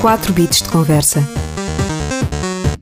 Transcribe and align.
4 0.00 0.32
bits 0.32 0.62
de 0.62 0.68
conversa. 0.68 1.18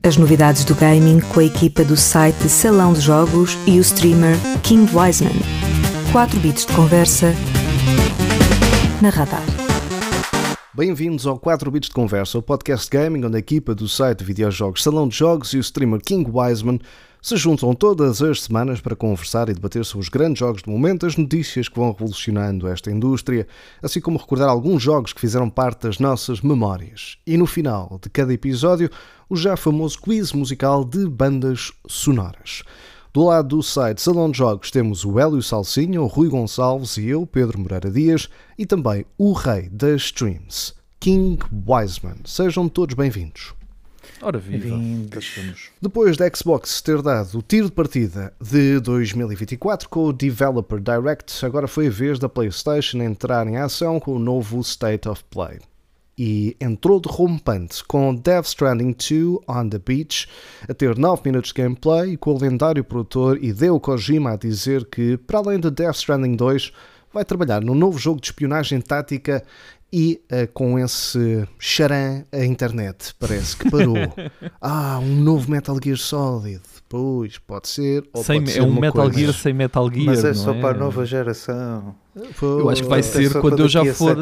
As 0.03 0.17
novidades 0.17 0.63
do 0.63 0.75
gaming 0.75 1.19
com 1.19 1.39
a 1.39 1.43
equipa 1.43 1.83
do 1.83 1.97
site 1.97 2.47
Salão 2.47 2.93
de 2.93 3.01
Jogos 3.01 3.57
e 3.65 3.79
o 3.79 3.81
streamer 3.81 4.35
King 4.61 4.85
Wiseman. 4.95 5.33
4 6.11 6.39
bits 6.39 6.67
de 6.67 6.73
conversa 6.73 7.33
na 9.01 9.09
Radar. 9.09 9.41
Bem-vindos 10.75 11.25
ao 11.25 11.39
4 11.39 11.71
Bits 11.71 11.89
de 11.89 11.95
Conversa, 11.95 12.37
o 12.37 12.41
podcast 12.43 12.87
gaming 12.87 13.25
onde 13.25 13.37
a 13.37 13.39
equipa 13.39 13.73
do 13.73 13.87
site 13.87 14.19
de 14.19 14.25
videojogos 14.25 14.83
Salão 14.83 15.07
de 15.07 15.17
Jogos 15.17 15.51
e 15.53 15.57
o 15.57 15.59
streamer 15.59 15.99
King 15.99 16.29
Wiseman 16.31 16.79
se 17.21 17.35
juntam 17.35 17.73
todas 17.73 18.21
as 18.21 18.43
semanas 18.43 18.79
para 18.79 18.95
conversar 18.95 19.49
e 19.49 19.53
debater 19.53 19.83
sobre 19.83 20.03
os 20.03 20.09
grandes 20.09 20.39
jogos 20.39 20.61
do 20.61 20.71
momento, 20.71 21.05
as 21.05 21.17
notícias 21.17 21.67
que 21.67 21.77
vão 21.77 21.91
revolucionando 21.91 22.67
esta 22.67 22.91
indústria, 22.91 23.47
assim 23.81 23.99
como 23.99 24.17
recordar 24.17 24.49
alguns 24.49 24.81
jogos 24.81 25.13
que 25.13 25.21
fizeram 25.21 25.49
parte 25.49 25.83
das 25.83 25.99
nossas 25.99 26.41
memórias. 26.41 27.17
E 27.25 27.37
no 27.37 27.45
final 27.45 27.99
de 28.01 28.09
cada 28.09 28.33
episódio, 28.33 28.89
o 29.29 29.35
já 29.35 29.57
famoso 29.57 29.99
quiz 29.99 30.31
musical 30.31 30.85
de 30.85 31.07
bandas 31.07 31.71
sonoras. 31.87 32.63
Do 33.13 33.25
lado 33.25 33.57
do 33.57 33.63
site 33.63 33.99
Salão 33.99 34.29
de 34.29 34.37
Jogos 34.37 34.69
temos 34.69 35.03
o 35.03 35.19
Hélio 35.19 35.41
Salsinha, 35.41 36.01
o 36.01 36.05
Rui 36.05 36.29
Gonçalves 36.29 36.97
e 36.97 37.07
eu, 37.07 37.25
Pedro 37.25 37.59
Moreira 37.59 37.89
Dias, 37.89 38.29
e 38.57 38.65
também 38.65 39.05
o 39.17 39.33
rei 39.33 39.69
das 39.69 40.03
streams, 40.03 40.75
King 40.99 41.43
Wiseman. 41.67 42.17
Sejam 42.25 42.69
todos 42.69 42.93
bem-vindos. 42.93 43.56
Ora 44.21 44.39
viva, 44.39 44.75
Depois 45.79 46.17
da 46.17 46.27
Xbox 46.33 46.81
ter 46.81 47.01
dado 47.03 47.37
o 47.37 47.41
tiro 47.41 47.67
de 47.67 47.71
partida 47.71 48.33
de 48.41 48.79
2024 48.79 49.87
com 49.87 50.05
o 50.05 50.13
Developer 50.13 50.79
Direct, 50.79 51.45
agora 51.45 51.67
foi 51.67 51.87
a 51.87 51.91
vez 51.91 52.17
da 52.17 52.27
PlayStation 52.27 52.97
entrar 52.97 53.45
em 53.47 53.57
ação 53.57 53.99
com 53.99 54.15
o 54.15 54.19
novo 54.19 54.59
State 54.61 55.07
of 55.07 55.23
Play. 55.29 55.59
E 56.17 56.57
entrou 56.59 56.99
de 56.99 57.07
rompante 57.07 57.83
com 57.83 58.15
Death 58.15 58.47
Stranding 58.47 58.93
2 58.93 59.37
on 59.47 59.69
the 59.69 59.77
Beach 59.77 60.27
a 60.67 60.73
ter 60.73 60.97
9 60.97 61.21
minutos 61.23 61.53
de 61.53 61.61
gameplay 61.61 62.13
e 62.13 62.17
com 62.17 62.33
o 62.33 62.41
lendário 62.41 62.83
produtor 62.83 63.37
Hideo 63.41 63.79
Kojima 63.79 64.31
a 64.31 64.35
dizer 64.35 64.85
que, 64.85 65.15
para 65.17 65.37
além 65.37 65.59
de 65.59 65.69
Death 65.69 65.97
Stranding 65.97 66.35
2, 66.35 66.71
vai 67.13 67.23
trabalhar 67.23 67.61
num 67.61 67.75
novo 67.75 67.97
jogo 67.97 68.19
de 68.19 68.27
espionagem 68.27 68.81
tática 68.81 69.43
e 69.91 70.21
uh, 70.31 70.51
com 70.53 70.77
esse 70.77 71.47
charan 71.59 72.23
a 72.31 72.43
internet 72.43 73.13
parece 73.19 73.55
que 73.55 73.69
parou. 73.69 73.95
ah, 74.61 74.99
um 75.01 75.15
novo 75.15 75.49
Metal 75.49 75.77
Gear 75.83 75.97
Solid. 75.97 76.61
Pois, 76.89 77.37
pode 77.37 77.67
ser. 77.67 78.03
Ou 78.13 78.23
sem, 78.23 78.39
pode 78.39 78.51
é 78.51 78.53
ser 78.55 78.61
um 78.61 78.69
uma 78.69 78.81
Metal 78.81 79.03
coisa. 79.03 79.19
Gear 79.19 79.33
sem 79.33 79.53
Metal 79.53 79.91
Gear. 79.91 80.05
Mas 80.05 80.23
é 80.23 80.27
não 80.29 80.35
só 80.35 80.53
é? 80.53 80.61
para 80.61 80.75
a 80.77 80.79
nova 80.79 81.05
geração. 81.05 81.95
Eu 82.41 82.69
acho 82.69 82.83
que 82.83 82.89
vai 82.89 82.99
É 82.99 83.03
ser 83.03 83.39
quando 83.41 83.59
eu 83.59 83.67
já 83.69 83.85
for. 83.93 84.15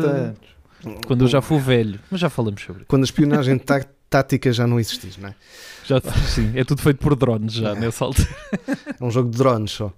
Quando 1.08 1.26
eu 1.26 1.28
já 1.28 1.42
for 1.42 1.60
velho. 1.60 2.00
Mas 2.12 2.20
já 2.20 2.30
falamos 2.30 2.62
sobre 2.62 2.82
isso. 2.82 2.88
Quando 2.88 3.04
a 3.04 3.06
espionagem 3.06 3.58
tá- 3.58 3.86
tática 4.10 4.52
já 4.54 4.66
não 4.68 4.80
existir, 4.80 5.14
não 5.20 5.30
é? 5.30 5.36
Já, 5.86 6.00
sim, 6.28 6.52
é 6.56 6.64
tudo 6.64 6.82
feito 6.82 6.98
por 7.00 7.16
drones 7.16 7.54
já 7.54 7.72
É. 7.72 7.80
nessa 7.80 8.06
altura. 8.06 8.28
É 9.00 9.04
um 9.04 9.12
jogo 9.12 9.30
de 9.30 9.38
drones 9.38 9.72
só. 9.72 9.92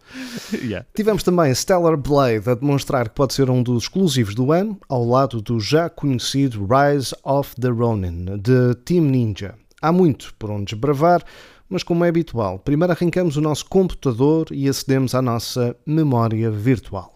Yeah. 0.54 0.86
Tivemos 0.96 1.24
também 1.24 1.54
Stellar 1.54 1.96
Blade 1.98 2.50
a 2.50 2.56
demonstrar 2.56 3.10
que 3.10 3.16
pode 3.16 3.34
ser 3.34 3.50
um 3.50 3.62
dos 3.64 3.84
exclusivos 3.84 4.36
do 4.36 4.52
ano, 4.52 4.78
ao 4.90 5.06
lado 5.06 5.42
do 5.42 5.60
já 5.60 5.90
conhecido 5.90 6.66
Rise 6.68 7.16
of 7.24 7.56
the 7.60 7.70
Ronin, 7.70 8.26
de 8.40 8.76
Team 8.84 9.06
Ninja. 9.06 9.56
Há 9.82 9.92
muito 9.92 10.34
por 10.40 10.50
onde 10.52 10.74
desbravar, 10.74 11.24
mas 11.70 11.84
como 11.84 12.04
é 12.04 12.10
habitual, 12.10 12.60
primeiro 12.60 12.94
arrancamos 12.94 13.38
o 13.38 13.42
nosso 13.42 13.66
computador 13.66 14.48
e 14.52 14.68
acedemos 14.68 15.14
à 15.14 15.22
nossa 15.22 15.76
memória 15.86 16.50
virtual. 16.50 17.14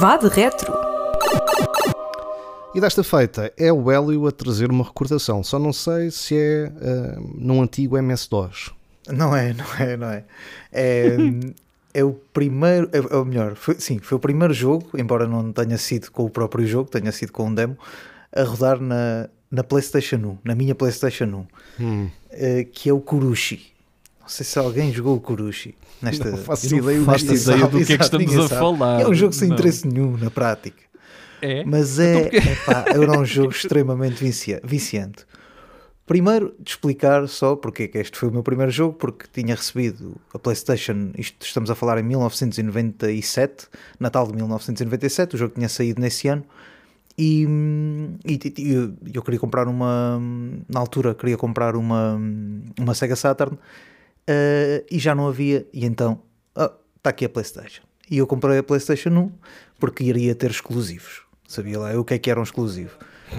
Vá 0.00 0.16
de 0.16 0.28
retro. 0.28 0.72
E 2.72 2.80
desta 2.80 3.02
feita 3.02 3.52
é 3.56 3.72
o 3.72 3.90
Hélio 3.90 4.28
a 4.28 4.30
trazer 4.30 4.70
uma 4.70 4.84
recordação, 4.84 5.42
só 5.42 5.58
não 5.58 5.72
sei 5.72 6.12
se 6.12 6.36
é 6.36 6.72
ah, 6.80 7.18
num 7.34 7.60
antigo 7.60 7.98
MS-DOS. 7.98 8.72
Não 9.08 9.34
é, 9.34 9.52
não 9.54 9.64
é, 9.76 9.96
não 9.96 10.08
é. 10.08 10.24
É, 10.72 11.16
é 11.94 12.04
o 12.04 12.12
primeiro, 12.12 12.88
é, 12.92 12.98
é 12.98 13.16
o 13.16 13.24
melhor, 13.24 13.56
foi, 13.56 13.74
sim, 13.80 13.98
foi 13.98 14.16
o 14.16 14.20
primeiro 14.20 14.54
jogo, 14.54 14.88
embora 14.96 15.26
não 15.26 15.52
tenha 15.52 15.76
sido 15.76 16.12
com 16.12 16.24
o 16.26 16.30
próprio 16.30 16.64
jogo, 16.64 16.88
tenha 16.88 17.10
sido 17.10 17.32
com 17.32 17.46
um 17.46 17.54
demo, 17.54 17.76
a 18.32 18.44
rodar 18.44 18.80
na, 18.80 19.28
na 19.50 19.64
PlayStation 19.64 20.16
1, 20.16 20.38
na 20.44 20.54
minha 20.54 20.76
PlayStation 20.76 21.44
1, 21.80 22.10
eh, 22.30 22.64
que 22.72 22.88
é 22.88 22.92
o 22.92 23.00
Kurushi. 23.00 23.77
Não 24.28 24.34
sei 24.34 24.44
se 24.44 24.58
alguém 24.58 24.92
jogou 24.92 25.16
o 25.16 25.20
Kurushi. 25.20 25.74
Nesta, 26.02 26.30
Não 26.30 26.36
faço 26.36 26.70
não 26.70 26.78
ideia 26.84 27.00
o 27.00 27.04
faço 27.06 27.30
é 27.30 27.34
ideia 27.34 27.66
do 27.66 27.84
que 27.84 27.92
é 27.94 27.96
que 27.96 28.04
estamos 28.04 28.36
a 28.36 28.48
sabe. 28.48 28.60
falar. 28.60 29.00
É 29.00 29.08
um 29.08 29.14
jogo 29.14 29.32
sem 29.32 29.48
Não. 29.48 29.54
interesse 29.56 29.88
nenhum 29.88 30.18
na 30.18 30.30
prática. 30.30 30.76
É? 31.40 31.64
Mas 31.64 31.98
é, 31.98 32.26
epá, 32.26 32.84
era 32.88 33.18
um 33.18 33.24
jogo 33.24 33.50
extremamente 33.56 34.22
vicia- 34.22 34.60
viciante. 34.62 35.24
Primeiro, 36.04 36.54
de 36.60 36.70
explicar 36.72 37.26
só 37.26 37.56
porque 37.56 37.84
é 37.84 37.88
que 37.88 37.96
este 37.98 38.18
foi 38.18 38.28
o 38.28 38.32
meu 38.32 38.42
primeiro 38.42 38.70
jogo, 38.70 38.94
porque 38.94 39.26
tinha 39.32 39.54
recebido 39.54 40.16
a 40.34 40.38
PlayStation, 40.38 41.10
isto 41.16 41.46
estamos 41.46 41.70
a 41.70 41.74
falar 41.74 41.98
em 41.98 42.02
1997, 42.02 43.66
Natal 43.98 44.26
de 44.26 44.34
1997, 44.34 45.36
o 45.36 45.38
jogo 45.38 45.54
tinha 45.54 45.68
saído 45.68 46.00
nesse 46.00 46.28
ano, 46.28 46.44
e, 47.16 47.46
e- 48.26 48.54
e 48.58 48.72
eu, 48.72 48.94
eu 49.14 49.22
queria 49.22 49.40
comprar 49.40 49.68
uma, 49.68 50.20
na 50.68 50.80
altura, 50.80 51.14
queria 51.14 51.36
comprar 51.36 51.76
uma, 51.76 52.18
uma 52.78 52.94
Sega 52.94 53.16
Saturn, 53.16 53.58
eh, 54.30 54.84
e 54.90 54.98
já 54.98 55.14
não 55.14 55.26
havia, 55.26 55.66
e 55.72 55.86
então, 55.86 56.20
está 56.54 57.08
aqui 57.08 57.24
a 57.24 57.28
PlayStation. 57.30 57.82
E 58.10 58.18
eu 58.18 58.26
comprei 58.26 58.58
a 58.58 58.62
PlayStation 58.62 59.08
1 59.08 59.32
porque 59.78 60.04
iria 60.04 60.34
ter 60.34 60.50
exclusivos. 60.50 61.22
Sabia 61.46 61.78
lá 61.78 61.92
eu 61.94 62.00
o 62.00 62.04
que 62.04 62.12
é 62.12 62.18
que 62.18 62.30
era 62.30 62.38
um 62.38 62.42
exclusivo. 62.42 62.98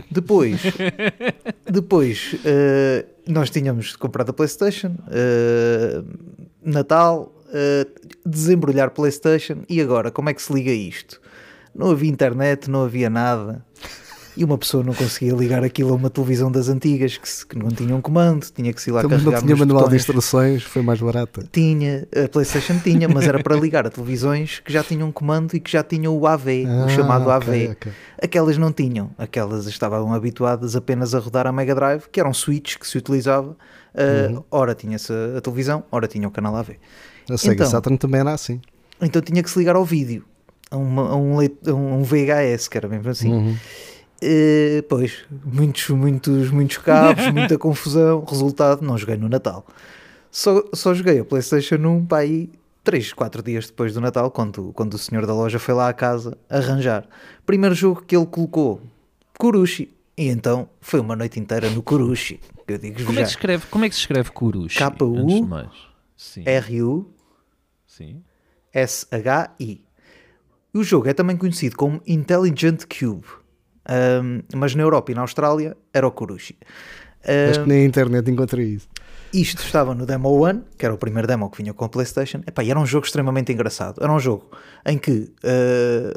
Depois, 0.09 0.61
depois 1.65 2.35
eh, 2.43 3.05
nós 3.27 3.51
tínhamos 3.51 3.95
comprado 3.95 4.31
a 4.31 4.33
PlayStation, 4.33 4.95
eh, 5.11 6.03
Natal, 6.63 7.35
desembrulhar 8.23 8.91
PlayStation 8.91 9.63
e 9.67 9.81
agora 9.81 10.11
como 10.11 10.29
é 10.29 10.33
que 10.33 10.41
se 10.41 10.53
liga 10.53 10.71
isto? 10.71 11.19
Não 11.73 11.91
havia 11.91 12.09
internet, 12.09 12.69
não 12.69 12.83
havia 12.83 13.09
nada. 13.09 13.65
E 14.39 14.43
uma 14.45 14.57
pessoa 14.57 14.81
não 14.83 14.93
conseguia 14.93 15.33
ligar 15.33 15.63
aquilo 15.65 15.91
a 15.91 15.95
uma 15.95 16.09
televisão 16.09 16.49
das 16.49 16.69
antigas 16.69 17.17
que, 17.17 17.27
se- 17.27 17.45
que 17.45 17.57
não 17.59 17.67
tinha 17.69 17.93
um 17.93 17.99
comando, 17.99 18.45
tinha 18.55 18.71
que 18.71 18.81
se 18.81 18.89
ir 18.89 18.93
lá 18.93 19.01
Também 19.01 19.17
não 19.17 19.25
carregar 19.25 19.41
tinha 19.41 19.49
nos 19.51 19.59
manual 19.59 19.79
de 19.79 19.83
botões. 19.87 20.01
instruções, 20.01 20.63
foi 20.63 20.81
mais 20.81 21.01
barata. 21.01 21.43
Tinha, 21.51 22.07
a 22.25 22.29
PlayStation 22.29 22.79
tinha, 22.79 23.09
mas 23.09 23.27
era 23.27 23.43
para 23.43 23.55
ligar 23.57 23.85
a 23.85 23.89
televisões 23.89 24.61
que 24.63 24.71
já 24.71 24.81
tinham 24.81 25.09
um 25.09 25.11
comando 25.11 25.55
e 25.55 25.59
que 25.59 25.69
já 25.69 25.83
tinham 25.83 26.17
o 26.17 26.25
AV, 26.25 26.65
o 26.65 26.83
Ah, 26.85 26.87
chamado 26.87 27.23
ok, 27.29 27.33
AV. 27.65 27.71
ok. 27.73 27.91
Aquelas 28.23 28.57
não 28.57 28.71
tinham, 28.71 29.11
aquelas 29.17 29.67
estavam 29.67 30.13
habituadas 30.13 30.73
apenas 30.75 31.13
a 31.13 31.19
rodar 31.19 31.45
a 31.45 31.51
Mega 31.51 31.75
Drive, 31.75 32.03
que 32.09 32.17
era 32.19 32.29
um 32.29 32.33
switch 32.33 32.77
que 32.77 32.87
se 32.87 32.97
utilizava. 32.97 33.49
uh, 33.51 34.35
Uhum. 34.35 34.43
Ora 34.49 34.73
tinha-se 34.73 35.11
a 35.35 35.41
televisão, 35.41 35.83
ora 35.91 36.07
tinha 36.07 36.25
o 36.27 36.31
canal 36.31 36.55
AV. 36.55 36.77
A 37.29 37.37
Sega 37.37 37.53
Então. 37.55 37.67
Saturn 37.67 37.97
também 37.97 38.21
era 38.21 38.31
assim. 38.33 38.61
Então 39.01 39.21
tinha 39.21 39.43
que 39.43 39.49
se 39.49 39.59
ligar 39.59 39.75
ao 39.75 39.83
vídeo, 39.83 40.23
a, 40.71 40.77
uma- 40.77 41.09
a 41.09 41.15
um, 41.17 41.39
a 41.41 41.73
um 41.73 42.03
VHS, 42.03 42.69
que 42.69 42.77
era 42.77 42.87
mesmo 42.87 43.09
assim. 43.09 43.33
Uhum. 43.33 43.55
Eh, 44.21 44.83
pois, 44.89 45.25
muitos, 45.45 45.89
muitos, 45.89 46.49
muitos 46.51 46.77
cabos, 46.77 47.27
muita 47.33 47.57
confusão. 47.57 48.23
Resultado, 48.25 48.81
não 48.81 48.97
joguei 48.97 49.15
no 49.17 49.29
Natal. 49.29 49.65
Só, 50.31 50.63
só 50.73 50.93
joguei 50.93 51.19
a 51.19 51.25
PlayStation 51.25 51.75
1 51.75 52.05
para 52.05 52.19
aí 52.19 52.49
3, 52.83 53.13
4 53.13 53.41
dias 53.43 53.67
depois 53.67 53.93
do 53.93 54.01
Natal, 54.01 54.29
quando, 54.31 54.71
quando 54.73 54.93
o 54.93 54.97
senhor 54.97 55.25
da 55.25 55.33
loja 55.33 55.57
foi 55.59 55.73
lá 55.73 55.89
à 55.89 55.93
casa 55.93 56.37
arranjar. 56.49 57.07
Primeiro 57.45 57.73
jogo 57.75 58.03
que 58.05 58.15
ele 58.15 58.25
colocou, 58.25 58.81
Kurushi. 59.37 59.89
E 60.17 60.27
então 60.27 60.67
foi 60.81 60.99
uma 60.99 61.15
noite 61.15 61.39
inteira 61.39 61.69
no 61.69 61.81
Kurushi. 61.81 62.39
que 62.67 62.73
Eu 62.73 62.77
digo 62.77 63.03
Como 63.05 63.17
é, 63.17 63.21
já. 63.21 63.23
que 63.23 63.27
se 63.29 63.35
escreve, 63.37 63.65
como 63.67 63.85
é 63.85 63.89
que 63.89 63.95
se 63.95 64.01
escreve 64.01 64.31
Kurushi? 64.31 64.77
K.U. 64.77 65.17
Antes 65.17 65.35
de 65.35 65.41
mais. 65.43 65.69
Sim. 66.17 66.43
R-U-S-H-I. 66.45 67.15
Sim. 69.65 69.81
O 70.73 70.83
jogo 70.83 71.07
é 71.09 71.13
também 71.13 71.35
conhecido 71.37 71.75
como 71.77 72.01
Intelligent 72.05 72.83
Cube. 72.85 73.25
Ahm, 73.89 74.43
mas 74.55 74.75
na 74.75 74.83
Europa 74.83 75.11
e 75.11 75.15
na 75.15 75.21
Austrália 75.21 75.75
era 75.91 76.07
o 76.07 76.11
Kurushi. 76.11 76.55
Acho 77.49 77.63
que 77.63 77.67
nem 77.67 77.81
a 77.81 77.85
internet 77.85 78.29
encontrei 78.29 78.67
isso. 78.67 78.87
Isto 79.33 79.61
estava 79.61 79.93
no 79.93 80.07
Demo 80.07 80.29
One, 80.29 80.63
que 80.75 80.83
era 80.85 80.93
o 80.93 80.97
primeiro 80.97 81.27
demo 81.27 81.49
que 81.51 81.61
vinha 81.61 81.71
com 81.71 81.85
a 81.85 81.89
PlayStation. 81.89 82.41
Epá, 82.47 82.63
e 82.63 82.71
era 82.71 82.79
um 82.79 82.85
jogo 82.85 83.05
extremamente 83.05 83.51
engraçado. 83.51 84.01
Era 84.01 84.11
um 84.11 84.19
jogo 84.19 84.49
em 84.83 84.97
que 84.97 85.31
eh, 85.43 86.13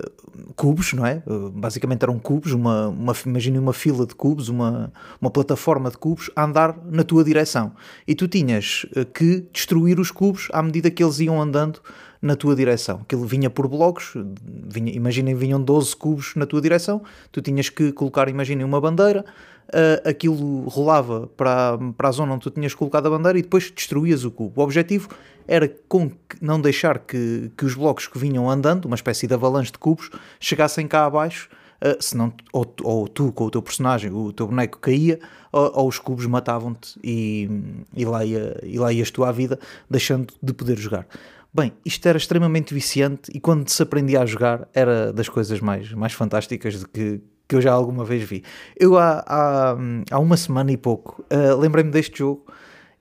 cubos, 0.57 0.95
não 0.95 1.05
é? 1.05 1.23
Uh, 1.27 1.51
basicamente 1.51 2.03
eram 2.03 2.19
cubos, 2.19 2.53
uma, 2.53 2.89
uma, 2.89 3.13
imagine 3.27 3.59
uma 3.59 3.75
fila 3.75 4.07
de 4.07 4.15
cubos, 4.15 4.49
uma, 4.49 4.91
uma 5.21 5.31
plataforma 5.31 5.91
de 5.91 5.99
cubos 5.99 6.31
a 6.35 6.45
andar 6.45 6.79
na 6.91 7.05
tua 7.05 7.23
direção. 7.23 7.73
E 8.07 8.15
tu 8.15 8.27
tinhas 8.27 8.87
eh, 8.97 9.05
que 9.05 9.47
destruir 9.53 10.01
os 10.01 10.11
cubos 10.11 10.49
à 10.51 10.63
medida 10.63 10.91
que 10.91 11.05
eles 11.05 11.19
iam 11.21 11.41
andando 11.41 11.81
na 12.23 12.37
tua 12.37 12.55
direção. 12.55 13.01
Aquilo 13.03 13.27
vinha 13.27 13.51
por 13.51 13.67
blocos, 13.67 14.15
vinha, 14.47 14.93
imaginem, 14.95 15.35
vinham 15.35 15.61
12 15.61 15.97
cubos 15.97 16.35
na 16.37 16.47
tua 16.47 16.61
direção, 16.61 17.03
tu 17.33 17.43
tinhas 17.43 17.69
que 17.69 17.91
colocar, 17.91 18.29
imaginem, 18.29 18.65
uma 18.65 18.81
bandeira, 18.81 19.25
uh, 19.69 20.09
aquilo 20.09 20.69
rolava 20.69 21.27
para, 21.37 21.77
para 21.97 22.09
a 22.09 22.13
zona 22.13 22.35
onde 22.35 22.43
tu 22.43 22.51
tinhas 22.51 22.75
colocado 22.75 23.07
a 23.07 23.11
bandeira 23.11 23.39
e 23.39 23.43
depois 23.43 23.71
destruías 23.71 24.25
o 24.25 24.31
cubo. 24.31 24.61
O 24.61 24.65
objetivo 24.65 25.09
era 25.49 25.69
com 25.89 26.09
que, 26.09 26.37
não 26.41 26.61
deixar 26.61 27.01
que, 27.01 27.51
que 27.57 27.65
os 27.65 27.75
blocos 27.75 28.07
que 28.07 28.17
vinham 28.17 28.49
andando, 28.49 28.85
uma 28.85 28.95
espécie 28.95 29.27
de 29.27 29.35
avalanche 29.35 29.73
de 29.73 29.79
cubos, 29.79 30.09
chegassem 30.39 30.87
cá 30.87 31.05
abaixo 31.05 31.49
Uh, 31.83 32.01
senão, 32.01 32.33
ou, 32.53 32.65
ou, 32.85 33.09
tu 33.09 33.33
com 33.33 33.47
o 33.47 33.51
teu 33.51 33.61
personagem, 33.61 34.09
o 34.13 34.33
teu 34.33 34.47
boneco 34.47 34.79
caía, 34.79 35.19
ou, 35.51 35.81
ou 35.81 35.89
os 35.89 35.99
cubos 35.99 36.25
matavam-te 36.27 36.97
e, 37.03 37.51
e, 37.93 38.05
lá 38.05 38.25
ia, 38.25 38.57
e 38.63 38.79
lá 38.79 38.93
ias 38.93 39.11
tu 39.11 39.25
à 39.25 39.33
vida, 39.33 39.59
deixando 39.91 40.33
de 40.41 40.53
poder 40.53 40.79
jogar. 40.79 41.09
Bem, 41.55 41.73
isto 41.85 42.07
era 42.09 42.17
extremamente 42.17 42.73
viciante 42.73 43.31
e 43.35 43.39
quando 43.39 43.69
se 43.69 43.83
aprendia 43.83 44.23
a 44.23 44.27
jogar 44.27 44.67
era 44.73 45.13
das 45.13 45.29
coisas 45.29 45.61
mais, 45.61 45.93
mais 45.93 46.15
fantásticas 46.15 46.79
de 46.81 46.87
que, 46.87 47.21
que 47.47 47.57
eu 47.57 47.61
já 47.61 47.73
alguma 47.73 48.07
vez 48.07 48.23
vi. 48.23 48.43
Eu 48.75 48.97
há, 48.97 49.23
há, 49.27 49.77
há 50.11 50.19
uma 50.19 50.39
semana 50.39 50.73
e 50.73 50.79
pouco 50.79 51.23
uh, 51.31 51.55
lembrei-me 51.59 51.91
deste 51.91 52.21
jogo 52.21 52.47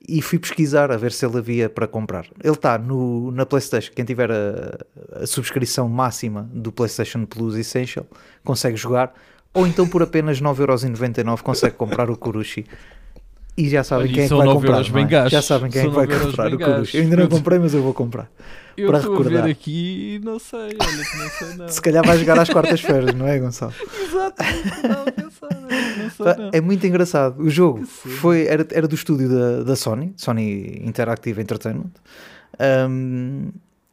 e 0.06 0.20
fui 0.20 0.38
pesquisar 0.38 0.90
a 0.90 0.98
ver 0.98 1.12
se 1.12 1.24
ele 1.24 1.38
havia 1.38 1.70
para 1.70 1.86
comprar. 1.86 2.26
Ele 2.42 2.52
está 2.52 2.78
na 2.78 3.46
PlayStation. 3.46 3.92
Quem 3.94 4.04
tiver 4.04 4.30
a, 4.30 5.22
a, 5.22 5.26
subscrição 5.26 5.88
máxima 5.88 6.48
do 6.52 6.70
PlayStation 6.70 7.24
Plus 7.24 7.56
Essential 7.56 8.06
consegue 8.44 8.76
jogar, 8.76 9.14
ou 9.54 9.66
então 9.66 9.88
por 9.88 10.02
apenas 10.02 10.42
9,99€ 10.42 11.40
consegue 11.40 11.76
comprar 11.76 12.10
o 12.10 12.16
Kurushi. 12.18 12.66
E 13.56 13.68
já 13.68 13.84
sabem 13.84 14.06
Olha, 14.06 14.14
quem 14.14 14.24
é 14.24 14.28
que 14.28 14.34
vai 14.34 14.46
comprar. 14.46 15.26
É? 15.26 15.28
Já 15.28 15.42
sabem 15.42 15.70
quem 15.70 15.82
é 15.82 15.84
que 15.84 15.90
vai 15.90 16.06
comprar 16.06 16.54
o 16.54 16.58
Kurushi. 16.58 16.96
Eu 16.96 17.02
ainda 17.02 17.16
não 17.16 17.28
comprei, 17.28 17.58
mas 17.58 17.74
eu 17.74 17.82
vou 17.82 17.92
comprar. 17.92 18.30
Eu 18.76 18.88
para 18.88 19.00
recordar. 19.00 19.44
aqui 19.44 20.18
não 20.24 20.38
sei, 20.38 20.58
olha 20.58 21.04
que 21.04 21.18
não 21.18 21.28
sei 21.28 21.56
não. 21.56 21.68
Se 21.68 21.80
calhar 21.80 22.04
vai 22.04 22.16
jogar 22.16 22.38
às 22.38 22.48
quartas-feiras, 22.48 23.14
não 23.14 23.26
é, 23.26 23.38
Gonçalo? 23.38 23.74
Exato, 24.02 24.42
não, 24.88 25.04
pensar, 25.04 25.60
não 25.60 26.10
sei 26.10 26.44
não. 26.44 26.50
É 26.52 26.60
muito 26.60 26.86
engraçado. 26.86 27.42
O 27.42 27.50
jogo 27.50 27.84
foi, 27.84 28.46
era, 28.46 28.66
era 28.70 28.88
do 28.88 28.94
estúdio 28.94 29.28
da, 29.28 29.62
da 29.62 29.76
Sony, 29.76 30.14
Sony 30.16 30.80
Interactive 30.86 31.40
Entertainment. 31.40 31.90
Um, 32.88 33.50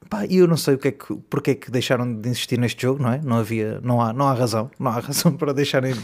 pá, 0.09 0.25
e 0.25 0.37
eu 0.37 0.47
não 0.47 0.57
sei 0.57 0.73
o 0.73 0.77
que 0.77 0.87
é 0.87 0.91
que, 0.91 1.15
porque 1.29 1.51
é 1.51 1.55
que 1.55 1.69
deixaram 1.69 2.13
de 2.13 2.27
insistir 2.27 2.57
neste 2.57 2.81
jogo, 2.81 3.01
não 3.01 3.13
é? 3.13 3.21
Não 3.23 3.37
havia, 3.37 3.79
não 3.83 4.01
há, 4.01 4.11
não 4.11 4.27
há 4.27 4.33
razão, 4.33 4.71
não 4.79 4.89
há 4.91 4.99
razão 4.99 5.33
para 5.33 5.53
deixarem 5.53 5.93
de. 5.93 6.01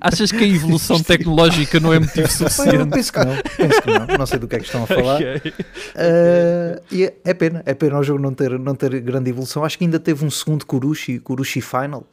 Achas 0.00 0.32
que 0.32 0.42
a 0.42 0.46
evolução 0.46 1.00
tecnológica 1.04 1.78
não 1.78 1.92
é 1.92 2.00
motivo 2.00 2.26
Pá, 2.26 2.44
eu 2.44 2.50
suficiente? 2.50 2.90
penso 2.90 3.12
que 3.12 3.18
não, 3.20 3.36
penso 3.56 3.82
que 3.82 3.90
não, 3.90 4.18
não 4.18 4.26
sei 4.26 4.38
do 4.38 4.48
que 4.48 4.56
é 4.56 4.58
que 4.58 4.66
estão 4.66 4.82
a 4.82 4.86
falar. 4.86 5.16
Ok. 5.16 5.36
Uh, 5.36 6.82
e 6.90 7.04
é, 7.04 7.14
é 7.24 7.34
pena, 7.34 7.62
é 7.64 7.74
pena 7.74 7.98
o 7.98 8.02
jogo 8.02 8.20
não 8.20 8.34
ter, 8.34 8.58
não 8.58 8.74
ter 8.74 9.00
grande 9.00 9.30
evolução. 9.30 9.64
Acho 9.64 9.78
que 9.78 9.84
ainda 9.84 10.00
teve 10.00 10.24
um 10.24 10.30
segundo 10.30 10.66
Kurushi, 10.66 11.20
Kurushi 11.20 11.60
Final. 11.60 12.06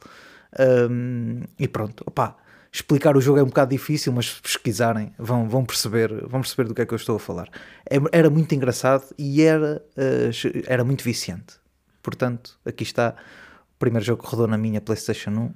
Um, 0.58 1.40
e 1.58 1.66
pronto, 1.66 2.04
opá, 2.06 2.36
explicar 2.72 3.16
o 3.16 3.20
jogo 3.20 3.38
é 3.38 3.42
um 3.42 3.46
bocado 3.46 3.70
difícil, 3.70 4.12
mas 4.12 4.30
se 4.30 4.40
pesquisarem 4.40 5.12
vão, 5.18 5.46
vão, 5.48 5.64
perceber, 5.64 6.10
vão 6.26 6.40
perceber 6.40 6.68
do 6.68 6.74
que 6.74 6.80
é 6.82 6.86
que 6.86 6.94
eu 6.94 6.96
estou 6.96 7.16
a 7.16 7.20
falar. 7.20 7.48
É- 7.88 7.98
Era 8.18 8.30
muito 8.30 8.54
engraçado 8.54 9.04
e 9.18 9.42
era, 9.42 9.82
uh, 9.96 10.62
era 10.66 10.82
muito 10.82 11.04
viciante. 11.04 11.56
Portanto, 12.02 12.58
aqui 12.64 12.82
está 12.82 13.14
o 13.74 13.78
primeiro 13.78 14.04
jogo 14.04 14.22
que 14.22 14.28
rodou 14.28 14.46
na 14.48 14.56
minha 14.56 14.80
PlayStation 14.80 15.30
1. 15.30 15.44
uh, 15.44 15.52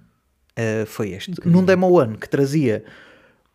foi 0.86 1.10
este. 1.12 1.32
Num 1.44 1.64
Demo 1.64 1.90
One 1.90 2.18
que 2.18 2.28
trazia 2.28 2.84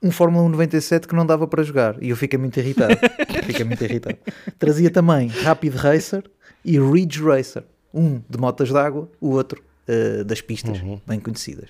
um 0.02 0.10
Fórmula 0.10 0.44
1 0.46 0.50
97 0.50 1.08
que 1.08 1.14
não 1.16 1.26
dava 1.26 1.48
para 1.48 1.62
jogar 1.62 2.02
e 2.02 2.10
eu 2.10 2.16
fiquei 2.16 2.40
muito 2.40 2.58
irritado. 2.60 2.96
fiquei 3.46 3.64
muito 3.64 3.84
irritado. 3.84 4.18
Trazia 4.58 4.90
também 4.90 5.28
Rapid 5.28 5.76
Racer 5.76 6.24
e 6.66 6.80
Ridge 6.80 7.22
Racer. 7.22 7.64
Um 7.94 8.22
de 8.28 8.38
motas 8.40 8.72
d'água, 8.72 9.08
o 9.20 9.30
outro 9.32 9.62
uh, 9.88 10.24
das 10.24 10.42
pistas, 10.42 10.80
bem 11.06 11.20
conhecidas. 11.20 11.70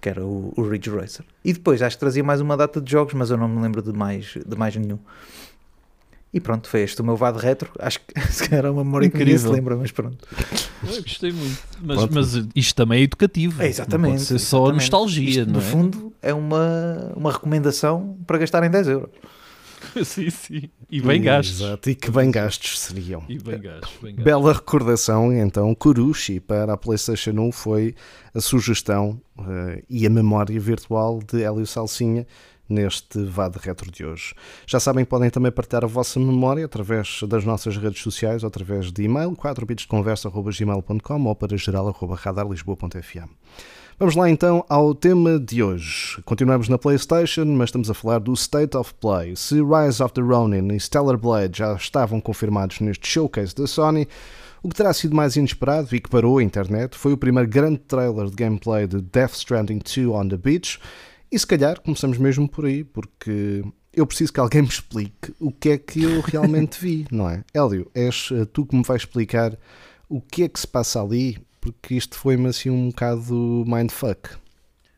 Que 0.00 0.08
era 0.08 0.24
o, 0.24 0.52
o 0.56 0.62
Ridge 0.68 0.90
Racer. 0.90 1.24
E 1.44 1.52
depois 1.52 1.80
acho 1.82 1.96
que 1.96 2.00
trazia 2.00 2.22
mais 2.22 2.40
uma 2.40 2.56
data 2.56 2.80
de 2.80 2.90
jogos, 2.90 3.14
mas 3.14 3.30
eu 3.30 3.36
não 3.36 3.48
me 3.48 3.60
lembro 3.62 3.82
de 3.82 3.92
mais, 3.92 4.34
de 4.46 4.56
mais 4.56 4.76
nenhum. 4.76 4.98
E 6.34 6.40
pronto, 6.40 6.68
foi 6.68 6.82
este 6.82 7.00
o 7.00 7.04
meu 7.04 7.16
VAD 7.16 7.38
retro. 7.38 7.70
Acho 7.78 8.00
que 8.00 8.20
se 8.30 8.42
calhar 8.44 8.58
era 8.66 8.72
uma 8.72 8.84
memória 8.84 9.08
que 9.08 9.16
ninguém 9.16 9.38
se 9.38 9.44
Incrível. 9.44 9.56
lembra, 9.56 9.76
mas 9.76 9.90
pronto. 9.90 10.26
Eu 10.86 11.02
gostei 11.02 11.32
muito. 11.32 11.58
Mas, 11.80 12.06
mas 12.10 12.46
isto 12.54 12.74
também 12.74 13.00
é 13.00 13.02
educativo. 13.04 13.62
É, 13.62 13.68
exatamente. 13.68 14.10
Não 14.10 14.16
pode 14.18 14.26
ser 14.26 14.38
só 14.38 14.58
exatamente. 14.58 14.80
nostalgia, 14.82 15.30
Isto, 15.30 15.46
não 15.46 15.52
no 15.54 15.58
é? 15.60 15.62
fundo, 15.62 16.12
é 16.20 16.34
uma, 16.34 17.12
uma 17.16 17.32
recomendação 17.32 18.18
para 18.26 18.38
gastarem 18.38 18.70
10 18.70 18.88
euros. 18.88 19.10
sim, 20.04 20.30
sim. 20.30 20.70
E 20.90 21.00
bem 21.00 21.20
gastos. 21.20 21.60
Exato, 21.60 21.90
e 21.90 21.94
que 21.94 22.10
bem 22.10 22.30
gastos 22.30 22.78
seriam. 22.78 23.22
E 23.28 23.38
bem 23.38 23.60
gastos. 23.60 23.92
Bem 24.02 24.14
gastos. 24.14 24.24
Bela 24.24 24.52
recordação, 24.52 25.32
então, 25.32 25.74
Kurushi 25.74 26.40
para 26.40 26.72
a 26.72 26.76
PlayStation 26.76 27.32
1 27.32 27.52
foi 27.52 27.94
a 28.34 28.40
sugestão 28.40 29.20
eh, 29.38 29.82
e 29.88 30.06
a 30.06 30.10
memória 30.10 30.58
virtual 30.60 31.20
de 31.20 31.42
Hélio 31.42 31.66
Salsinha 31.66 32.26
neste 32.68 33.22
VAD 33.22 33.58
Retro 33.60 33.90
de 33.90 34.04
hoje. 34.04 34.34
Já 34.66 34.80
sabem 34.80 35.04
que 35.04 35.10
podem 35.10 35.30
também 35.30 35.52
partilhar 35.52 35.84
a 35.84 35.88
vossa 35.88 36.18
memória 36.18 36.64
através 36.64 37.20
das 37.28 37.44
nossas 37.44 37.76
redes 37.76 38.02
sociais 38.02 38.42
ou 38.42 38.48
através 38.48 38.90
de 38.92 39.02
e-mail 39.02 39.32
4bitsdeconversa.gmail.com 39.32 41.24
ou 41.24 41.34
para 41.34 41.56
geral.radarlisboa.fm. 41.56 43.30
Vamos 43.98 44.14
lá 44.14 44.28
então 44.28 44.62
ao 44.68 44.94
tema 44.94 45.38
de 45.38 45.62
hoje. 45.62 46.20
Continuamos 46.26 46.68
na 46.68 46.76
PlayStation, 46.76 47.46
mas 47.46 47.68
estamos 47.68 47.88
a 47.88 47.94
falar 47.94 48.18
do 48.18 48.34
State 48.34 48.76
of 48.76 48.92
Play. 49.00 49.34
Se 49.36 49.54
Rise 49.54 50.02
of 50.02 50.12
the 50.12 50.20
Ronin 50.20 50.70
e 50.74 50.78
Stellar 50.78 51.16
Blade 51.16 51.60
já 51.60 51.74
estavam 51.74 52.20
confirmados 52.20 52.80
neste 52.80 53.08
showcase 53.08 53.54
da 53.54 53.66
Sony, 53.66 54.06
o 54.62 54.68
que 54.68 54.74
terá 54.74 54.92
sido 54.92 55.16
mais 55.16 55.34
inesperado 55.36 55.96
e 55.96 56.00
que 56.00 56.10
parou 56.10 56.36
a 56.36 56.42
internet 56.42 56.94
foi 56.94 57.14
o 57.14 57.16
primeiro 57.16 57.48
grande 57.48 57.78
trailer 57.78 58.26
de 58.26 58.36
gameplay 58.36 58.86
de 58.86 59.00
Death 59.00 59.32
Stranding 59.32 59.78
2 59.78 60.08
on 60.08 60.28
the 60.28 60.36
Beach. 60.36 60.78
E 61.32 61.38
se 61.38 61.46
calhar 61.46 61.80
começamos 61.80 62.18
mesmo 62.18 62.46
por 62.46 62.66
aí, 62.66 62.84
porque 62.84 63.64
eu 63.94 64.06
preciso 64.06 64.30
que 64.30 64.40
alguém 64.40 64.60
me 64.60 64.68
explique 64.68 65.34
o 65.40 65.50
que 65.50 65.70
é 65.70 65.78
que 65.78 66.02
eu 66.02 66.20
realmente 66.20 66.78
vi, 66.78 67.06
não 67.10 67.30
é? 67.30 67.42
Hélio, 67.54 67.90
és 67.94 68.28
eh, 68.30 68.44
tu 68.44 68.66
que 68.66 68.76
me 68.76 68.82
vais 68.82 69.00
explicar 69.00 69.56
o 70.06 70.20
que 70.20 70.42
é 70.42 70.48
que 70.50 70.60
se 70.60 70.66
passa 70.66 71.02
ali, 71.02 71.38
porque 71.72 71.94
isto 71.94 72.16
foi-me 72.16 72.48
assim 72.48 72.70
um 72.70 72.88
bocado 72.88 73.64
mindfuck. 73.66 74.30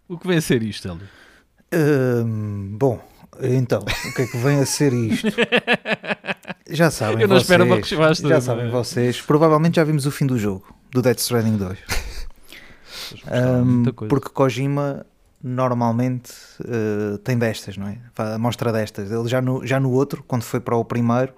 O 0.08 0.18
que 0.18 0.26
vem 0.26 0.38
a 0.38 0.40
ser 0.40 0.62
isto, 0.62 0.88
Hélio? 0.88 1.08
Hum, 2.26 2.76
bom, 2.78 3.00
então, 3.40 3.80
o 3.80 4.14
que 4.14 4.22
é 4.22 4.26
que 4.26 4.36
vem 4.38 4.58
a 4.60 4.66
ser 4.66 4.92
isto? 4.92 5.28
Já 6.70 6.90
sabem 6.90 7.20
Eu 7.22 7.28
não 7.28 7.36
vocês, 7.36 7.42
espero 7.42 7.64
uma 7.64 7.76
resposta, 7.76 8.28
já 8.28 8.34
não 8.34 8.40
sabem 8.40 8.66
é? 8.66 8.70
vocês, 8.70 9.20
provavelmente 9.20 9.76
já 9.76 9.84
vimos 9.84 10.06
o 10.06 10.10
fim 10.10 10.26
do 10.26 10.38
jogo, 10.38 10.74
do 10.90 11.02
Death 11.02 11.18
Stranding 11.18 11.56
2. 11.56 11.78
Hum, 13.30 13.64
Muita 13.64 13.92
coisa. 13.92 14.08
porque 14.08 14.28
Kojima 14.28 15.06
normalmente 15.42 16.32
eh, 16.64 17.18
tem 17.24 17.38
destas, 17.38 17.76
não 17.76 17.86
é? 17.88 17.98
Mostra 18.38 18.72
destas. 18.72 19.10
Ele 19.10 19.28
já 19.28 19.40
no, 19.40 19.66
já 19.66 19.78
no 19.78 19.90
outro, 19.92 20.22
quando 20.26 20.42
foi 20.42 20.60
para 20.60 20.76
o 20.76 20.84
primeiro, 20.84 21.32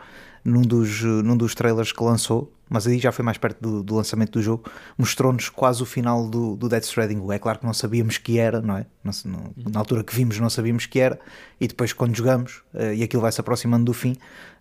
num 0.45 0.63
dos, 0.63 1.03
eh, 1.03 1.07
num 1.07 1.37
dos 1.37 1.55
trailers 1.55 1.93
que 1.93 2.03
lançou, 2.03 2.53
mas 2.71 2.87
aí 2.87 2.99
já 2.99 3.11
foi 3.13 3.25
mais 3.25 3.37
perto 3.37 3.61
do, 3.61 3.83
do 3.83 3.97
lançamento 3.97 4.33
do 4.33 4.43
jogo, 4.43 4.71
mostrou-nos 4.97 5.49
quase 5.51 5.83
o 5.83 5.87
final 5.87 6.27
do, 6.29 6.57
do 6.57 6.69
Death 6.69 6.85
Stranding. 6.85 7.21
É 7.33 7.39
claro 7.39 7.59
que 7.59 7.67
não 7.67 7.75
sabíamos 7.75 8.17
que 8.17 8.39
era, 8.39 8.63
não 8.63 8.77
é? 8.77 8.87
Não 9.05 9.13
não- 9.27 9.73
na 9.73 9.81
altura 9.81 10.03
que 10.05 10.15
vimos 10.15 10.39
não 10.39 10.49
sabíamos 10.49 10.87
que 10.87 11.01
era, 11.01 11.19
e 11.61 11.67
depois 11.69 11.93
quando 11.93 12.17
jogamos, 12.17 12.63
eh, 12.73 12.95
e 12.95 13.03
aquilo 13.03 13.21
vai 13.21 13.33
se 13.33 13.41
aproximando 13.41 13.85
do 13.85 13.93
fim, 13.93 14.15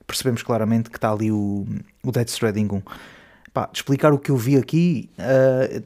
percebemos 0.08 0.42
claramente 0.44 0.90
que 0.90 0.98
está 0.98 1.12
ali 1.12 1.32
o, 1.32 1.66
o 2.04 2.12
Death 2.12 2.30
Stranding 2.30 2.68
1. 2.72 2.82
Pá, 3.54 3.70
de 3.72 3.78
explicar 3.78 4.12
o 4.12 4.18
que 4.20 4.32
eu 4.32 4.38
vi 4.38 4.58
aqui 4.58 5.10
eh, 5.18 5.84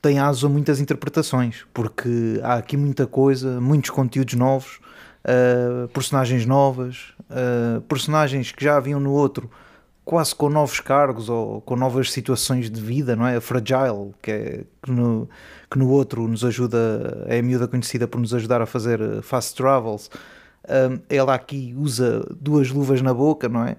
tem 0.00 0.18
aso 0.18 0.46
a 0.46 0.48
muitas 0.48 0.80
interpretações, 0.80 1.66
porque 1.74 2.40
há 2.42 2.54
aqui 2.54 2.76
muita 2.76 3.06
coisa, 3.06 3.60
muitos 3.60 3.90
conteúdos 3.90 4.34
novos, 4.34 4.78
eh, 5.24 5.88
personagens 5.92 6.46
novas, 6.46 7.12
eh, 7.30 7.80
personagens 7.88 8.52
que 8.52 8.64
já 8.64 8.76
haviam 8.76 9.00
no 9.00 9.12
outro, 9.12 9.50
quase 10.06 10.32
com 10.32 10.48
novos 10.48 10.78
cargos 10.78 11.28
ou 11.28 11.60
com 11.62 11.74
novas 11.74 12.12
situações 12.12 12.70
de 12.70 12.80
vida, 12.80 13.16
não 13.16 13.26
é? 13.26 13.36
A 13.36 13.40
Fragile, 13.40 14.14
que, 14.22 14.30
é, 14.30 14.64
que, 14.80 14.90
no, 14.92 15.28
que 15.68 15.76
no 15.76 15.90
outro 15.90 16.28
nos 16.28 16.44
ajuda, 16.44 17.24
é 17.26 17.40
a 17.40 17.42
miúda 17.42 17.66
conhecida 17.66 18.06
por 18.06 18.20
nos 18.20 18.32
ajudar 18.32 18.62
a 18.62 18.66
fazer 18.66 19.00
eh, 19.00 19.20
fast 19.20 19.56
travels. 19.56 20.08
Um, 20.68 21.00
ela 21.10 21.34
aqui 21.34 21.74
usa 21.76 22.24
duas 22.40 22.70
luvas 22.70 23.02
na 23.02 23.12
boca, 23.12 23.48
não 23.48 23.64
é? 23.64 23.76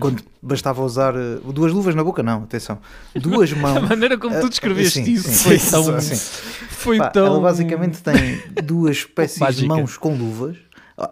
Quando 0.00 0.22
bastava 0.42 0.82
usar 0.82 1.14
eh, 1.14 1.38
duas 1.52 1.72
luvas 1.72 1.94
na 1.94 2.02
boca, 2.02 2.22
não, 2.22 2.44
atenção, 2.44 2.78
duas 3.14 3.52
A 3.54 3.56
mãos. 3.56 3.88
maneira 3.88 4.16
como 4.16 4.38
tu 4.40 4.46
Ah, 4.46 4.48
descreveste 4.48 5.04
sim, 5.04 5.12
isso 5.12 5.28
sim, 5.28 5.44
foi 5.44 5.58
sim, 5.58 5.70
tão. 5.70 5.84
Foi 6.68 6.98
Pá, 6.98 7.10
tão. 7.10 7.26
Ela 7.26 7.40
basicamente 7.40 8.02
tem 8.02 8.42
duas 8.64 8.96
espécies 9.04 9.56
de 9.56 9.66
mãos 9.66 9.96
com 9.98 10.14
luvas 10.16 10.56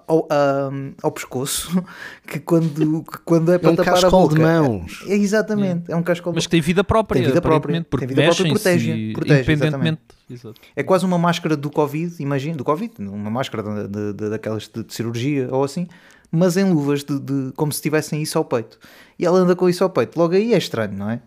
ao, 0.06 0.26
a- 0.30 0.70
ao 1.02 1.12
pescoço 1.12 1.82
que 2.26 2.40
quando, 2.40 3.02
que 3.04 3.18
quando 3.24 3.52
é 3.52 3.58
para 3.58 3.70
um 3.70 3.76
tapar 3.76 4.04
a 4.04 4.10
boca. 4.10 4.34
de 4.34 4.40
mãos. 4.40 5.04
É, 5.06 5.14
exatamente, 5.14 5.90
é 5.90 5.96
um 5.96 6.02
cascol 6.02 6.32
de 6.32 6.36
Mas 6.38 6.46
que 6.46 6.50
tem 6.50 6.60
vida 6.60 6.82
própria, 6.82 7.20
Tem 7.20 7.28
vida 7.28 7.40
própria, 7.40 7.84
porque 7.88 8.06
tem 8.06 8.14
vida 8.16 8.26
própria, 8.26 8.50
protege, 8.52 8.92
e- 8.92 9.12
protege, 9.12 9.40
independentemente. 9.52 10.00
Exato. 10.28 10.60
É 10.74 10.82
quase 10.82 11.04
uma 11.04 11.18
máscara 11.18 11.56
do 11.56 11.70
Covid, 11.70 12.14
imagina, 12.20 12.56
do 12.56 12.64
Covid, 12.64 12.92
uma 12.98 13.30
máscara 13.30 13.62
de, 13.62 13.88
de- 13.88 14.12
de- 14.12 14.30
daquelas 14.30 14.68
de, 14.72 14.82
de 14.82 14.92
cirurgia 14.92 15.48
ou 15.52 15.62
assim, 15.62 15.86
mas 16.32 16.56
em 16.56 16.64
luvas, 16.64 17.04
de, 17.04 17.18
de- 17.20 17.52
como 17.54 17.70
se 17.72 17.80
tivessem 17.80 18.20
isso 18.20 18.36
ao 18.36 18.44
peito. 18.44 18.78
E 19.18 19.24
ela 19.24 19.38
anda 19.38 19.54
com 19.54 19.68
isso 19.68 19.84
ao 19.84 19.90
peito. 19.90 20.18
Logo 20.18 20.34
aí 20.34 20.52
é 20.52 20.58
estranho, 20.58 20.92
não 20.92 21.08
é? 21.10 21.20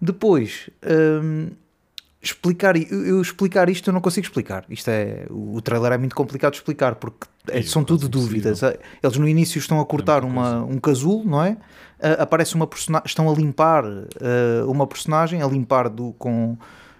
Depois, 0.00 0.70
hum, 1.22 1.48
explicar, 2.28 2.76
eu, 2.76 3.06
eu 3.06 3.22
explicar 3.22 3.68
isto 3.68 3.88
eu 3.88 3.94
não 3.94 4.00
consigo 4.00 4.26
explicar. 4.26 4.64
Isto 4.68 4.88
é, 4.88 5.26
o, 5.30 5.60
trailer 5.60 5.92
é 5.92 5.98
muito 5.98 6.14
complicado 6.14 6.52
de 6.52 6.58
explicar 6.58 6.94
porque 6.94 7.26
é- 7.48 7.62
são 7.62 7.84
tudo 7.84 8.00
quase 8.00 8.10
dúvidas. 8.10 8.60
Eles 9.02 9.16
no 9.16 9.28
início 9.28 9.58
estão 9.58 9.80
a 9.80 9.84
cortar 9.84 10.22
muita 10.22 10.40
uma, 10.40 10.64
um 10.64 10.78
casulo, 10.78 11.24
não 11.24 11.42
é? 11.42 11.56
Ah, 12.00 12.22
aparece 12.22 12.54
uma 12.54 12.66
personagem, 12.66 13.06
estão 13.06 13.30
a 13.30 13.34
limpar 13.34 13.84
ah, 13.84 14.64
uma 14.66 14.86
personagem, 14.86 15.42
a 15.42 15.46
limpar 15.46 15.88
do, 15.88 16.12
com 16.18 16.56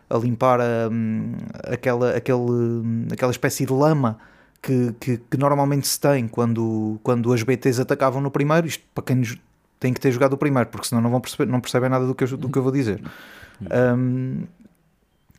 a 0.08 0.18
limpar 0.18 0.60
hum, 0.90 1.32
aquela, 1.64 2.10
aquele, 2.16 3.08
aquela 3.12 3.32
espécie 3.32 3.66
de 3.66 3.72
lama 3.72 4.18
que, 4.62 4.94
que, 4.98 5.16
que 5.18 5.36
normalmente 5.36 5.86
se 5.86 6.00
tem 6.00 6.26
quando, 6.28 6.98
quando 7.02 7.32
as 7.32 7.42
BTs 7.42 7.80
atacavam 7.80 8.20
no 8.20 8.30
primeiro. 8.30 8.66
Isto 8.66 8.84
para 8.94 9.04
quem 9.04 9.22
tem 9.78 9.92
que 9.92 10.00
ter 10.00 10.10
jogado 10.12 10.32
o 10.32 10.38
primeiro, 10.38 10.68
porque 10.70 10.88
senão 10.88 11.02
não, 11.02 11.10
vão 11.10 11.20
perceber, 11.20 11.50
não 11.50 11.60
percebem 11.60 11.90
nada 11.90 12.06
do 12.06 12.14
que 12.14 12.24
eu, 12.24 12.36
do 12.36 12.48
que 12.48 12.58
eu 12.58 12.62
vou 12.62 12.72
dizer. 12.72 13.02
Hum, 13.60 14.44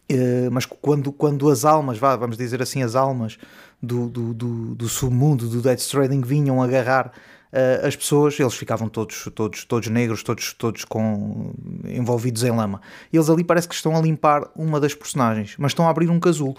eh, 0.09 0.49
mas 0.51 0.65
quando, 0.65 1.11
quando 1.11 1.49
as 1.49 1.65
almas, 1.65 1.97
vá, 1.97 2.15
vamos 2.15 2.37
dizer 2.37 2.61
assim, 2.61 2.83
as 2.83 2.95
almas 2.95 3.37
do, 3.81 4.07
do, 4.07 4.33
do, 4.33 4.75
do 4.75 4.89
submundo 4.89 5.47
do 5.47 5.61
Death 5.61 5.79
Stranding 5.79 6.21
vinham 6.21 6.61
agarrar 6.61 7.11
eh, 7.51 7.81
as 7.87 7.95
pessoas, 7.95 8.37
eles 8.37 8.53
ficavam 8.53 8.89
todos, 8.89 9.29
todos, 9.33 9.63
todos 9.63 9.87
negros, 9.87 10.23
todos, 10.23 10.53
todos 10.53 10.83
com, 10.83 11.53
envolvidos 11.85 12.43
em 12.43 12.51
lama. 12.51 12.81
Eles 13.13 13.29
ali 13.29 13.45
parece 13.45 13.65
que 13.67 13.73
estão 13.73 13.95
a 13.95 14.01
limpar 14.01 14.49
uma 14.55 14.77
das 14.77 14.93
personagens, 14.93 15.55
mas 15.57 15.71
estão 15.71 15.87
a 15.87 15.89
abrir 15.89 16.09
um 16.09 16.19
casulo. 16.19 16.55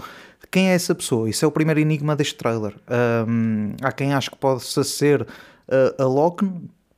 Quem 0.50 0.70
é 0.70 0.74
essa 0.74 0.94
pessoa? 0.94 1.28
Isso 1.28 1.44
é 1.44 1.48
o 1.48 1.50
primeiro 1.50 1.80
enigma 1.80 2.16
deste 2.16 2.36
trailer. 2.36 2.74
Há 3.82 3.92
quem 3.92 4.14
ache 4.14 4.30
que 4.30 4.38
possa 4.38 4.82
ser 4.84 5.26
eh, 5.68 5.94
a 5.98 6.04
Loki. 6.04 6.50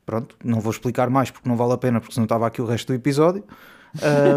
Pronto, 0.05 0.35
não 0.43 0.59
vou 0.59 0.71
explicar 0.71 1.09
mais 1.09 1.29
porque 1.29 1.47
não 1.47 1.57
vale 1.57 1.73
a 1.73 1.77
pena, 1.77 1.99
porque 1.99 2.13
senão 2.13 2.23
estava 2.23 2.47
aqui 2.47 2.61
o 2.61 2.65
resto 2.65 2.87
do 2.87 2.93
episódio. 2.93 3.43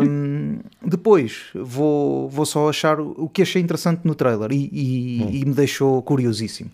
Um, 0.03 0.61
depois 0.85 1.51
vou, 1.55 2.29
vou 2.29 2.47
só 2.47 2.69
achar 2.69 2.99
o 3.01 3.29
que 3.29 3.43
achei 3.43 3.61
interessante 3.61 4.01
no 4.05 4.15
trailer 4.15 4.51
e, 4.53 4.69
e- 4.73 5.41
e 5.43 5.45
me 5.45 5.53
deixou 5.55 6.03
curiosíssimo. 6.03 6.71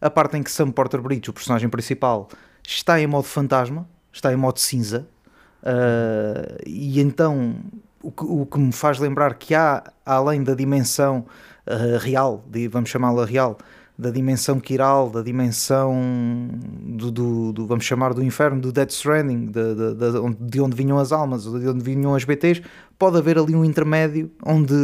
A 0.00 0.08
parte 0.10 0.36
em 0.36 0.42
que 0.42 0.50
Sam 0.50 0.70
Porter 0.70 1.00
Bridge, 1.00 1.30
o 1.30 1.32
personagem 1.32 1.68
principal, 1.68 2.28
está 2.66 3.00
em 3.00 3.06
modo 3.06 3.24
fantasma, 3.24 3.88
está 4.12 4.32
em 4.32 4.36
modo 4.36 4.58
cinza, 4.60 5.06
uh, 5.62 6.62
e 6.66 7.00
então 7.00 7.56
o 8.02 8.10
que, 8.10 8.24
o 8.24 8.46
que 8.46 8.58
me 8.58 8.72
faz 8.72 8.98
lembrar 8.98 9.34
que 9.34 9.54
há, 9.54 9.82
além 10.04 10.42
da 10.42 10.54
dimensão 10.54 11.24
uh, 11.66 11.98
real, 11.98 12.44
de- 12.50 12.68
vamos 12.68 12.90
chamá-la 12.90 13.24
real, 13.24 13.56
da 14.02 14.10
dimensão 14.10 14.58
quiral, 14.60 15.08
da 15.10 15.22
dimensão 15.22 15.94
do, 16.96 17.10
do- 17.10 17.52
do- 17.52 17.66
vamos 17.66 17.84
chamar 17.84 18.12
do 18.12 18.22
inferno, 18.22 18.60
do 18.60 18.72
Death 18.72 18.90
Stranding, 18.90 19.46
de, 19.46 19.74
de- 19.74 19.94
de 19.94 20.18
onde, 20.18 20.36
de 20.40 20.60
onde 20.60 20.76
vinham 20.76 20.98
as 20.98 21.12
almas, 21.12 21.44
de 21.44 21.68
onde 21.68 21.82
vinham 21.82 22.14
as 22.14 22.24
BTs, 22.24 22.62
pode 22.98 23.16
haver 23.16 23.38
ali 23.38 23.54
um 23.54 23.64
intermédio 23.64 24.30
onde, 24.44 24.74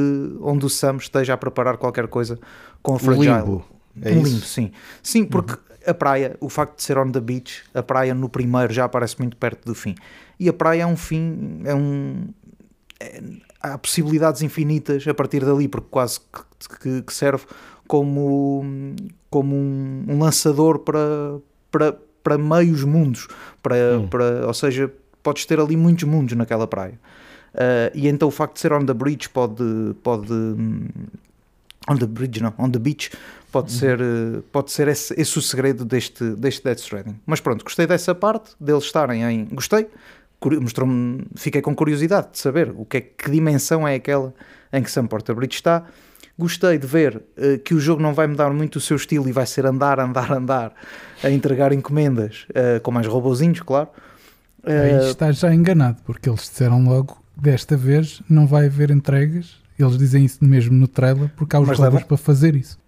onde 0.40 0.64
o 0.64 0.70
Sam 0.70 0.96
esteja 0.96 1.34
a 1.34 1.36
preparar 1.36 1.76
qualquer 1.76 2.06
coisa 2.08 2.38
com 2.82 2.92
a 2.92 2.96
Um 2.96 2.98
Fragile. 2.98 3.26
limbo. 3.36 3.64
É 4.00 4.12
um 4.12 4.22
isso? 4.22 4.24
limbo, 4.30 4.44
sim. 4.46 4.70
Sim, 5.02 5.24
porque 5.24 5.54
a 5.86 5.92
praia, 5.94 6.36
o 6.40 6.48
facto 6.48 6.76
de 6.76 6.82
ser 6.84 6.98
on 6.98 7.10
the 7.10 7.20
beach, 7.20 7.62
a 7.74 7.82
praia 7.82 8.14
no 8.14 8.28
primeiro 8.28 8.72
já 8.72 8.84
aparece 8.84 9.18
muito 9.18 9.36
perto 9.36 9.64
do 9.66 9.74
fim. 9.74 9.94
E 10.38 10.48
a 10.48 10.52
praia 10.52 10.82
é 10.82 10.86
um 10.86 10.96
fim, 10.96 11.62
é 11.64 11.74
um. 11.74 12.28
é- 13.00 13.22
há 13.60 13.76
possibilidades 13.76 14.40
infinitas 14.42 15.06
a 15.08 15.12
partir 15.12 15.44
dali, 15.44 15.66
porque 15.66 15.88
quase 15.90 16.20
que, 16.20 16.78
que- 16.80 17.02
que 17.02 17.12
serve 17.12 17.44
como, 17.88 18.94
como 19.28 19.56
um, 19.56 20.04
um 20.06 20.18
lançador 20.20 20.78
para, 20.78 21.40
para, 21.70 21.98
para 22.22 22.38
meios 22.38 22.84
mundos. 22.84 23.26
Para, 23.60 23.76
para, 24.08 24.46
ou 24.46 24.54
seja, 24.54 24.92
podes 25.22 25.44
ter 25.46 25.58
ali 25.58 25.76
muitos 25.76 26.04
mundos 26.04 26.36
naquela 26.36 26.68
praia. 26.68 26.98
Ah, 27.54 27.90
e 27.94 28.06
então 28.08 28.28
o 28.28 28.30
facto 28.30 28.54
de 28.54 28.60
ser 28.60 28.72
on 28.72 28.84
the 28.84 28.94
bridge 28.94 29.28
pode, 29.28 29.64
pode 30.02 30.32
hum, 30.32 30.86
on 31.88 31.96
the 31.96 32.06
bridge 32.06 32.40
não, 32.42 32.54
on 32.58 32.70
the 32.70 32.78
beach 32.78 33.10
pode 33.50 33.72
ser, 33.72 33.98
eh, 34.00 34.42
pode 34.52 34.70
ser 34.70 34.88
esse, 34.88 35.14
esse 35.18 35.38
o 35.38 35.42
segredo 35.42 35.84
deste, 35.84 36.22
deste 36.34 36.62
Death 36.62 36.80
Stranding. 36.80 37.18
Mas 37.24 37.40
pronto, 37.40 37.64
gostei 37.64 37.86
dessa 37.86 38.14
parte, 38.14 38.50
deles 38.60 38.84
estarem 38.84 39.24
em. 39.24 39.44
Gostei, 39.46 39.88
mostrou-me, 40.60 41.24
fiquei 41.34 41.62
com 41.62 41.74
curiosidade 41.74 42.32
de 42.32 42.38
saber 42.38 42.72
o 42.76 42.84
que 42.84 42.98
é 42.98 43.00
que 43.00 43.30
dimensão 43.30 43.88
é 43.88 43.94
aquela 43.94 44.34
em 44.70 44.82
que 44.82 44.90
Sam 44.90 45.06
Porter 45.06 45.34
Bridge 45.34 45.56
está. 45.56 45.86
Gostei 46.38 46.78
de 46.78 46.86
ver 46.86 47.20
eh, 47.36 47.58
que 47.58 47.74
o 47.74 47.80
jogo 47.80 48.00
não 48.00 48.14
vai 48.14 48.26
mudar 48.28 48.50
muito 48.50 48.76
o 48.76 48.80
seu 48.80 48.96
estilo 48.96 49.28
e 49.28 49.32
vai 49.32 49.44
ser 49.46 49.66
andar, 49.66 49.98
andar, 50.00 50.30
andar 50.32 50.72
a 51.22 51.30
entregar 51.30 51.72
encomendas 51.72 52.46
eh, 52.54 52.78
com 52.80 52.90
mais 52.92 53.06
robozinhos, 53.06 53.60
claro. 53.60 53.88
Aí 54.64 54.72
Eh, 54.92 55.10
está 55.10 55.32
já 55.32 55.52
enganado, 55.52 55.98
porque 56.04 56.28
eles 56.28 56.42
disseram 56.42 56.84
logo 56.84 57.18
desta 57.36 57.76
vez 57.76 58.20
não 58.28 58.46
vai 58.46 58.66
haver 58.66 58.90
entregas. 58.90 59.56
Eles 59.78 59.96
dizem 59.96 60.24
isso 60.24 60.44
mesmo 60.44 60.74
no 60.76 60.88
trailer, 60.88 61.30
porque 61.36 61.54
há 61.54 61.60
os 61.60 61.68
robôs 61.78 62.02
para 62.04 62.16
fazer 62.16 62.54
isso. 62.56 62.78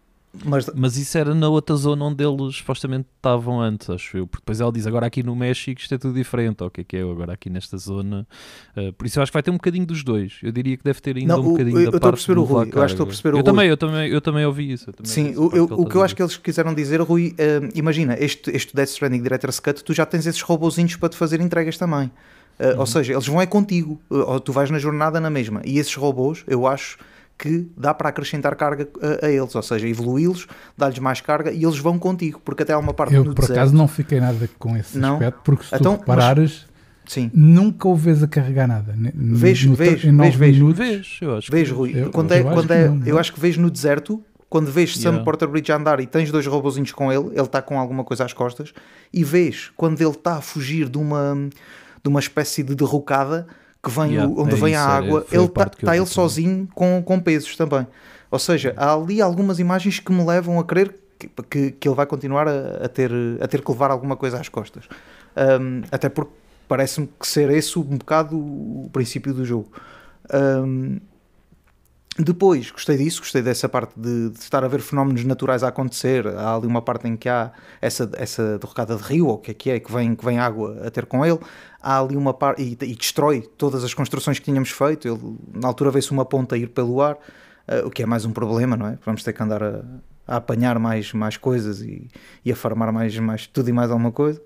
Mas 0.44 0.70
Mas 0.74 0.96
isso 0.96 1.18
era 1.18 1.34
na 1.34 1.48
outra 1.48 1.74
zona 1.76 2.04
onde 2.04 2.24
eles 2.24 2.56
supostamente 2.56 3.08
estavam 3.16 3.60
antes, 3.60 3.90
acho 3.90 4.16
eu. 4.16 4.26
Porque 4.26 4.42
depois 4.42 4.60
ela 4.60 4.70
diz 4.72 4.86
agora 4.86 5.06
aqui 5.06 5.22
no 5.22 5.34
México 5.34 5.80
isto 5.80 5.94
é 5.94 5.98
tudo 5.98 6.14
diferente. 6.14 6.62
O 6.62 6.70
que 6.70 6.82
é 6.82 6.84
que 6.84 6.96
é 6.96 7.02
agora 7.02 7.32
aqui 7.32 7.50
nesta 7.50 7.76
zona? 7.76 8.26
Uh, 8.76 8.92
por 8.92 9.06
isso 9.06 9.18
eu 9.18 9.22
acho 9.22 9.32
que 9.32 9.34
vai 9.36 9.42
ter 9.42 9.50
um 9.50 9.54
bocadinho 9.54 9.84
dos 9.86 10.02
dois. 10.04 10.38
Eu 10.42 10.52
diria 10.52 10.76
que 10.76 10.84
deve 10.84 11.00
ter 11.00 11.16
ainda 11.16 11.34
Não, 11.36 11.42
um 11.42 11.46
o- 11.46 11.50
bocadinho 11.52 11.78
eu- 11.80 11.90
da 11.90 11.96
eu 11.96 12.00
parte 12.00 12.32
do 12.32 12.40
o 12.40 12.44
Rui, 12.44 12.70
eu 12.72 12.82
acho 12.82 12.94
que 12.94 13.02
estou 13.02 13.04
a 13.04 13.06
perceber 13.06 13.28
o 13.28 13.32
eu 13.32 13.36
Rui. 13.36 13.42
também, 13.44 13.68
eu 13.68 13.76
também, 13.76 14.08
eu 14.10 14.20
também 14.20 14.46
ouvi 14.46 14.72
isso. 14.72 14.92
também 14.92 15.10
Sim, 15.10 15.34
o, 15.36 15.50
eu- 15.54 15.64
ele 15.64 15.74
o 15.74 15.84
que 15.86 15.96
eu 15.96 16.02
a 16.02 16.04
acho 16.04 16.14
que 16.14 16.22
eles 16.22 16.36
quiseram 16.36 16.72
dizer, 16.74 17.00
Rui, 17.00 17.34
eh, 17.36 17.60
imagina, 17.74 18.16
este, 18.18 18.50
este 18.50 18.74
Death 18.74 18.88
Stranding 18.90 19.22
Director's 19.22 19.58
Cut, 19.60 19.82
tu 19.82 19.92
já 19.92 20.06
tens 20.06 20.26
esses 20.26 20.40
robozinhos 20.42 20.96
para 20.96 21.08
te 21.08 21.16
fazer 21.16 21.40
entregas 21.40 21.76
também. 21.76 22.10
Eh, 22.58 22.74
Uhum. 22.74 22.80
Ou 22.80 22.86
seja, 22.86 23.12
eles 23.14 23.26
vão 23.26 23.40
é 23.40 23.46
contigo, 23.46 24.00
ou 24.10 24.38
tu 24.38 24.52
vais 24.52 24.70
na 24.70 24.78
jornada 24.78 25.18
na 25.18 25.30
mesma. 25.30 25.62
E 25.64 25.78
esses 25.78 25.94
robôs, 25.94 26.44
eu 26.46 26.66
acho 26.66 26.98
que 27.40 27.66
dá 27.76 27.94
para 27.94 28.10
acrescentar 28.10 28.54
carga 28.54 28.86
a, 29.22 29.26
a 29.26 29.30
eles, 29.30 29.54
ou 29.54 29.62
seja, 29.62 29.88
evoluí-los, 29.88 30.46
dar-lhes 30.76 30.98
mais 30.98 31.20
carga 31.20 31.50
e 31.50 31.64
eles 31.64 31.78
vão 31.78 31.98
contigo, 31.98 32.40
porque 32.44 32.62
até 32.62 32.72
há 32.74 32.78
uma 32.78 32.92
parte 32.92 33.14
Eu, 33.14 33.24
no 33.24 33.34
por 33.34 33.40
deserto. 33.42 33.58
acaso, 33.58 33.74
não 33.74 33.88
fiquei 33.88 34.20
nada 34.20 34.48
com 34.58 34.76
esse 34.76 34.98
Não? 34.98 35.14
aspecto, 35.14 35.40
porque 35.44 35.64
se 35.64 35.74
Então, 35.74 35.96
tu 35.96 36.00
reparares, 36.00 36.66
Sim, 37.06 37.30
nunca 37.34 37.88
o 37.88 37.96
vês 37.96 38.22
a 38.22 38.28
carregar 38.28 38.68
nada. 38.68 38.94
Vês, 39.14 39.64
eu 39.64 39.72
acho. 39.72 41.46
que 41.46 41.52
Vês, 41.52 41.68
vês. 41.68 41.70
Rui, 41.70 41.92
Eu- 41.94 42.10
quando 42.10 42.30
eu 42.32 42.36
é, 42.36 42.40
acho 42.40 42.50
quando 42.54 42.66
que 42.68 42.72
é, 42.72 42.88
não, 42.88 43.06
eu 43.06 43.18
acho 43.18 43.32
que 43.32 43.40
vês 43.40 43.56
no 43.56 43.70
deserto, 43.70 44.22
quando 44.48 44.70
vês 44.70 44.94
Sam 44.96 45.00
Yeah. 45.10 45.24
Porter 45.24 45.48
Bridge 45.48 45.72
a 45.72 45.76
andar 45.76 46.00
e 46.00 46.06
tens 46.06 46.30
dois 46.30 46.46
robozinhos 46.46 46.92
com 46.92 47.12
ele, 47.12 47.28
ele 47.32 47.40
está 47.42 47.60
com 47.62 47.78
alguma 47.80 48.04
coisa 48.04 48.24
às 48.24 48.32
costas, 48.32 48.72
e 49.12 49.24
vês 49.24 49.70
quando 49.76 50.00
ele 50.00 50.10
está 50.10 50.36
a 50.36 50.40
fugir 50.40 50.88
de 50.88 50.98
uma, 50.98 51.34
de 52.02 52.08
uma 52.08 52.20
espécie 52.20 52.62
de 52.62 52.74
derrocada 52.74 53.46
que 53.82 53.90
vem 53.90 54.12
Yeah, 54.12 54.32
onde 54.36 54.54
é 54.54 54.56
vem 54.56 54.72
isso, 54.72 54.82
a 54.82 54.84
é, 54.84 54.96
água, 54.96 55.22
foi 55.22 55.38
a 55.38 55.40
ele 55.40 55.48
está 55.48 55.92
vi 55.92 55.98
ele 55.98 56.06
sozinho 56.06 56.68
com, 56.74 57.02
com 57.02 57.20
pesos 57.20 57.56
também. 57.56 57.86
Ou 58.30 58.38
seja, 58.38 58.74
há 58.76 58.94
ali 58.94 59.20
algumas 59.20 59.58
imagens 59.58 59.98
que 59.98 60.12
me 60.12 60.24
levam 60.24 60.58
a 60.58 60.64
crer 60.64 60.94
que, 61.18 61.28
que, 61.48 61.70
que 61.72 61.88
ele 61.88 61.94
vai 61.94 62.06
continuar 62.06 62.46
a, 62.48 62.84
a 62.84 62.88
ter, 62.88 63.10
a 63.40 63.48
ter 63.48 63.62
que 63.62 63.70
levar 63.70 63.90
alguma 63.90 64.16
coisa 64.16 64.38
às 64.38 64.48
costas. 64.48 64.84
Um, 65.36 65.82
até 65.90 66.08
porque 66.08 66.32
parece-me 66.68 67.08
que 67.18 67.26
ser 67.26 67.50
esse 67.50 67.78
um 67.78 67.82
bocado 67.82 68.36
o 68.38 68.88
princípio 68.92 69.34
do 69.34 69.44
jogo. 69.44 69.70
Um, 70.32 70.98
depois, 72.18 72.70
gostei 72.70 72.96
disso, 72.96 73.20
gostei 73.20 73.40
dessa 73.40 73.68
parte 73.68 73.92
de, 73.96 74.30
de 74.30 74.38
estar 74.38 74.64
a 74.64 74.68
ver 74.68 74.80
fenómenos 74.80 75.24
naturais 75.24 75.62
a 75.62 75.68
acontecer. 75.68 76.26
Há 76.26 76.56
ali 76.56 76.66
uma 76.66 76.82
parte 76.82 77.06
em 77.06 77.16
que 77.16 77.28
há 77.28 77.52
essa, 77.80 78.10
essa 78.14 78.58
derrocada 78.58 78.96
de 78.96 79.02
rio, 79.02 79.26
ou 79.28 79.34
o 79.34 79.38
que 79.38 79.50
é 79.52 79.54
que 79.54 79.70
é, 79.70 79.80
que 79.80 79.92
vem, 79.92 80.14
que 80.14 80.24
vem 80.24 80.38
água 80.38 80.86
a 80.86 80.90
ter 80.90 81.06
com 81.06 81.24
ele. 81.24 81.38
Há 81.80 82.00
ali 82.00 82.16
uma 82.16 82.34
parte, 82.34 82.62
e, 82.62 82.72
e 82.72 82.94
destrói 82.94 83.42
todas 83.56 83.84
as 83.84 83.94
construções 83.94 84.38
que 84.38 84.44
tínhamos 84.44 84.70
feito. 84.70 85.06
Ele, 85.08 85.36
na 85.54 85.68
altura 85.68 85.90
vê-se 85.90 86.10
uma 86.10 86.24
ponta 86.24 86.58
ir 86.58 86.68
pelo 86.70 87.00
ar, 87.00 87.16
eh, 87.66 87.82
o 87.84 87.90
que 87.90 88.02
é 88.02 88.06
mais 88.06 88.24
um 88.24 88.32
problema, 88.32 88.76
não 88.76 88.88
é? 88.88 88.98
Vamos 89.04 89.22
ter 89.22 89.32
que 89.32 89.42
andar 89.42 89.62
a, 89.62 89.82
a 90.26 90.36
apanhar 90.36 90.78
mais, 90.78 91.12
mais 91.12 91.36
coisas 91.36 91.80
e, 91.80 92.08
e 92.44 92.52
a 92.52 92.56
farmar 92.56 92.92
mais, 92.92 93.16
mais 93.18 93.46
tudo 93.46 93.70
e 93.70 93.72
mais 93.72 93.90
alguma 93.90 94.12
coisa. 94.12 94.42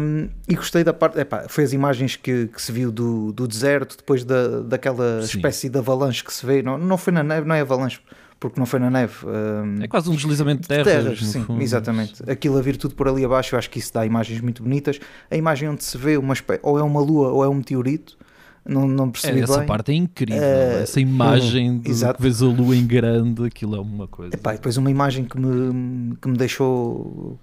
Um, 0.00 0.28
e 0.48 0.56
gostei 0.56 0.82
da 0.82 0.92
parte, 0.92 1.20
epá, 1.20 1.44
foi 1.48 1.62
as 1.62 1.72
imagens 1.72 2.16
que, 2.16 2.48
que 2.48 2.60
se 2.60 2.72
viu 2.72 2.90
do, 2.90 3.30
do 3.32 3.46
deserto, 3.46 3.96
depois 3.96 4.24
da, 4.24 4.60
daquela 4.62 5.22
Sim. 5.22 5.36
espécie 5.36 5.68
de 5.68 5.78
avalanche 5.78 6.24
que 6.24 6.32
se 6.32 6.44
vê, 6.44 6.62
não, 6.62 6.76
não 6.76 6.98
foi 6.98 7.12
na 7.12 7.22
neve, 7.22 7.46
não 7.46 7.54
é 7.54 7.60
avalanche, 7.60 8.00
porque 8.40 8.58
não 8.58 8.66
foi 8.66 8.80
na 8.80 8.90
neve. 8.90 9.14
um, 9.24 9.80
É 9.82 9.86
quase 9.86 10.10
um 10.10 10.16
deslizamento 10.16 10.62
de 10.62 10.68
de 10.68 10.82
terras. 10.82 10.86
terras, 11.04 11.20
no 11.22 11.26
sim, 11.28 11.44
fundo. 11.44 11.62
exatamente. 11.62 12.28
Aquilo 12.28 12.58
a 12.58 12.62
vir 12.62 12.76
tudo 12.76 12.96
por 12.96 13.06
ali 13.08 13.24
abaixo, 13.24 13.54
eu 13.54 13.58
acho 13.58 13.70
que 13.70 13.78
isso 13.78 13.92
dá 13.94 14.04
imagens 14.04 14.40
muito 14.40 14.64
bonitas. 14.64 14.98
A 15.30 15.36
imagem 15.36 15.68
onde 15.68 15.84
se 15.84 15.96
vê 15.96 16.16
uma 16.16 16.34
espé- 16.34 16.58
ou 16.62 16.76
é 16.78 16.82
uma 16.82 17.00
lua 17.00 17.28
ou 17.28 17.44
é 17.44 17.48
um 17.48 17.54
meteorito, 17.54 18.18
não, 18.66 18.86
não 18.88 19.06
É, 19.06 19.10
percebi 19.10 19.40
essa 19.42 19.58
bem. 19.58 19.66
parte 19.66 19.92
é 19.92 19.94
incrível. 19.94 20.42
Eh, 20.42 20.82
essa 20.82 21.00
imagem 21.00 21.78
de 21.78 21.88
exato. 21.90 22.16
que 22.16 22.22
vês 22.22 22.42
a 22.42 22.46
lua 22.46 22.74
em 22.76 22.84
grande, 22.86 23.44
aquilo 23.46 23.76
é 23.76 23.80
uma 23.80 24.08
coisa. 24.08 24.34
Epá, 24.34 24.52
depois 24.52 24.76
uma 24.76 24.90
imagem 24.90 25.24
que 25.24 25.38
me, 25.40 26.16
que 26.16 26.28
me 26.28 26.36
deixou 26.36 27.38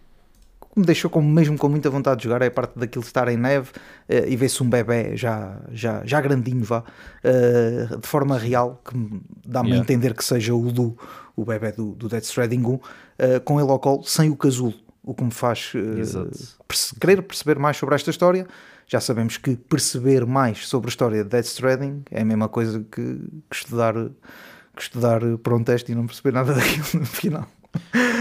que 0.75 0.79
me 0.81 0.85
deixou 0.85 1.09
com, 1.09 1.21
mesmo 1.21 1.57
com 1.57 1.67
muita 1.69 1.89
vontade 1.89 2.17
de 2.17 2.25
jogar 2.25 2.41
é 2.43 2.47
a 2.47 2.51
parte 2.51 2.77
daquilo 2.77 3.01
de 3.01 3.07
estar 3.07 3.27
em 3.27 3.37
neve 3.37 3.69
eh, 4.07 4.25
e 4.27 4.35
ver-se 4.35 4.61
um 4.61 4.69
bebê 4.69 5.15
já, 5.17 5.57
já, 5.71 6.01
já 6.05 6.21
grandinho 6.21 6.63
vá, 6.63 6.83
eh, 7.23 7.87
de 7.99 8.07
forma 8.07 8.37
real 8.37 8.79
que 8.85 8.95
me- 8.95 9.21
dá-me 9.47 9.69
a 9.69 9.73
Yeah. 9.75 9.83
entender 9.83 10.13
que 10.13 10.23
seja 10.23 10.53
o 10.53 10.61
Lu, 10.69 10.97
o 11.35 11.43
bebê 11.43 11.71
do, 11.71 11.93
do 11.95 12.07
Death 12.07 12.25
Stranding 12.25 12.63
1 12.63 12.79
eh, 13.17 13.39
com 13.39 13.59
ele 13.59 13.71
ao 13.71 13.79
colo, 13.79 14.03
sem 14.03 14.29
o 14.29 14.35
casulo 14.35 14.73
o 15.07 15.13
que 15.13 15.23
me 15.23 15.31
faz 15.31 15.71
uh, 15.75 16.29
perce- 16.67 16.95
querer 16.99 17.21
perceber 17.21 17.59
mais 17.59 17.77
sobre 17.77 17.93
esta 17.95 18.09
história. 18.09 18.47
Já 18.87 18.99
sabemos 18.99 19.37
que 19.37 19.55
perceber 19.55 20.25
mais 20.25 20.67
sobre 20.67 20.87
a 20.87 20.89
história 20.89 21.23
de 21.23 21.29
Death 21.29 21.45
Stranding 21.45 22.03
é 22.11 22.21
a 22.21 22.25
mesma 22.25 22.49
coisa 22.49 22.79
que, 22.91 23.01
que 23.49 23.55
estudar, 23.55 23.93
que 23.95 24.81
estudar 24.81 25.21
por 25.43 25.53
um 25.53 25.63
teste 25.63 25.91
e 25.91 25.95
não 25.95 26.05
perceber 26.07 26.31
nada 26.33 26.53
daquilo 26.55 26.85
no 27.01 27.05
final. 27.05 27.47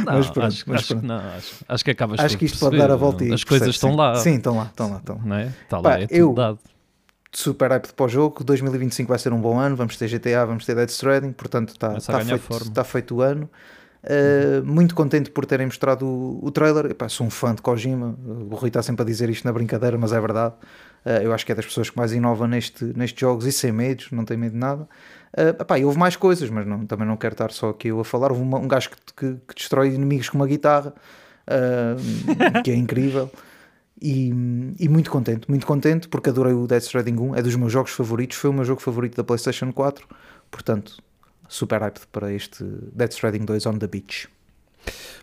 Não, 0.05 0.13
Mas 0.15 0.31
pronto, 0.31 0.47
acho, 0.47 0.65
mas 0.67 0.79
acho 0.81 0.89
pronto. 0.89 1.07
não, 1.07 1.17
acho, 1.19 1.55
acho 1.69 1.85
que 1.85 1.91
acabas 1.91 2.21
Acho 2.21 2.37
que 2.39 2.45
isto 2.45 2.59
pode 2.59 2.71
perceber, 2.73 2.89
dar 2.89 2.95
a 2.95 2.97
volta 2.97 3.25
e 3.25 3.33
As 3.33 3.45
coisas 3.45 3.69
estão 3.69 3.91
sim. 3.91 3.97
lá. 3.97 4.15
Sim, 4.17 4.35
estão 4.37 4.57
lá, 4.57 4.65
estão 4.67 4.91
lá. 4.91 4.97
Estão. 4.99 5.21
Não 5.25 5.37
é? 5.37 5.47
Está 5.47 5.81
Pá, 5.81 5.89
lá, 5.91 6.01
é 6.01 6.07
eu- 6.11 6.33
dado. 6.35 6.59
Super 7.33 7.71
hype 7.73 7.93
para 7.93 8.07
o 8.07 8.09
jogo. 8.09 8.45
2025 8.45 9.09
vai 9.09 9.19
ser 9.19 9.33
um 9.33 9.41
bom 9.41 9.59
ano. 9.59 9.75
Vamos 9.75 9.97
ter 9.97 10.07
GTA, 10.09 10.45
vamos 10.47 10.65
ter 10.65 10.75
Death 10.77 10.91
Stranding. 10.91 11.33
Portanto, 11.33 11.71
está, 11.71 11.97
está, 11.97 12.19
ganhar 12.19 12.39
feito, 12.39 12.63
está 12.65 12.85
feito 12.85 13.17
o 13.17 13.23
ano. 13.23 13.51
Uh, 14.05 14.63
muito 14.65 14.95
contente 14.95 15.31
por 15.31 15.47
terem 15.47 15.65
mostrado 15.67 16.07
o, 16.07 16.39
o 16.45 16.51
trailer. 16.51 16.87
Epá, 16.91 17.09
sou 17.09 17.27
um 17.27 17.31
fã 17.31 17.55
de 17.55 17.63
Kojima. 17.63 18.15
O 18.51 18.55
Rui 18.55 18.69
está 18.69 18.83
sempre 18.83 19.03
a 19.03 19.05
dizer 19.07 19.31
isto 19.31 19.45
na 19.47 19.53
brincadeira, 19.53 19.97
mas 19.97 20.13
é 20.13 20.21
verdade. 20.21 20.55
Uh, 21.07 21.23
eu 21.23 21.33
acho 21.33 21.47
que 21.47 21.53
é 21.53 21.55
das 21.55 21.65
pessoas 21.65 21.89
que 21.89 21.97
mais 21.97 22.13
inovam 22.13 22.47
neste, 22.47 22.85
nestes 22.97 23.19
jogos 23.19 23.47
e 23.47 23.53
sem 23.53 23.73
medos, 23.73 24.09
não 24.13 24.25
tem 24.25 24.37
medo 24.37 24.53
de 24.53 24.59
nada. 24.59 24.83
Uh, 25.37 25.61
epá, 25.63 25.79
houve 25.79 25.99
mais 25.99 26.17
coisas, 26.17 26.51
mas 26.51 26.67
não, 26.67 26.85
também 26.85 27.07
não 27.07 27.17
quero 27.17 27.33
estar 27.35 27.51
só 27.51 27.71
aqui 27.71 27.89
eu 27.89 27.99
a 28.01 28.05
falar. 28.05 28.31
Houve 28.31 28.43
uma- 28.43 28.59
um 28.59 28.69
gajo 28.69 28.91
que, 28.91 28.97
que- 29.17 29.39
que 29.49 29.55
destrói 29.55 29.89
inimigos 29.95 30.29
com 30.29 30.37
uma 30.37 30.47
guitarra, 30.47 30.93
uh, 31.49 32.63
que 32.63 32.71
é 32.71 32.75
incrível. 32.77 33.31
E, 34.03 34.29
e 34.79 34.89
muito 34.89 35.11
contente, 35.11 35.49
muito 35.49 35.67
contente 35.67 36.09
porque 36.09 36.29
adorei 36.29 36.53
o 36.53 36.67
Death 36.67 36.83
Stranding 36.83 37.17
1, 37.19 37.37
é 37.37 37.43
dos 37.43 37.57
meus 37.57 37.73
jogos 37.73 37.93
favoritos, 37.93 38.37
foi 38.37 38.51
o 38.51 38.53
meu 38.53 38.65
jogo 38.65 38.83
favorito 38.83 39.17
da 39.17 39.25
PlayStation 39.25 39.73
4, 39.73 40.07
portanto, 40.51 40.99
super 41.49 41.83
hyped 41.83 42.07
para 42.11 42.33
este 42.33 42.65
Death 42.93 43.13
Stranding 43.13 43.47
2 43.47 43.67
on 43.67 43.79
the 43.79 43.89
beach. 43.89 44.29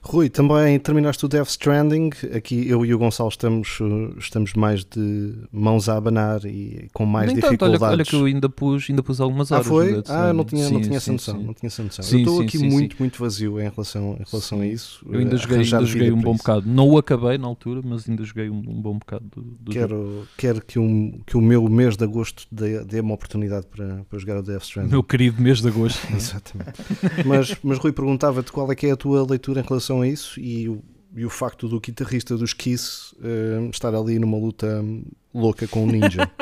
Rui, 0.03 0.29
também 0.29 0.79
terminaste 0.79 1.23
o 1.23 1.27
Death 1.27 1.49
Stranding. 1.49 2.09
Aqui 2.35 2.67
eu 2.67 2.83
e 2.83 2.91
o 2.93 2.97
Gonçalo 2.97 3.29
estamos, 3.29 3.79
uh, 3.79 4.17
estamos 4.17 4.53
mais 4.55 4.83
de 4.83 5.33
mãos 5.51 5.87
a 5.87 5.95
abanar 5.95 6.43
e 6.43 6.89
com 6.91 7.05
mais 7.05 7.27
Nem 7.27 7.35
tanto, 7.35 7.45
olha, 7.45 7.53
dificuldades. 7.73 7.93
olha 7.99 8.03
que 8.05 8.15
eu 8.15 8.25
ainda 8.25 8.49
pus, 8.49 8.87
ainda 8.89 9.03
pus 9.03 9.21
algumas 9.21 9.51
Ah, 9.51 9.55
horas. 9.57 9.67
no 9.67 9.71
foi? 9.73 10.03
Ah, 10.07 10.33
não 10.33 10.43
tinha, 10.43 10.69
não 10.71 10.81
Sim, 10.81 10.89
tinha 10.89 10.99
sim, 10.99 11.11
noção. 11.11 11.37
sim. 11.39 11.45
Não 11.45 11.53
tinha 11.53 11.67
essa 11.67 11.83
noção. 11.83 12.03
Sim, 12.03 12.15
eu 12.15 12.19
estou 12.21 12.41
aqui 12.41 12.57
muito, 12.57 12.95
muito 12.97 13.19
vazio 13.19 13.59
em 13.61 13.69
relação, 13.69 14.17
em 14.19 14.23
relação 14.29 14.61
a 14.61 14.65
isso. 14.65 15.05
Eu 15.07 15.19
ainda 15.19 15.35
Uh, 15.35 15.37
joguei, 15.37 15.57
ainda 15.59 15.85
joguei 15.85 16.11
um 16.11 16.19
bom 16.19 16.31
isso. 16.33 16.37
bocado. 16.39 16.67
Não 16.67 16.89
o 16.89 16.97
acabei 16.97 17.37
na 17.37 17.45
altura, 17.47 17.81
mas 17.83 18.09
ainda 18.09 18.23
joguei 18.23 18.49
um, 18.49 18.57
um 18.57 18.81
bom 18.81 18.97
bocado 18.97 19.23
do, 19.35 19.41
do 19.41 19.71
jogo. 19.71 19.87
Quero, 19.87 20.27
quero 20.35 20.65
que, 20.65 20.79
um, 20.79 21.19
que 21.27 21.37
o 21.37 21.41
meu 21.41 21.63
mês 21.69 21.95
de 21.95 22.03
agosto 22.03 22.47
dê, 22.51 22.83
dê 22.83 22.99
uma 23.01 23.13
oportunidade 23.13 23.67
para, 23.67 24.03
para 24.09 24.17
jogar 24.17 24.39
o 24.39 24.41
Death 24.41 24.63
Stranding. 24.63 24.89
Meu 24.89 25.03
querido 25.03 25.39
mês 25.39 25.61
de 25.61 25.67
agosto. 25.67 25.99
Exatamente. 26.11 26.73
mas, 27.23 27.55
mas 27.63 27.77
Rui 27.77 27.91
perguntava-te 27.91 28.51
qual 28.51 28.69
é 28.71 28.75
que 28.75 28.87
é 28.87 28.91
a 28.91 28.97
tua 28.97 29.23
leitura 29.29 29.61
em 29.61 29.63
relação 29.63 29.90
a 29.99 30.07
isso 30.07 30.39
e 30.39 30.69
o, 30.69 30.81
e 31.13 31.25
o 31.25 31.29
facto 31.29 31.67
do 31.67 31.77
guitarrista 31.81 32.37
dos 32.37 32.53
Kiss 32.53 33.13
eh, 33.21 33.67
estar 33.69 33.93
ali 33.93 34.17
numa 34.17 34.37
luta 34.37 34.81
louca 35.33 35.67
com 35.67 35.83
o 35.83 35.87
Ninja. 35.87 36.29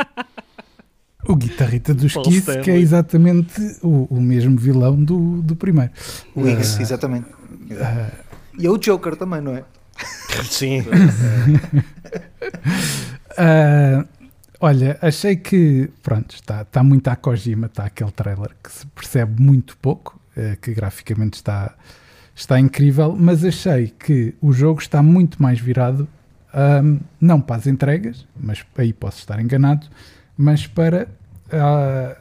O 1.27 1.35
guitarrista 1.35 1.93
dos 1.93 2.13
Paul 2.13 2.23
Kiss, 2.25 2.45
que 2.45 2.49
é 2.49 2.59
Stanley. 2.61 2.81
exatamente 2.81 3.61
o, 3.83 4.05
o 4.09 4.21
mesmo 4.21 4.57
vilão 4.57 4.95
do, 5.03 5.41
do 5.41 5.53
primeiro. 5.53 5.91
O 6.33 6.45
Ah, 6.45 6.51
exatamente. 6.81 7.27
ah, 7.73 8.09
E 8.57 8.65
é 8.65 8.69
o 8.69 8.77
Joker 8.77 9.17
também, 9.17 9.41
não 9.41 9.53
é? 9.53 9.65
Sim. 10.49 10.79
ah, 13.37 14.05
olha, 14.59 14.97
achei 15.01 15.35
que, 15.35 15.89
pronto, 16.01 16.35
está, 16.35 16.61
está 16.61 16.83
muito 16.83 17.07
à 17.09 17.15
Kojima, 17.15 17.67
está 17.67 17.85
aquele 17.85 18.11
trailer 18.11 18.51
que 18.63 18.71
se 18.71 18.85
percebe 18.87 19.41
muito 19.41 19.77
pouco, 19.77 20.19
eh, 20.35 20.57
que 20.61 20.73
graficamente 20.73 21.35
está, 21.35 21.75
está 22.39 22.60
incrível, 22.60 23.15
mas 23.19 23.43
achei 23.43 23.88
que 23.88 24.34
o 24.41 24.53
jogo 24.53 24.79
está 24.79 25.03
muito 25.03 25.41
mais 25.41 25.60
virado, 25.60 26.08
ahm, 26.53 26.98
não 27.19 27.41
para 27.41 27.58
as 27.58 27.67
entregas, 27.67 28.25
mas 28.39 28.65
aí 28.77 28.93
posso 28.93 29.19
estar 29.19 29.39
enganado, 29.41 29.88
mas 30.38 30.65
para 30.65 31.08
ah, 31.51 32.15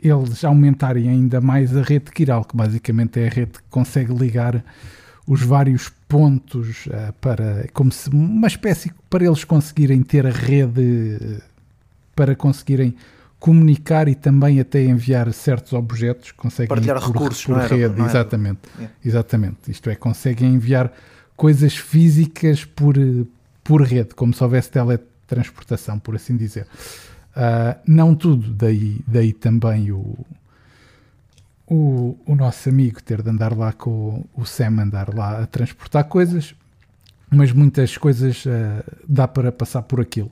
eles 0.00 0.44
aumentarem 0.44 1.08
ainda 1.08 1.40
mais 1.40 1.76
a 1.76 1.82
rede 1.82 2.12
Kiral, 2.12 2.44
que 2.44 2.56
basicamente 2.56 3.18
é 3.18 3.26
a 3.26 3.30
rede 3.30 3.52
que 3.52 3.68
consegue 3.68 4.14
ligar 4.14 4.64
os 5.26 5.42
vários 5.42 5.88
pontos 6.08 6.88
ah, 6.92 7.12
para 7.20 7.66
como 7.72 7.90
se 7.90 8.08
uma 8.08 8.46
espécie 8.46 8.92
para 9.10 9.24
eles 9.24 9.42
conseguirem 9.42 10.02
ter 10.02 10.26
a 10.26 10.30
rede 10.30 11.18
eh, 11.20 11.42
para 12.14 12.36
conseguirem 12.36 12.94
comunicar 13.40 14.06
e 14.06 14.14
também 14.14 14.60
até 14.60 14.84
enviar 14.84 15.32
certos 15.32 15.72
objetos 15.72 16.30
conseguem 16.32 16.68
Partilhar 16.68 17.00
por, 17.00 17.08
recursos, 17.12 17.44
por 17.44 17.56
não 17.56 17.60
era- 17.62 17.74
rede 17.74 17.94
não 17.96 18.04
era? 18.04 18.12
exatamente 18.12 18.58
Yeah. 18.76 18.94
exatamente 19.04 19.70
isto 19.70 19.88
é 19.90 19.96
conseguem 19.96 20.54
enviar 20.54 20.92
coisas 21.34 21.74
físicas 21.74 22.64
por 22.66 22.96
eh, 22.98 23.24
por 23.64 23.80
rede 23.82 24.14
como 24.14 24.32
se 24.34 24.42
houvesse 24.44 24.70
teletransportação 24.70 25.98
por 25.98 26.14
assim 26.16 26.36
dizer 26.36 26.66
Ah, 27.34 27.78
não 27.86 28.14
tudo 28.14 28.52
daí 28.52 29.00
daí 29.06 29.32
também 29.32 29.90
o 29.92 30.16
o, 31.66 32.18
o 32.26 32.34
nosso 32.34 32.68
amigo 32.68 33.00
ter 33.02 33.22
de 33.22 33.30
andar 33.30 33.56
lá 33.56 33.72
com 33.72 34.26
o, 34.34 34.42
o 34.42 34.44
Sam 34.44 34.80
andar 34.82 35.14
lá 35.14 35.42
a 35.42 35.46
transportar 35.46 36.04
coisas, 36.04 36.54
mas 37.30 37.52
muitas 37.52 37.96
coisas 37.96 38.44
ah, 38.46 38.82
dá 39.08 39.28
para 39.28 39.52
passar 39.52 39.82
por 39.82 40.00
aquilo. 40.00 40.30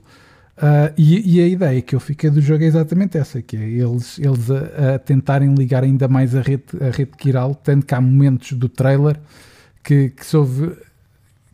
Ah, 0.61 0.91
e, 0.97 1.37
e 1.37 1.41
a 1.41 1.47
ideia 1.47 1.81
que 1.81 1.95
eu 1.95 1.99
fiquei 2.01 2.29
do 2.29 2.41
jogo 2.41 2.63
é 2.63 2.67
exatamente 2.67 3.17
essa, 3.17 3.41
que 3.41 3.55
é 3.55 3.61
eles, 3.61 4.19
eles 4.19 4.51
a, 4.51 4.95
a 4.95 4.99
tentarem 4.99 5.55
ligar 5.55 5.83
ainda 5.83 6.07
mais 6.09 6.35
a 6.35 6.41
rede, 6.41 6.65
a 6.81 6.91
rede 6.91 7.11
Kiral, 7.17 7.55
tanto 7.55 7.85
que 7.85 7.95
há 7.95 8.01
momentos 8.01 8.51
do 8.53 8.67
trailer 8.67 9.17
que, 9.81 10.09
que 10.09 10.25
se 10.25 10.35
ouve 10.35 10.75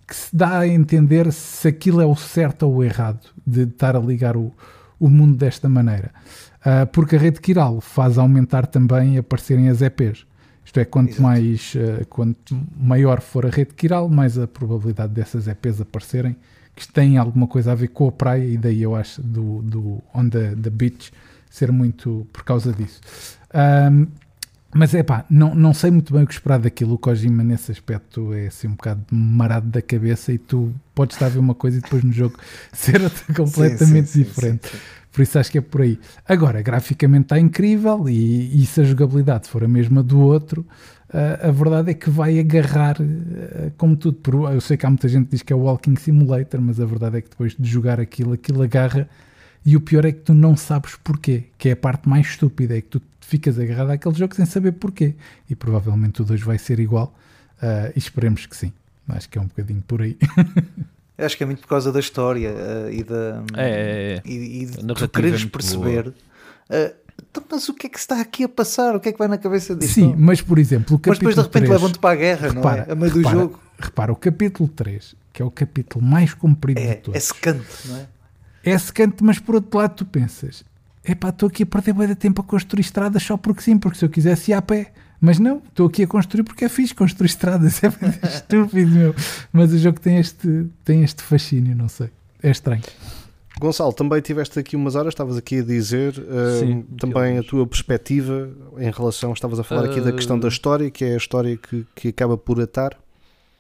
que 0.08 0.16
se 0.16 0.36
dá 0.36 0.60
a 0.60 0.68
entender 0.68 1.32
se 1.32 1.68
aquilo 1.68 2.02
é 2.02 2.06
o 2.06 2.16
certo 2.16 2.64
ou 2.64 2.76
o 2.76 2.84
errado 2.84 3.28
de 3.46 3.64
estar 3.64 3.96
a 3.96 4.00
ligar 4.00 4.38
o, 4.38 4.52
o 5.00 5.10
mundo 5.10 5.36
desta 5.36 5.68
maneira. 5.68 6.12
Ah, 6.64 6.86
porque 6.86 7.16
a 7.16 7.20
rede 7.20 7.40
Kiral 7.40 7.82
faz 7.82 8.18
aumentar 8.18 8.66
também 8.66 9.18
aparecerem 9.20 9.70
as 9.70 9.82
EPs. 9.82 10.26
Isto 10.64 10.80
é, 10.80 10.86
quanto 10.86 11.10
Exato. 11.10 11.22
mais 11.22 11.74
ah, 11.78 12.06
quanto 12.10 12.60
maior 12.76 13.22
for 13.22 13.46
a 13.46 13.50
rede 13.50 13.74
Kiral, 13.76 14.10
mais 14.10 14.38
a 14.38 14.48
probabilidade 14.48 15.14
dessas 15.14 15.48
EPs 15.48 15.82
aparecerem, 15.82 16.36
que 16.76 16.88
têm 16.88 17.18
alguma 17.18 17.48
coisa 17.48 17.72
a 17.72 17.76
ver 17.76 17.88
com 17.90 18.08
a 18.08 18.12
praia, 18.12 18.44
e 18.46 18.58
daí 18.58 18.82
eu 18.82 18.96
acho 18.96 19.22
do, 19.22 19.62
do 19.62 20.04
On 20.14 20.30
the, 20.30 20.56
the 20.56 20.70
Beach 20.70 21.12
ser 21.50 21.72
muito 21.72 22.28
por 22.34 22.44
causa 22.44 22.74
disso. 22.74 23.00
Ahm, 23.54 24.08
mas 24.78 24.94
é 24.94 25.02
pá, 25.02 25.24
não, 25.30 25.56
não 25.56 25.74
sei 25.74 25.90
muito 25.90 26.14
bem 26.14 26.24
o 26.24 26.28
que 26.28 26.34
esperar 26.34 26.60
daquilo. 26.60 26.96
O 26.96 26.98
Kojima, 26.98 27.46
nesse 27.46 27.72
aspecto, 27.72 28.34
é 28.34 28.48
assim 28.48 28.68
um 28.68 28.72
bocado 28.72 29.06
marado 29.10 29.68
da 29.70 29.82
cabeça 29.82 30.34
e 30.34 30.38
tu 30.38 30.76
podes 30.94 31.16
estar 31.16 31.28
a 31.28 31.30
ver 31.30 31.40
uma 31.40 31.56
coisa 31.56 31.78
e 31.78 31.82
depois 31.82 32.04
no 32.04 32.12
jogo 32.12 32.38
ser 32.74 33.02
outra 33.02 33.34
completamente 33.34 34.10
Sim, 34.10 34.24
sim, 34.24 34.24
diferente. 34.24 34.68
sim. 34.68 34.78
Por 35.14 35.22
isso 35.22 35.40
acho 35.40 35.50
que 35.50 35.60
é 35.60 35.62
por 35.62 35.82
aí. 35.82 35.98
Agora, 36.28 36.62
graficamente 36.62 37.24
está 37.24 37.40
incrível 37.40 38.10
e, 38.10 38.62
e 38.62 38.66
se 38.66 38.82
a 38.82 38.84
jogabilidade 38.84 39.48
for 39.48 39.64
a 39.64 39.68
mesma 39.68 40.04
do 40.04 40.20
outro, 40.20 40.68
a 41.48 41.52
verdade 41.52 41.92
é 41.92 41.94
que 41.94 42.10
vai 42.10 42.40
agarrar 42.40 42.98
ah, 43.00 43.72
como 43.78 43.96
tudo. 43.96 44.18
Por- 44.18 44.52
Eu 44.54 44.62
sei 44.62 44.76
que 44.78 44.86
há 44.86 44.90
muita 44.90 45.08
gente 45.08 45.26
que 45.26 45.32
diz 45.32 45.42
que 45.42 45.54
é 45.54 45.56
o 45.56 45.60
Walking 45.60 45.96
Simulator, 45.96 46.60
mas 46.62 46.80
a 46.80 46.86
verdade 46.86 47.18
é 47.18 47.22
que 47.22 47.30
depois 47.30 47.56
de 47.58 47.70
jogar 47.70 48.00
aquilo, 48.00 48.34
aquilo 48.34 48.62
agarra. 48.62 49.08
E 49.66 49.76
o 49.76 49.82
pior 49.82 50.06
é 50.06 50.12
que 50.12 50.20
tu 50.20 50.34
não 50.34 50.56
sabes 50.56 50.96
porquê, 51.04 51.46
que 51.58 51.70
é 51.70 51.72
a 51.72 51.76
parte 51.76 52.08
mais 52.08 52.28
estúpida, 52.28 52.78
é 52.78 52.82
que 52.82 52.88
tu 52.88 53.02
ficas 53.20 53.58
agarrado 53.58 53.90
àquele 53.92 54.14
jogo 54.16 54.36
sem 54.36 54.46
saber 54.46 54.74
porquê. 54.74 55.16
E 55.50 55.56
provavelmente 55.56 56.22
o 56.22 56.26
2 56.26 56.42
vai 56.42 56.58
ser 56.58 56.80
igual, 56.80 57.16
ah, 57.62 57.92
e 57.96 58.00
esperemos 58.00 58.46
que 58.46 58.56
sim. 58.56 58.72
Acho 59.08 59.30
que 59.30 59.38
é 59.38 59.42
um 59.42 59.46
bocadinho 59.48 59.84
por 59.88 60.02
aí. 60.02 60.18
Acho 61.18 61.38
que 61.38 61.44
é 61.44 61.46
muito 61.46 61.62
por 61.62 61.68
causa 61.70 61.92
da 61.94 62.00
história 62.00 62.50
eh, 62.50 62.90
e 62.92 63.04
da. 63.04 63.42
É, 63.56 63.70
é, 63.70 64.16
é. 64.16 64.22
E, 64.26 64.64
e 64.64 64.66
de 64.66 64.78
tu 64.86 65.08
quereres 65.10 65.44
é 65.44 65.48
perceber. 65.48 66.14
Então, 67.20 67.44
mas 67.50 67.68
o 67.70 67.74
que 67.74 67.88
é 67.88 67.90
que 67.90 67.98
se 67.98 68.04
está 68.04 68.20
aqui 68.20 68.44
a 68.44 68.50
passar? 68.50 68.96
O 68.96 69.00
que 69.00 69.10
é 69.10 69.12
que 69.12 69.20
vai 69.20 69.28
na 69.28 69.38
cabeça 69.38 69.76
disto? 69.76 69.94
Sim, 69.94 70.16
mas 70.18 70.42
por 70.42 70.60
exemplo, 70.60 70.98
o 70.98 71.02
mas 71.08 71.18
depois 71.18 71.36
de 71.36 71.42
capítulo 71.42 71.44
repente 71.44 71.68
3 71.68 71.70
levam-te 71.70 72.00
para 72.00 72.10
a 72.12 72.16
guerra, 72.16 72.54
não 72.54 72.70
é? 72.70 72.92
A 72.92 72.96
meio 72.96 73.12
do 73.12 73.18
repara, 73.20 73.38
jogo. 73.40 73.60
Repara, 73.80 74.12
o 74.12 74.16
capítulo 74.16 74.70
3, 74.70 75.16
que 75.34 75.42
é 75.42 75.46
o 75.46 75.52
capítulo 75.52 76.06
mais 76.06 76.34
comprido 76.34 76.80
de 76.80 76.88
É, 76.88 76.94
todos, 76.96 77.18
é 77.18 77.20
secante, 77.20 77.66
não 77.86 77.98
é? 77.98 78.08
é 78.64 78.78
secante, 78.78 79.24
mas 79.24 79.40
por 79.40 79.56
outro 79.56 79.78
lado 79.78 79.96
tu 79.96 80.06
pensas, 80.06 80.64
epá, 81.04 81.30
estou 81.30 81.48
aqui 81.48 81.64
a 81.64 81.66
perder 81.66 81.94
bué 81.94 82.08
de 82.08 82.16
tempo 82.16 82.42
a 82.42 82.44
construir 82.44 82.82
estradas 82.82 83.22
só 83.24 83.38
porque 83.38 83.62
sim, 83.62 83.78
porque 83.78 83.98
se 83.98 84.06
eu 84.06 84.10
quisesse 84.10 84.52
ir 84.52 84.54
a 84.54 84.62
pé. 84.62 84.92
Mas 85.22 85.40
não, 85.40 85.62
estou 85.70 85.88
aqui 85.88 86.04
a 86.04 86.08
construir 86.08 86.44
porque 86.44 86.66
é 86.66 86.70
fixe 86.70 86.94
construir 86.94 87.28
estradas. 87.30 87.82
É 87.84 87.90
de 87.90 88.28
estúpido, 88.28 88.92
meu. 88.92 89.16
Mas 89.52 89.72
o 89.72 89.78
jogo 89.78 90.00
tem 90.00 90.18
este, 90.18 90.68
tem 90.84 91.04
este 91.04 91.24
fascínio, 91.24 91.76
não 91.76 91.88
sei. 91.88 92.10
É 92.44 92.52
estranho. 92.52 92.84
Gonçalo, 93.60 93.94
também 93.94 94.22
tiveste 94.22 94.60
aqui 94.60 94.76
umas 94.76 94.96
horas, 94.96 95.14
estavas 95.14 95.38
aqui 95.38 95.60
a 95.60 95.64
dizer 95.64 96.14
uh, 96.18 96.60
Sim, 96.60 96.82
também 97.00 97.38
a 97.38 97.44
tua 97.44 97.66
perspectiva 97.66 98.50
em 98.78 98.92
relação, 98.92 99.32
estavas 99.32 99.60
a 99.60 99.64
falar 99.64 99.86
aqui 99.86 100.02
da 100.02 100.12
questão 100.12 100.38
da 100.38 100.48
Uh, 100.48 100.50
história, 100.50 100.92
que 100.92 101.06
é 101.06 101.14
a 101.14 101.18
história 101.18 101.58
que, 101.58 101.86
que 101.96 102.08
acaba 102.10 102.38
por 102.38 102.60
atar. 102.62 102.98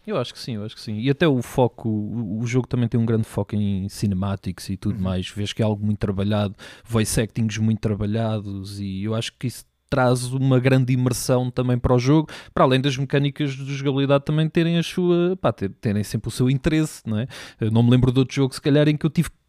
Eu 0.05 0.17
acho 0.17 0.33
que 0.33 0.39
sim, 0.39 0.55
eu 0.55 0.63
acho 0.63 0.75
que 0.75 0.81
sim. 0.81 0.99
E 0.99 1.09
até 1.09 1.27
o 1.27 1.41
foco, 1.41 1.89
o, 1.89 2.45
jogo 2.45 2.67
também 2.67 2.87
tem 2.87 2.99
um 2.99 3.05
grande 3.05 3.23
foco 3.23 3.55
em 3.55 3.89
cinematics 3.89 4.69
e 4.69 4.77
tudo 4.77 4.99
mais. 4.99 5.29
Vês 5.29 5.51
que 5.51 5.63
é 5.63 5.65
algo 5.65 5.83
muito 5.83 5.97
trabalhado, 5.97 6.53
voice 6.85 7.19
actings 7.19 7.57
muito 7.57 7.79
trabalhados 7.79 8.79
e 8.79 9.03
eu 9.03 9.15
acho 9.15 9.33
que 9.33 9.47
isso 9.47 9.65
traz 9.89 10.25
uma 10.25 10.59
grande 10.59 10.93
imersão 10.93 11.49
também 11.49 11.77
para 11.77 11.93
o 11.93 11.99
jogo, 11.99 12.29
para 12.53 12.63
além 12.63 12.81
das 12.81 12.97
mecânicas 12.97 13.51
de 13.51 13.73
jogabilidade 13.73 14.25
também 14.25 14.47
terem 14.49 14.77
a 14.77 14.83
sua, 14.83 15.37
pá, 15.37 15.53
terem 15.53 16.03
sempre 16.03 16.27
o 16.27 16.31
seu 16.31 16.49
interesse, 16.49 17.01
não 17.05 17.17
é? 17.17 17.27
Eu 17.59 17.71
não 17.71 17.81
me 17.81 17.91
lembro 17.91 18.11
de 18.11 18.19
outro 18.19 18.35
jogo, 18.35 18.53
se 18.53 18.61
calhar, 18.61 18.87
em 18.87 18.97
que 18.97 19.05
eu 19.05 19.09
tive 19.09 19.29
me 19.29 19.44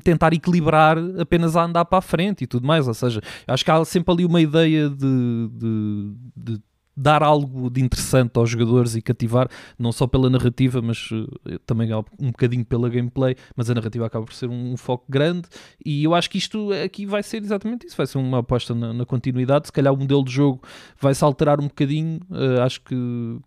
tentar 0.00 0.32
equilibrar 0.32 0.98
apenas 1.18 1.56
a 1.56 1.64
andar 1.64 1.84
para 1.84 1.98
a 1.98 2.02
frente 2.02 2.44
e 2.44 2.46
tudo 2.46 2.66
mais. 2.66 2.86
Ou 2.88 2.94
seja, 2.94 3.20
acho 3.46 3.64
que 3.64 3.70
há 3.70 3.84
sempre 3.84 4.12
ali 4.12 4.24
uma 4.24 4.40
ideia 4.40 4.88
de, 4.88 5.50
de, 5.52 6.14
de 6.36 6.62
dar 7.00 7.22
algo 7.22 7.70
de 7.70 7.80
interessante 7.80 8.36
aos 8.36 8.50
jogadores 8.50 8.94
e 8.94 9.00
cativar, 9.00 9.48
não 9.78 9.90
só 9.90 10.06
pela 10.06 10.28
narrativa, 10.28 10.82
mas 10.82 11.10
uh, 11.10 11.26
também 11.64 11.88
um 11.94 12.30
bocadinho 12.30 12.62
pela 12.64 12.90
gameplay, 12.90 13.34
mas 13.56 13.70
a 13.70 13.74
narrativa 13.74 14.04
acaba 14.04 14.26
por 14.26 14.34
ser 14.34 14.50
um, 14.50 14.72
um, 14.72 14.76
foco 14.76 15.06
grande. 15.08 15.48
E 15.84 16.04
eu 16.04 16.14
acho 16.14 16.28
que 16.28 16.36
isto 16.36 16.70
aqui 16.84 17.06
vai 17.06 17.22
ser 17.22 17.42
exatamente 17.42 17.86
isso, 17.86 17.96
vai 17.96 18.06
ser 18.06 18.18
uma 18.18 18.40
aposta 18.40 18.74
na, 18.74 18.92
na 18.92 19.06
continuidade, 19.06 19.68
se 19.68 19.72
calhar 19.72 19.94
o 19.94 19.96
modelo 19.96 20.22
de 20.22 20.30
jogo 20.30 20.62
vai 21.00 21.14
se 21.14 21.24
alterar 21.24 21.58
um 21.58 21.68
bocadinho, 21.68 22.20
uh, 22.30 22.60
acho 22.62 22.82
que 22.82 22.94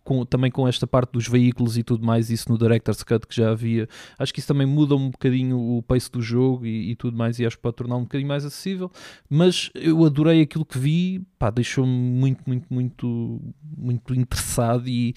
com, 0.02 0.24
também 0.24 0.50
com 0.50 0.66
esta 0.66 0.86
parte 0.86 1.12
dos 1.12 1.28
veículos 1.28 1.78
e 1.78 1.84
tudo 1.84 2.04
mais, 2.04 2.30
isso 2.30 2.50
no 2.50 2.58
Director's 2.58 3.04
Cut 3.04 3.24
que 3.24 3.36
já 3.36 3.52
havia, 3.52 3.88
acho 4.18 4.34
que 4.34 4.40
isso 4.40 4.48
também 4.48 4.66
muda 4.66 4.96
um 4.96 5.10
bocadinho 5.10 5.56
o 5.56 5.82
pace 5.82 6.10
do 6.10 6.20
jogo 6.20 6.66
e, 6.66 6.90
e 6.90 6.96
tudo 6.96 7.16
mais 7.16 7.38
e 7.38 7.46
acho 7.46 7.56
que 7.56 7.62
pode 7.62 7.76
tornar 7.76 7.96
um 7.96 8.02
bocadinho 8.02 8.28
mais 8.28 8.44
acessível, 8.44 8.90
mas 9.30 9.70
eu 9.76 10.04
adorei 10.04 10.42
aquilo 10.42 10.64
que 10.64 10.76
vi, 10.76 11.22
pá, 11.38 11.50
deixou-me 11.50 11.92
muito, 11.92 12.42
muito, 12.46 12.66
muito 12.68 13.43
muito 13.62 14.14
interessado 14.14 14.88
e, 14.88 15.14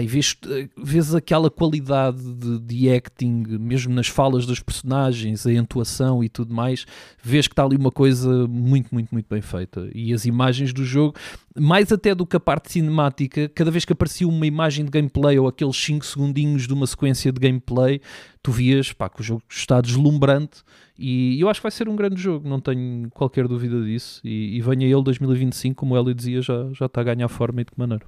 e 0.00 0.06
vês, 0.06 0.36
vês 0.76 1.14
aquela 1.14 1.50
qualidade 1.50 2.22
de, 2.34 2.58
de, 2.60 2.90
acting, 2.90 3.44
mesmo 3.58 3.92
nas 3.92 4.06
falas 4.06 4.46
dos 4.46 4.60
personagens, 4.60 5.46
a 5.46 5.52
entoação 5.52 6.22
e 6.22 6.28
tudo 6.28 6.54
mais, 6.54 6.86
vês 7.22 7.48
que 7.48 7.52
está 7.52 7.64
ali 7.64 7.76
uma 7.76 7.90
coisa 7.90 8.46
muito, 8.46 8.94
muito, 8.94 9.10
muito 9.10 9.26
bem 9.28 9.40
feita. 9.40 9.90
E 9.94 10.12
as 10.12 10.24
imagens 10.24 10.72
do 10.72 10.84
jogo, 10.84 11.16
mais 11.58 11.90
até 11.90 12.14
do 12.14 12.26
que 12.26 12.36
a 12.36 12.40
parte 12.40 12.70
cinemática, 12.70 13.48
cada 13.48 13.70
vez 13.70 13.84
que 13.84 13.92
aparecia 13.92 14.28
uma 14.28 14.46
imagem 14.46 14.84
de 14.84 14.90
gameplay 14.90 15.38
ou 15.38 15.48
aqueles 15.48 15.76
5 15.76 16.04
segundinhos 16.04 16.66
de 16.66 16.74
uma 16.74 16.86
sequência 16.86 17.32
de 17.32 17.40
gameplay, 17.40 18.00
tu 18.42 18.52
vias 18.52 18.92
pá, 18.92 19.08
que 19.08 19.20
o 19.20 19.24
jogo 19.24 19.42
está 19.48 19.80
deslumbrante 19.80 20.62
e 20.98 21.40
eu 21.40 21.48
acho 21.48 21.60
que 21.60 21.62
vai 21.62 21.70
ser 21.70 21.88
um 21.88 21.94
grande 21.94 22.20
jogo, 22.20 22.48
não 22.48 22.60
tenho 22.60 23.08
qualquer 23.10 23.46
dúvida 23.46 23.80
disso. 23.82 24.20
E, 24.24 24.56
e 24.56 24.60
venha 24.60 24.84
ele 24.86 25.02
2025, 25.02 25.76
como 25.76 25.94
o 25.94 25.98
Eli 25.98 26.12
dizia, 26.12 26.42
já, 26.42 26.68
já 26.72 26.86
está 26.86 27.00
a 27.00 27.04
ganhar 27.04 27.28
forma 27.28 27.60
e 27.60 27.64
de 27.64 27.70
que 27.70 27.78
maneira. 27.78 28.04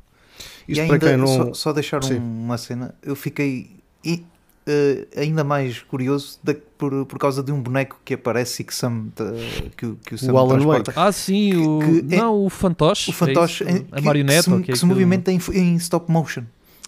Isto 0.68 0.78
e 0.78 0.80
ainda, 0.80 1.16
não... 1.16 1.26
só, 1.26 1.54
só, 1.54 1.72
deixar 1.72 2.04
um, 2.04 2.16
uma 2.16 2.58
cena, 2.58 2.94
eu 3.02 3.16
fiquei 3.16 3.70
e, 4.04 4.24
uh, 4.66 5.20
ainda 5.20 5.44
mais 5.44 5.80
curioso 5.80 6.38
de, 6.42 6.54
por, 6.54 7.06
por 7.06 7.18
causa 7.18 7.42
de 7.42 7.52
um 7.52 7.60
boneco 7.60 8.00
que 8.04 8.14
aparece 8.14 8.62
e 8.62 8.64
que, 8.64 8.74
Sam, 8.74 9.08
uh, 9.20 9.70
que, 9.76 9.94
que 10.04 10.14
o 10.14 10.18
Sam 10.18 10.32
o 10.32 10.38
Alan 10.38 10.54
transporta. 10.54 10.92
Ah, 10.96 11.12
sim, 11.12 11.56
o, 11.56 11.78
que, 11.78 12.16
não, 12.16 12.34
é, 12.34 12.46
o 12.46 12.48
fantoche. 12.48 13.10
O 13.10 13.12
fantoche, 13.12 13.64
é 13.64 13.84
a 13.92 14.00
marioneta. 14.00 14.50
Que, 14.50 14.56
se, 14.56 14.62
que, 14.62 14.76
se 14.76 14.86
movimenta 14.86 15.32
em, 15.32 15.40
em 15.54 15.76
stop 15.76 16.10
motion. 16.10 16.44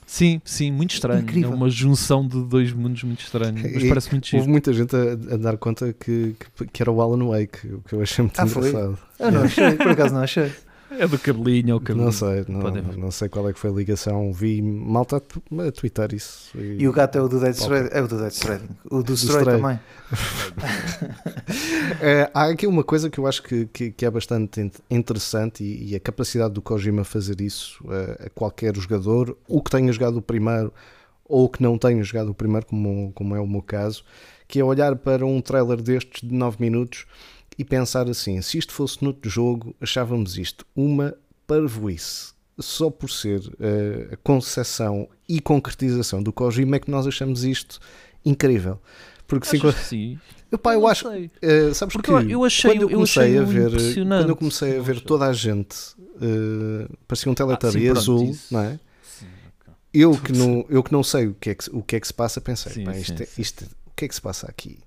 Sim, 0.07 0.43
sim, 0.45 0.71
muito 0.71 0.93
estranho. 0.93 1.21
É 1.21 1.23
Incrível. 1.23 1.53
É 1.53 1.55
uma 1.55 1.71
junção 1.71 2.27
de 2.27 2.43
dois 2.45 2.71
mundos 2.73 3.03
muito 3.03 3.23
estranho. 3.23 3.55
Mas 3.55 3.83
e 3.83 3.89
parece 3.89 4.11
muito 4.11 4.27
chique. 4.27 4.37
Houve 4.37 4.51
muita 4.51 4.73
gente 4.73 4.95
a, 4.95 5.35
a 5.35 5.37
dar 5.39 5.57
conta 5.57 5.93
que, 5.93 6.37
que, 6.57 6.67
que, 6.67 6.83
era 6.83 6.91
o 6.91 7.01
Alan 7.01 7.29
Wake, 7.29 7.67
o 7.69 7.81
que 7.81 7.95
eu 7.95 8.03
achei 8.03 8.23
muito 8.23 8.39
ah, 8.39 8.45
engraçado. 8.45 8.99
Foi? 9.17 9.27
Eu 9.27 9.33
não 9.33 9.43
achei, 9.43 9.73
por 9.73 9.89
acaso 9.89 10.15
não 10.15 10.21
achei. 10.23 10.53
É 10.99 11.07
do 11.07 11.19
cabelinho, 11.19 11.73
é 11.73 11.75
o 11.75 11.81
cabelinho. 11.81 12.07
Não 12.07 12.13
sei, 12.13 12.45
não, 12.49 12.71
não 12.97 13.11
sei 13.11 13.29
qual 13.29 13.49
é 13.49 13.53
que 13.53 13.59
foi 13.59 13.71
a 13.71 13.73
ligação. 13.73 14.33
Vi 14.33 14.61
malta 14.63 15.17
a, 15.17 15.69
a 15.69 15.73
twittar 15.73 16.15
isso. 16.15 16.57
E, 16.57 16.83
e, 16.83 16.89
o 16.89 16.93
gato 16.93 17.17
é 17.17 17.23
o 17.23 17.29
do 17.29 17.41
Dead 17.41 17.55
Stranding. 17.55 17.91
É 17.93 18.01
o 18.01 18.09
do 18.09 18.19
Dead 18.19 18.33
Stranding. 18.33 18.69
O 18.91 19.03
do 19.03 19.15
Stray 19.15 19.45
também. 19.45 19.81
é, 22.01 22.31
há 22.35 22.47
aqui 22.47 22.67
uma 22.67 22.85
coisa 22.85 23.09
que 23.09 23.19
eu 23.19 23.27
acho 23.27 23.43
que, 23.43 23.67
que, 23.67 23.91
que 23.91 24.05
é 24.05 24.11
bastante 24.11 24.71
interessante 24.91 25.65
e, 25.65 25.93
e, 25.93 25.97
a 25.97 26.01
capacidade 26.01 26.55
do 26.55 26.63
Kojima 26.63 27.05
fazer 27.05 27.41
isso 27.41 27.83
a, 27.89 28.27
a, 28.27 28.31
qualquer 28.31 28.77
jogador, 28.77 29.37
o 29.49 29.63
que 29.63 29.71
tenha 29.71 29.91
jogado 29.93 30.19
o 30.19 30.23
primeiro 30.23 30.73
ou 31.25 31.49
que 31.49 31.63
não 31.63 31.79
tenha 31.79 32.03
jogado 32.03 32.31
o 32.31 32.35
primeiro, 32.35 32.67
como, 32.67 33.11
como 33.15 33.35
é 33.35 33.41
o 33.41 33.47
meu 33.47 33.63
caso, 33.63 34.05
que 34.47 34.61
é 34.61 34.65
olhar 34.65 34.95
para 34.97 35.25
um 35.25 35.41
trailer 35.41 35.81
destes 35.81 36.29
de 36.29 36.35
9 36.35 36.59
minutos 36.61 37.07
e 37.59 37.65
pensar 37.65 38.09
assim: 38.09 38.41
se 38.43 38.59
isto 38.59 38.73
fosse 38.73 39.03
noutro 39.03 39.31
jogo, 39.31 39.75
achávamos 39.81 40.39
isto 40.39 40.67
uma 40.75 41.15
parvoíce. 41.47 42.33
Só 42.59 42.91
por 42.91 43.11
ser 43.11 43.41
uh, 43.41 44.13
a 44.13 44.17
concepção 44.17 45.09
e 45.29 45.41
concretização 45.41 46.23
do 46.23 46.33
Kojima 46.33 46.77
é 46.77 46.79
que 46.79 46.91
nós 46.91 47.07
achamos 47.07 47.45
isto 47.45 47.81
incrível. 48.25 48.79
Porque 49.27 49.47
sim, 49.47 49.59
sim. 49.89 50.19
Epá, 50.53 50.75
eu 50.75 50.87
acho, 50.87 51.09
uh, 51.09 51.75
sabes 51.75 51.95
Porque 51.95 52.13
que 52.13 52.33
eu 52.33 52.45
achei, 52.45 52.73
quando 52.73 52.83
eu 52.83 52.91
comecei 52.91 53.39
a 53.39 53.43
ver, 53.43 53.71
quando 53.95 54.29
eu 54.29 54.37
comecei 54.37 54.79
a 54.79 54.83
ver 54.83 55.01
toda 55.01 55.25
a 55.25 55.33
gente, 55.33 55.75
uh, 55.99 56.95
parecia 57.09 57.33
um 57.33 57.35
teletubby 57.35 57.89
ah, 57.89 57.93
azul, 57.93 58.25
isso. 58.25 58.53
não 58.53 58.61
é? 58.61 58.79
Sim, 59.03 59.27
okay. 59.59 59.75
Eu 59.95 60.15
que 60.19 60.33
não, 60.37 60.67
eu 60.69 60.83
que 60.83 60.93
não 60.93 61.03
sei 61.03 61.29
o 61.29 61.35
que 61.41 61.49
é 61.49 61.55
que, 61.55 61.71
o 61.71 61.83
que, 61.83 61.97
é 61.97 62.01
que 62.01 62.07
se 62.07 62.13
passa, 62.13 62.39
pensei, 62.39 62.73
sim, 62.73 62.85
pá, 62.85 62.95
isto, 62.95 63.17
sim, 63.17 63.23
é, 63.23 63.41
isto, 63.41 63.65
o 63.65 63.91
que 63.97 64.05
é 64.05 64.09
que 64.09 64.15
se 64.15 64.21
passa 64.21 64.47
aqui? 64.47 64.79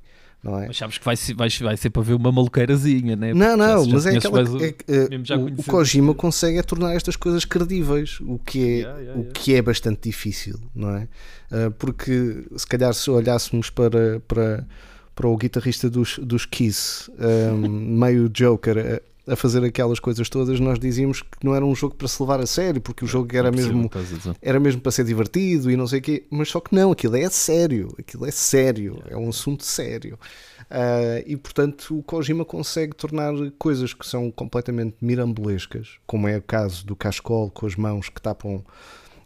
Não 0.46 0.60
é? 0.60 0.68
Mas 0.68 0.78
sabes 0.78 1.00
que 1.00 1.04
vai, 1.04 1.16
vai, 1.36 1.50
vai 1.50 1.76
ser 1.76 1.90
para 1.90 2.04
ver 2.04 2.14
uma 2.14 2.32
maluqueirazinha, 2.32 3.16
né? 3.16 3.34
Não, 3.34 3.58
não, 3.58 3.88
mas 3.88 4.06
é 4.06 4.16
aquela. 4.16 4.48
O, 4.48 4.64
é, 4.64 4.76
é, 4.88 5.36
o, 5.36 5.46
o 5.48 5.64
Kojima 5.64 6.14
consegue 6.14 6.60
é 6.60 6.62
tornar 6.62 6.94
estas 6.94 7.16
coisas 7.16 7.44
credíveis, 7.44 8.20
o 8.22 8.38
que 8.38 8.60
é, 8.60 8.78
yeah, 8.78 9.00
yeah, 9.00 9.22
o 9.22 9.26
que 9.26 9.56
é 9.56 9.62
bastante 9.62 10.08
difícil, 10.08 10.60
não 10.76 10.96
é? 10.96 11.08
Uh, 11.52 11.72
porque 11.72 12.46
se 12.56 12.68
calhar 12.68 12.94
se 12.94 13.10
olhássemos 13.10 13.72
para, 13.72 14.20
para, 14.28 14.68
para 15.16 15.28
o 15.28 15.36
guitarrista 15.36 15.90
dos, 15.90 16.20
dos 16.20 16.46
Kiss, 16.46 17.12
um, 17.20 17.68
meio 17.98 18.30
Joker, 18.30 19.02
a 19.28 19.36
fazer 19.36 19.64
aquelas 19.64 20.00
coisas 20.00 20.30
todas, 20.30 20.60
nós 20.60 20.78
dizíamos 20.78 21.22
que 21.22 21.44
não 21.44 21.56
era 21.56 21.66
um 21.66 21.74
jogo 21.74 21.96
para 21.96 22.08
se 22.08 22.22
levar 22.22 22.40
a 22.40 22.46
sério, 22.46 22.80
porque 22.80 23.04
o 23.04 23.08
jogo 23.08 23.36
era 23.36 23.52
mesmo 23.52 23.90
era 24.42 24.60
mesmo 24.60 24.82
para 24.82 24.92
ser 24.92 25.04
divertido 25.04 25.72
e 25.72 25.76
não 25.76 25.88
sei 25.88 26.00
o 26.00 26.02
quê, 26.02 26.26
mas 26.30 26.50
só 26.50 26.60
que 26.60 26.76
não, 26.76 26.92
aquilo 26.92 27.16
é 27.16 27.30
sério, 27.30 27.94
aquilo 27.98 28.26
é 28.26 28.32
sério, 28.32 29.02
é 29.08 29.18
um 29.18 29.30
assunto 29.30 29.64
sério. 29.64 30.20
Uh, 30.66 31.22
e 31.28 31.38
portanto 31.38 31.98
o 31.98 32.04
Kojima 32.04 32.44
consegue 32.44 32.96
tornar 32.96 33.34
coisas 33.58 33.94
que 33.94 34.06
são 34.06 34.32
completamente 34.32 34.96
mirambolescas, 35.02 35.98
como 36.06 36.28
é 36.28 36.38
o 36.38 36.42
caso 36.42 36.86
do 36.86 36.96
cascol 36.96 37.52
com 37.52 37.66
as 37.66 37.76
mãos 37.76 38.10
que 38.10 38.22
tapam 38.22 38.64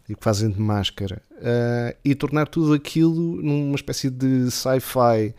e 0.08 0.14
que 0.14 0.22
fazem 0.22 0.50
de 0.50 0.60
máscara, 0.60 1.22
uh, 1.32 1.96
e 2.04 2.14
tornar 2.14 2.48
tudo 2.48 2.72
aquilo 2.72 3.40
numa 3.42 3.76
espécie 3.76 4.10
de 4.10 4.50
sci-fi 4.50 5.34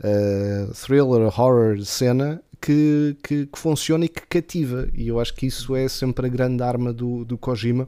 uh, 0.00 0.72
thriller, 0.74 1.22
horror 1.22 1.80
cena 1.84 2.42
que, 2.64 3.14
que, 3.22 3.44
que, 3.44 3.58
funciona 3.58 4.06
e 4.06 4.08
que 4.08 4.22
cativa. 4.22 4.88
E 4.94 5.08
eu 5.08 5.20
acho 5.20 5.34
que 5.34 5.44
isso 5.44 5.76
é 5.76 5.86
sempre 5.86 6.26
a 6.26 6.30
grande 6.30 6.62
arma 6.62 6.94
do, 6.94 7.22
do 7.22 7.36
Kojima, 7.36 7.86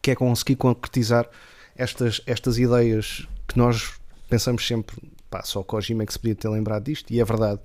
que 0.00 0.12
é 0.12 0.14
conseguir 0.14 0.54
concretizar 0.54 1.28
estas, 1.74 2.20
estas 2.24 2.56
ideias 2.56 3.26
que 3.48 3.58
nós 3.58 3.94
pensamos 4.30 4.64
sempre, 4.64 4.96
pá, 5.28 5.42
só 5.42 5.58
o 5.58 5.64
Kojima 5.64 6.04
é 6.04 6.06
que 6.06 6.12
se 6.12 6.20
podia 6.20 6.36
ter 6.36 6.48
lembrado 6.48 6.84
disto, 6.84 7.10
e 7.10 7.20
é 7.20 7.24
verdade. 7.24 7.60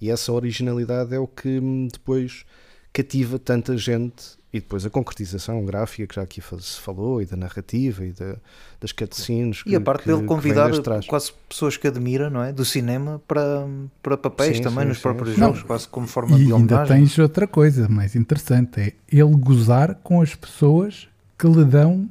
E 0.00 0.10
essa 0.10 0.32
originalidade 0.32 1.14
é 1.14 1.18
o 1.18 1.26
que 1.26 1.60
depois 1.92 2.46
cativa 2.90 3.38
tanta 3.38 3.76
gente 3.76 4.39
e 4.52 4.58
depois 4.58 4.84
a 4.84 4.90
concretização 4.90 5.64
gráfica 5.64 6.06
que 6.06 6.14
já 6.16 6.22
aqui 6.22 6.42
se 6.60 6.80
falou, 6.80 7.22
e 7.22 7.26
da 7.26 7.36
narrativa, 7.36 8.04
e 8.04 8.10
da, 8.10 8.36
das 8.80 8.90
cutscenes. 8.90 9.62
E 9.64 9.76
a 9.76 9.80
parte 9.80 10.02
que, 10.02 10.12
dele 10.12 10.26
convidar 10.26 10.70
quase 11.06 11.32
pessoas 11.48 11.76
que 11.76 11.86
admira, 11.86 12.28
não 12.28 12.42
é? 12.42 12.52
Do 12.52 12.64
cinema 12.64 13.22
para, 13.28 13.66
para 14.02 14.16
papéis 14.16 14.56
sim, 14.56 14.62
também 14.62 14.82
sim, 14.82 14.88
nos 14.88 14.96
sim, 14.96 15.02
próprios 15.02 15.36
jogos, 15.36 15.62
quase 15.62 15.86
como 15.86 16.06
forma 16.08 16.36
e 16.36 16.46
de 16.46 16.52
homenagem. 16.52 16.78
ainda 16.78 16.94
tens 16.94 17.18
outra 17.18 17.46
coisa 17.46 17.88
mais 17.88 18.16
interessante, 18.16 18.80
é 18.80 18.92
ele 19.08 19.36
gozar 19.36 19.94
com 20.02 20.20
as 20.20 20.34
pessoas 20.34 21.08
que 21.38 21.46
lhe 21.46 21.64
dão 21.64 22.10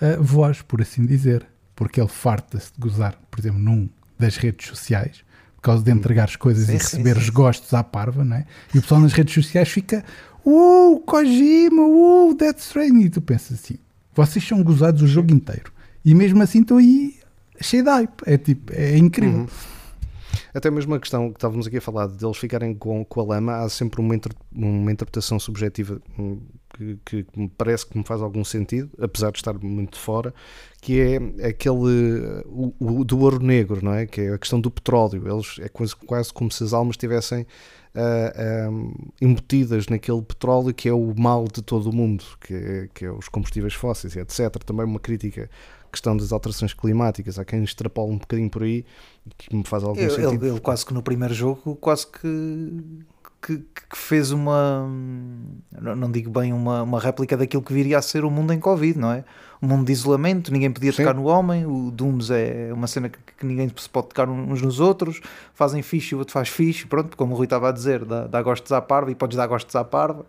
uh, 0.00 0.22
voz, 0.22 0.62
por 0.62 0.80
assim 0.80 1.04
dizer. 1.04 1.46
Porque 1.74 2.00
ele 2.00 2.08
farta-se 2.08 2.66
de 2.72 2.78
gozar, 2.78 3.18
por 3.30 3.40
exemplo, 3.40 3.58
num 3.58 3.88
das 4.18 4.36
redes 4.36 4.68
sociais, 4.68 5.24
por 5.56 5.62
causa 5.62 5.82
de 5.82 5.90
entregar 5.90 6.24
as 6.24 6.36
coisas 6.36 6.68
e 6.68 6.72
receber 6.72 7.16
os 7.16 7.28
gostos 7.28 7.72
à 7.74 7.82
parva, 7.82 8.24
não 8.24 8.36
é? 8.36 8.46
E 8.72 8.78
o 8.78 8.82
pessoal 8.82 9.00
nas 9.00 9.12
redes 9.12 9.34
sociais 9.34 9.68
fica 9.68 10.04
uh, 10.44 11.00
Kojima, 11.00 11.82
uh, 11.82 12.34
Death 12.34 12.58
Stranding. 12.58 13.04
E 13.04 13.10
tu 13.10 13.20
pensas 13.20 13.60
assim, 13.60 13.78
vocês 14.14 14.46
são 14.46 14.62
gozados 14.62 15.02
o 15.02 15.06
jogo 15.06 15.32
inteiro. 15.32 15.72
E 16.04 16.14
mesmo 16.14 16.42
assim 16.42 16.62
estou 16.62 16.78
aí 16.78 17.16
cheio 17.60 17.84
de 17.84 17.90
hype. 17.90 18.22
É 18.26 18.36
tipo, 18.36 18.72
é 18.72 18.96
incrível. 18.96 19.40
Uhum. 19.40 19.46
Até 20.54 20.70
mesmo 20.70 20.94
a 20.94 21.00
questão 21.00 21.30
que 21.30 21.38
estávamos 21.38 21.66
aqui 21.66 21.78
a 21.78 21.80
falar 21.80 22.08
de 22.08 22.24
eles 22.24 22.36
ficarem 22.36 22.74
com, 22.74 23.04
com 23.04 23.20
a 23.20 23.24
lama, 23.24 23.56
há 23.56 23.68
sempre 23.68 24.00
uma, 24.00 24.14
inter, 24.14 24.32
uma 24.54 24.92
interpretação 24.92 25.38
subjetiva 25.38 26.00
hum, 26.18 26.40
que, 27.04 27.24
que, 27.24 27.38
me 27.38 27.48
parece 27.48 27.86
que 27.86 27.96
me 27.96 28.04
faz 28.04 28.20
algum 28.20 28.44
sentido, 28.44 28.90
apesar 29.00 29.30
de 29.30 29.38
estar 29.38 29.54
muito 29.58 29.98
fora, 29.98 30.34
que 30.80 31.00
é 31.00 31.46
aquele 31.48 32.42
o, 32.46 32.74
o, 32.78 33.04
do 33.04 33.18
ouro 33.20 33.42
negro, 33.42 33.84
não 33.84 33.94
é? 33.94 34.06
Que 34.06 34.22
é 34.22 34.32
a 34.32 34.38
questão 34.38 34.60
do 34.60 34.70
petróleo. 34.70 35.28
Eles 35.28 35.56
é 35.60 35.68
quase, 35.68 35.96
quase 35.96 36.32
como 36.32 36.50
se 36.50 36.64
as 36.64 36.72
almas 36.72 36.94
estivessem 36.94 37.46
uh, 37.94 38.70
um, 38.70 38.94
embutidas 39.20 39.86
naquele 39.86 40.22
petróleo 40.22 40.74
que 40.74 40.88
é 40.88 40.92
o 40.92 41.14
mal 41.16 41.44
de 41.44 41.62
todo 41.62 41.90
o 41.90 41.94
mundo, 41.94 42.24
que 42.40 42.54
é, 42.54 42.88
que 42.92 43.04
é 43.04 43.10
os 43.10 43.28
combustíveis 43.28 43.74
fósseis, 43.74 44.16
etc. 44.16 44.50
Também 44.64 44.84
uma 44.84 45.00
crítica 45.00 45.48
questão 45.90 46.16
das 46.16 46.32
alterações 46.32 46.72
climáticas, 46.72 47.38
há 47.38 47.44
quem 47.44 47.62
extrapola 47.62 48.10
um 48.10 48.16
bocadinho 48.16 48.48
por 48.48 48.62
aí 48.62 48.82
que 49.36 49.54
me 49.54 49.62
faz 49.62 49.84
algum 49.84 50.00
ele, 50.00 50.10
sentido. 50.10 50.46
Ele, 50.46 50.58
quase 50.58 50.86
que 50.86 50.94
no 50.94 51.02
primeiro 51.02 51.34
jogo 51.34 51.76
quase 51.76 52.06
que 52.06 53.04
que, 53.42 53.58
que 53.58 53.96
fez 53.96 54.30
uma. 54.30 54.88
Não 55.82 56.10
digo 56.10 56.30
bem 56.30 56.52
uma, 56.52 56.82
uma 56.82 57.00
réplica 57.00 57.36
daquilo 57.36 57.62
que 57.62 57.72
viria 57.72 57.98
a 57.98 58.02
ser 58.02 58.24
o 58.24 58.30
mundo 58.30 58.52
em 58.52 58.60
Covid, 58.60 58.98
não 58.98 59.12
é? 59.12 59.24
Um 59.60 59.66
mundo 59.68 59.86
de 59.86 59.92
isolamento, 59.92 60.52
ninguém 60.52 60.70
podia 60.70 60.92
Sim. 60.92 61.02
tocar 61.02 61.14
no 61.14 61.24
homem. 61.24 61.66
O 61.66 61.90
Dooms 61.90 62.30
é 62.30 62.70
uma 62.72 62.86
cena 62.86 63.08
que, 63.08 63.18
que, 63.38 63.46
ninguém 63.46 63.70
se 63.76 63.88
pode 63.88 64.08
tocar 64.08 64.28
uns 64.28 64.60
nos 64.60 64.80
outros. 64.80 65.20
Fazem 65.54 65.82
fixe, 65.82 66.14
o 66.14 66.18
outro 66.18 66.32
faz 66.32 66.48
fixe. 66.48 66.86
Pronto, 66.86 67.16
como 67.16 67.34
o 67.34 67.36
Rui 67.36 67.44
estava 67.44 67.68
a 67.68 67.72
dizer, 67.72 68.04
dá, 68.04 68.26
dá 68.26 68.42
gostos 68.42 68.72
à 68.72 68.80
parva 68.80 69.10
e 69.10 69.14
podes 69.14 69.36
dar 69.36 69.46
gostos 69.46 69.74
à 69.76 69.84
parva. 69.84 70.24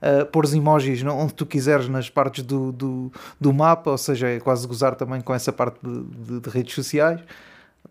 Uh, 0.00 0.24
pôres 0.26 0.54
emojis 0.54 1.02
onde 1.04 1.34
tu 1.34 1.44
quiseres 1.44 1.86
nas 1.86 2.08
partes 2.08 2.42
do, 2.42 2.72
do, 2.72 3.12
do, 3.38 3.52
mapa, 3.52 3.90
ou 3.90 3.98
seja, 3.98 4.28
é 4.28 4.40
quase 4.40 4.66
gozar 4.66 4.94
também 4.94 5.20
com 5.20 5.34
essa 5.34 5.52
parte 5.52 5.78
de, 5.82 6.02
de, 6.02 6.40
de 6.40 6.48
redes 6.48 6.74
sociais. 6.74 7.20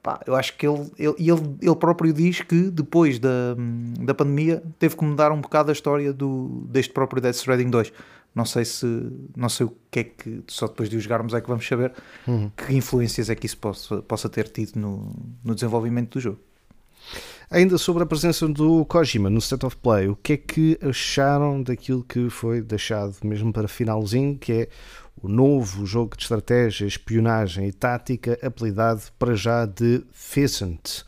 Pá, 0.02 0.22
eu 0.26 0.36
acho 0.36 0.56
que 0.56 0.66
ele, 0.66 0.90
ele, 0.98 1.16
ele, 1.20 1.58
ele 1.62 1.76
próprio 1.76 2.14
diz 2.14 2.42
que 2.42 2.70
depois 2.70 3.20
da, 3.20 3.56
da 4.00 4.14
pandemia 4.14 4.64
teve 4.78 4.96
que 4.96 5.04
mudar 5.04 5.32
um 5.32 5.42
bocado 5.42 5.72
a 5.72 5.74
história 5.74 6.14
do, 6.14 6.66
deste 6.70 6.94
próprio 6.94 7.22
Death 7.22 7.36
Stranding 7.36 7.70
2. 7.70 7.92
Não 8.34 8.46
sei 8.46 8.64
se 8.64 8.86
não 9.36 9.50
sei 9.50 9.66
o 9.66 9.76
que 9.92 10.00
é 10.00 10.04
que 10.04 10.44
só 10.48 10.68
depois 10.68 10.90
de 10.90 10.96
o 10.96 11.00
jogarmos 11.00 11.34
é 11.34 11.42
que 11.42 11.48
vamos 11.48 11.68
saber 11.68 11.92
uhum. 12.28 12.50
que 12.56 12.74
influências 12.74 13.30
é 13.30 13.36
que 13.36 13.46
isso 13.46 13.58
possa, 13.58 14.02
possa 14.04 14.30
ter 14.30 14.48
tido 14.48 14.80
no, 14.80 15.12
no 15.44 15.56
desenvolvimento 15.56 16.14
do 16.14 16.20
jogo. 16.20 16.40
Ainda 17.52 17.80
sobre 17.80 18.04
a 18.04 18.06
presença 18.06 18.48
do 18.48 18.86
Kojima 18.86 19.28
no 19.28 19.40
State 19.40 19.66
of 19.66 19.76
Play, 19.78 20.08
o 20.08 20.16
que 20.16 20.34
é 20.34 20.38
que 20.38 20.80
acharam 20.82 21.64
daquilo 21.64 22.04
que 22.04 22.30
foi 22.30 22.62
deixado 22.62 23.16
mesmo 23.24 23.52
para 23.52 23.68
finalzinho, 23.68 24.38
que 24.38 24.54
é 24.54 24.70
o 25.22 25.28
novo 25.28 25.86
jogo 25.86 26.16
de 26.16 26.24
estratégia, 26.24 26.86
espionagem 26.86 27.68
e 27.68 27.74
tática, 27.74 28.38
apelidado 28.42 29.04
para 29.18 29.36
já 29.36 29.66
de 29.66 30.04
Pheasant. 30.12 31.04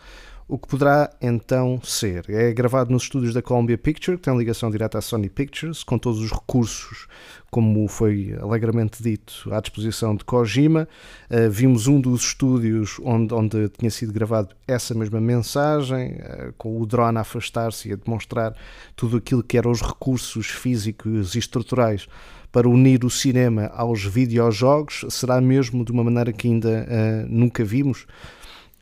O 0.52 0.58
que 0.58 0.67
poderá 0.67 1.10
então 1.21 1.80
ser? 1.82 2.30
É 2.30 2.52
gravado 2.52 2.91
nos 2.91 3.04
estúdios 3.04 3.34
da 3.34 3.41
Columbia 3.41 3.78
Picture, 3.78 4.17
que 4.17 4.24
tem 4.24 4.38
ligação 4.38 4.69
direta 4.69 4.97
à 4.97 5.02
Sony 5.02 5.30
Pictures, 5.30 5.82
com 5.82 5.97
todos 5.97 6.19
os 6.19 6.30
recursos, 6.30 7.08
como 7.50 7.88
foi 7.88 8.38
alegremente 8.38 9.02
dito, 9.02 9.47
à 9.50 9.62
disposição 9.62 10.13
de 10.13 10.26
Kojima. 10.26 10.89
Uh, 11.30 11.50
vimos 11.50 11.88
um 11.88 12.02
dos 12.02 12.24
estúdios 12.24 13.00
onde, 13.02 13.34
onde 13.34 13.69
tinha 13.69 13.89
sido 13.89 14.12
gravado 14.12 14.54
essa 14.67 14.93
mesma 14.93 15.21
mensagem, 15.21 16.15
uh, 16.15 16.54
com 16.58 16.82
o 16.82 16.86
drone 16.86 17.17
a 17.17 17.21
afastar-se 17.21 17.88
e 17.88 17.93
a 17.93 17.95
demonstrar 17.95 18.54
tudo 18.93 19.15
aquilo 19.15 19.41
que 19.41 19.58
eram 19.58 19.71
os 19.71 19.82
recursos 19.82 20.47
físicos 20.47 21.34
e 21.34 21.39
estruturais 21.39 22.10
para 22.52 22.68
unir 22.68 23.06
o 23.06 23.10
cinema 23.10 23.68
aos 23.74 24.04
videojogos? 24.04 25.06
Será 25.10 25.40
mesmo 25.40 25.86
de 25.86 25.92
uma 25.92 26.04
maneira 26.04 26.34
que 26.34 26.48
ainda 26.48 26.86
uh, 26.88 27.28
nunca 27.30 27.64
vimos? 27.64 28.06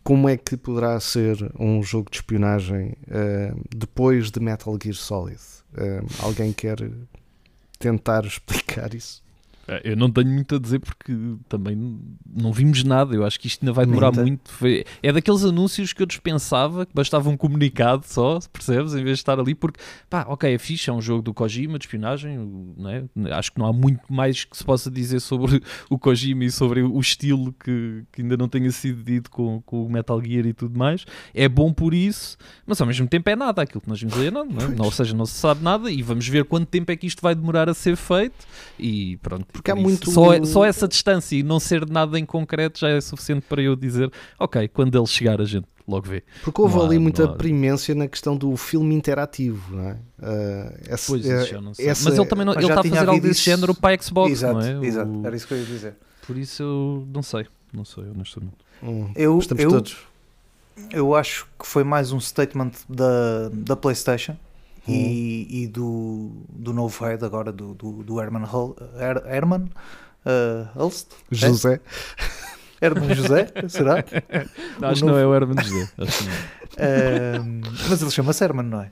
Como 0.04 0.28
é 0.28 0.38
que 0.38 0.58
poderá 0.58 1.00
ser 1.00 1.38
um 1.60 1.84
jogo 1.84 2.10
de 2.10 2.18
espionagem 2.18 2.94
uh, 3.08 3.62
depois 3.76 4.32
de 4.32 4.40
Metal 4.40 4.78
Gear 4.82 4.96
Solid? 4.96 5.40
Uh, 5.74 6.06
alguém 6.24 6.52
quer 6.52 6.78
tentar 7.78 8.26
explicar 8.28 8.94
isso? 8.94 9.22
É, 9.70 9.92
eu 9.92 9.96
não 9.96 10.10
tenho 10.10 10.28
muito 10.28 10.56
a 10.56 10.60
dizer 10.60 10.80
porque 10.80 11.14
também 11.48 12.00
não 12.26 12.52
vimos 12.52 12.84
nada. 12.84 13.14
Eu 13.16 13.24
acho 13.24 13.40
que 13.40 13.46
isto 13.46 13.62
ainda 13.62 13.72
vai 13.72 13.86
demorar 13.86 14.12
muito. 14.12 14.50
Foi, 14.50 14.84
é 15.04 15.14
daqueles 15.14 15.44
anúncios 15.44 15.94
que 15.94 16.02
eu 16.02 16.08
dispensava, 16.08 16.88
que 16.88 16.92
bastava 16.94 17.30
um 17.30 17.38
comunicado 17.38 18.04
só, 18.08 18.40
percebes? 18.52 18.94
Em 18.94 19.04
vez 19.04 19.18
de 19.18 19.22
estar 19.22 19.40
ali, 19.40 19.54
porque 19.54 19.80
pá, 20.10 20.26
ok, 20.28 20.52
é 20.52 20.58
fixe, 20.58 20.90
é 20.90 20.94
um 20.94 21.02
jogo 21.02 21.22
do 21.22 21.36
Kojima, 21.36 21.78
de 21.78 21.86
espionagem. 21.86 22.40
Né? 22.76 23.06
Acho 23.32 23.52
que 23.52 23.60
não 23.60 23.68
há 23.68 23.74
muito 23.74 24.12
mais 24.12 24.44
que 24.44 24.58
se 24.58 24.64
possa 24.64 24.90
dizer 24.90 25.20
sobre 25.20 25.62
o 25.88 26.00
Kojima 26.00 26.46
e 26.46 26.52
sobre 26.52 26.82
o 26.82 27.00
estilo 27.00 27.54
que, 27.54 28.04
que 28.12 28.24
ainda 28.24 28.36
não 28.36 28.48
tenha 28.48 28.72
sido 28.72 29.04
dito 29.04 29.30
com, 29.30 29.62
com 29.62 29.86
o 29.86 29.90
Metal 29.90 30.20
Gear 30.24 30.48
e 30.48 30.54
tudo 30.54 30.80
mais. 30.80 31.06
É 31.32 31.48
bom 31.48 31.72
por 31.72 31.94
isso, 31.94 32.38
mas 32.66 32.82
ao 32.82 32.88
mesmo 32.88 33.08
tempo 33.08 33.30
é 33.30 33.36
nada. 33.36 33.62
Aquilo 33.62 33.82
que 33.82 33.90
nós 33.90 34.00
vimos 34.00 34.18
aí 34.18 34.28
é 34.28 34.32
nada, 34.32 34.50
não, 34.50 34.84
é? 34.84 34.88
ou 34.88 34.92
seja, 34.92 35.16
não 35.16 35.28
se 35.28 35.36
sabe 35.36 35.64
nada 35.64 35.92
e 35.92 36.02
vamos 36.02 36.28
ver 36.28 36.46
quanto 36.46 36.68
tempo 36.68 36.92
é 36.92 36.96
que 36.96 37.06
isto 37.06 37.22
vai 37.22 37.36
demorar 37.36 37.70
a 37.70 37.74
ser 37.76 37.96
feito. 37.96 38.48
E 38.80 39.18
pronto, 39.18 39.46
porque 39.60 39.72
há 39.72 39.76
muito. 39.76 40.10
Só, 40.10 40.43
só 40.43 40.65
essa 40.65 40.88
distância 40.88 41.36
e 41.36 41.43
não 41.43 41.60
ser 41.60 41.88
nada 41.89 42.17
em 42.17 42.26
concreto 42.26 42.80
já 42.80 42.89
é 42.89 43.02
suficiente 43.02 43.45
para 43.48 43.62
eu 43.62 43.76
dizer, 43.76 44.12
ok, 44.39 44.67
quando 44.69 44.98
ele 44.98 45.08
chegar 45.08 45.41
a 45.41 45.45
gente 45.45 45.67
logo 45.88 46.08
vê. 46.08 46.24
Porque 46.43 46.62
houve 46.62 46.80
ali 46.80 47.00
muita 47.00 47.28
primência 47.28 47.93
na 47.95 48.08
questão 48.08 48.38
do 48.38 48.56
filme 48.56 48.95
interativo, 48.95 49.76
não 49.76 49.89
é? 49.89 49.93
Uh, 49.93 50.80
essa, 50.88 51.08
pois, 51.08 51.26
isso 51.26 51.48
já 51.48 51.62
não 51.62 51.74
sei. 51.74 51.88
Essa, 51.88 52.10
mas 52.10 52.17
ele 52.17 52.28
também 52.28 52.45
não, 52.45 52.54
ele 52.54 52.65
está 52.65 52.80
a 52.80 52.84
fazer 52.84 53.10
algo 53.10 53.22
desse 53.22 53.41
género 53.41 53.74
para 53.74 53.95
a 53.95 54.02
Xbox, 54.02 54.32
exato, 54.32 54.54
não 54.54 54.62
é? 54.62 54.86
Exato, 54.86 55.12
o... 55.12 55.26
era 55.26 55.36
isso 55.36 55.48
que 55.48 55.54
eu 55.54 55.58
ia 55.58 55.65
dizer. 55.65 55.95
Por 56.26 56.38
isso 56.38 56.63
eu 56.63 57.08
não 57.12 57.24
sei, 57.24 57.48
não 57.74 57.84
sei, 57.84 58.04
honestamente. 58.04 58.58
Hum, 58.84 59.12
eu, 59.15 59.38
estamos 59.39 59.63
eu, 59.63 59.69
todos. 59.69 59.98
Eu 60.91 61.13
acho 61.15 61.45
que 61.60 61.67
foi 61.67 61.84
mais 61.84 62.12
um 62.13 62.19
statement 62.19 62.72
da, 62.88 63.50
da 63.52 63.76
PlayStation 63.76 64.38
uhum. 64.91 65.45
e, 65.49 65.67
do, 65.67 66.32
do 66.49 66.73
novo 66.73 67.06
head 67.06 67.23
agora, 67.23 67.52
do, 67.52 67.73
do, 67.73 68.04
do 68.04 68.21
Herman, 68.21 68.43
Hull, 68.43 68.75
Her, 68.99 69.23
Herman 69.25 69.69
uh, 70.25 70.67
Hulst? 70.75 71.12
José. 71.32 71.75
É? 71.75 71.80
Herman 72.86 73.13
José, 73.13 73.47
será? 73.67 74.04
Não, 74.80 74.89
acho 74.89 75.02
que 75.02 75.08
não 75.08 75.17
é 75.17 75.25
o 75.25 75.36
Herman 75.36 75.63
José. 75.63 75.89
Uh, 75.97 77.62
mas 77.89 78.02
ele 78.02 78.12
chama-se 78.12 78.43
Herman, 78.43 78.65
não 78.65 78.82
é? 78.82 78.91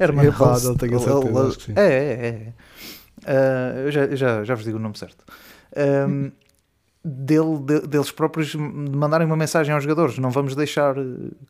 Herman 0.00 0.26
é, 0.26 0.30
Hulst. 0.30 0.64
Não 0.64 0.76
tenho 0.76 0.98
certeza, 0.98 1.48
acho 1.48 1.58
que 1.58 1.64
sim. 1.64 1.72
É, 1.76 1.82
é, 1.82 2.26
é. 2.26 2.52
Uh, 3.24 3.78
eu 3.80 3.90
já, 3.90 4.16
já, 4.16 4.44
já 4.44 4.54
vos 4.54 4.64
digo 4.64 4.78
o 4.78 4.80
nome 4.80 4.98
certo. 4.98 5.24
Um, 5.76 6.32
dele, 7.04 7.58
de, 7.64 7.86
deles 7.86 8.10
próprios 8.10 8.54
mandarem 8.54 9.26
uma 9.26 9.36
mensagem 9.36 9.72
aos 9.72 9.82
jogadores. 9.82 10.18
Não 10.18 10.30
vamos 10.30 10.54
deixar. 10.54 10.94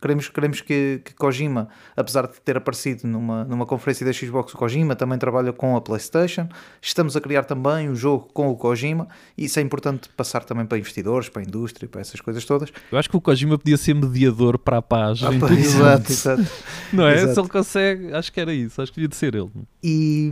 Queremos, 0.01 0.29
queremos 0.29 0.61
que, 0.61 1.01
que 1.03 1.13
Kojima, 1.13 1.69
apesar 1.95 2.27
de 2.27 2.39
ter 2.41 2.57
aparecido 2.57 3.07
numa, 3.07 3.43
numa 3.43 3.65
conferência 3.65 4.05
da 4.05 4.13
Xbox, 4.13 4.53
o 4.53 4.57
Kojima 4.57 4.95
também 4.95 5.17
trabalha 5.17 5.51
com 5.51 5.75
a 5.75 5.81
PlayStation. 5.81 6.47
Estamos 6.81 7.15
a 7.15 7.21
criar 7.21 7.43
também 7.43 7.89
um 7.89 7.95
jogo 7.95 8.29
com 8.33 8.49
o 8.49 8.55
Kojima. 8.55 9.07
E 9.37 9.45
isso 9.45 9.59
é 9.59 9.61
importante 9.61 10.09
passar 10.09 10.43
também 10.43 10.65
para 10.65 10.77
investidores, 10.77 11.29
para 11.29 11.41
a 11.41 11.45
indústria, 11.45 11.87
para 11.87 12.01
essas 12.01 12.21
coisas 12.21 12.45
todas. 12.45 12.71
Eu 12.91 12.97
acho 12.97 13.09
que 13.09 13.17
o 13.17 13.21
Kojima 13.21 13.57
podia 13.57 13.77
ser 13.77 13.95
mediador 13.95 14.57
para 14.57 14.77
a 14.77 14.81
paz. 14.81 15.21
Ah, 15.23 15.31
pá, 15.39 15.51
exato, 15.53 16.11
exato. 16.11 16.45
Não 16.93 17.07
é? 17.07 17.15
Exato. 17.15 17.33
Se 17.33 17.39
ele 17.39 17.49
consegue, 17.49 18.13
acho 18.13 18.31
que 18.31 18.39
era 18.39 18.53
isso. 18.53 18.81
Acho 18.81 18.91
que 18.91 18.97
devia 18.97 19.09
de 19.09 19.15
ser 19.15 19.35
ele. 19.35 19.49
E, 19.83 20.31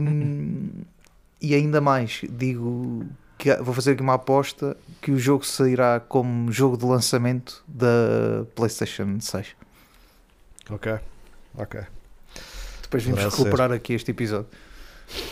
e 1.41 1.56
ainda 1.56 1.82
mais, 1.82 2.21
digo 2.30 3.06
que 3.38 3.54
vou 3.58 3.73
fazer 3.73 3.91
aqui 3.91 4.02
uma 4.02 4.15
aposta 4.15 4.76
que 5.02 5.12
o 5.12 5.19
jogo 5.19 5.45
sairá 5.45 6.00
como 6.00 6.52
jogo 6.52 6.78
de 6.78 6.86
lançamento 6.86 7.63
da 7.67 8.45
PlayStation 8.56 9.19
6. 9.19 9.47
Ok, 10.69 11.00
ok. 11.58 11.82
Depois 12.82 13.04
vamos 13.04 13.23
recuperar 13.23 13.69
ser. 13.69 13.76
aqui 13.76 13.93
este 13.93 14.12
episódio. 14.12 14.47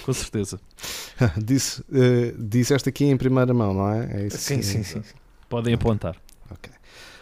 Com 0.03 0.13
certeza. 0.13 0.59
disse, 1.37 1.81
uh, 1.81 2.35
disseste 2.37 2.89
aqui 2.89 3.05
em 3.05 3.17
primeira 3.17 3.53
mão, 3.53 3.73
não 3.73 3.91
é? 3.91 4.21
é 4.21 4.27
isso 4.27 4.37
sim, 4.37 4.61
sim, 4.61 4.83
sim, 4.83 5.01
sim, 5.03 5.15
Podem 5.49 5.73
apontar. 5.73 6.15
Ok. 6.49 6.71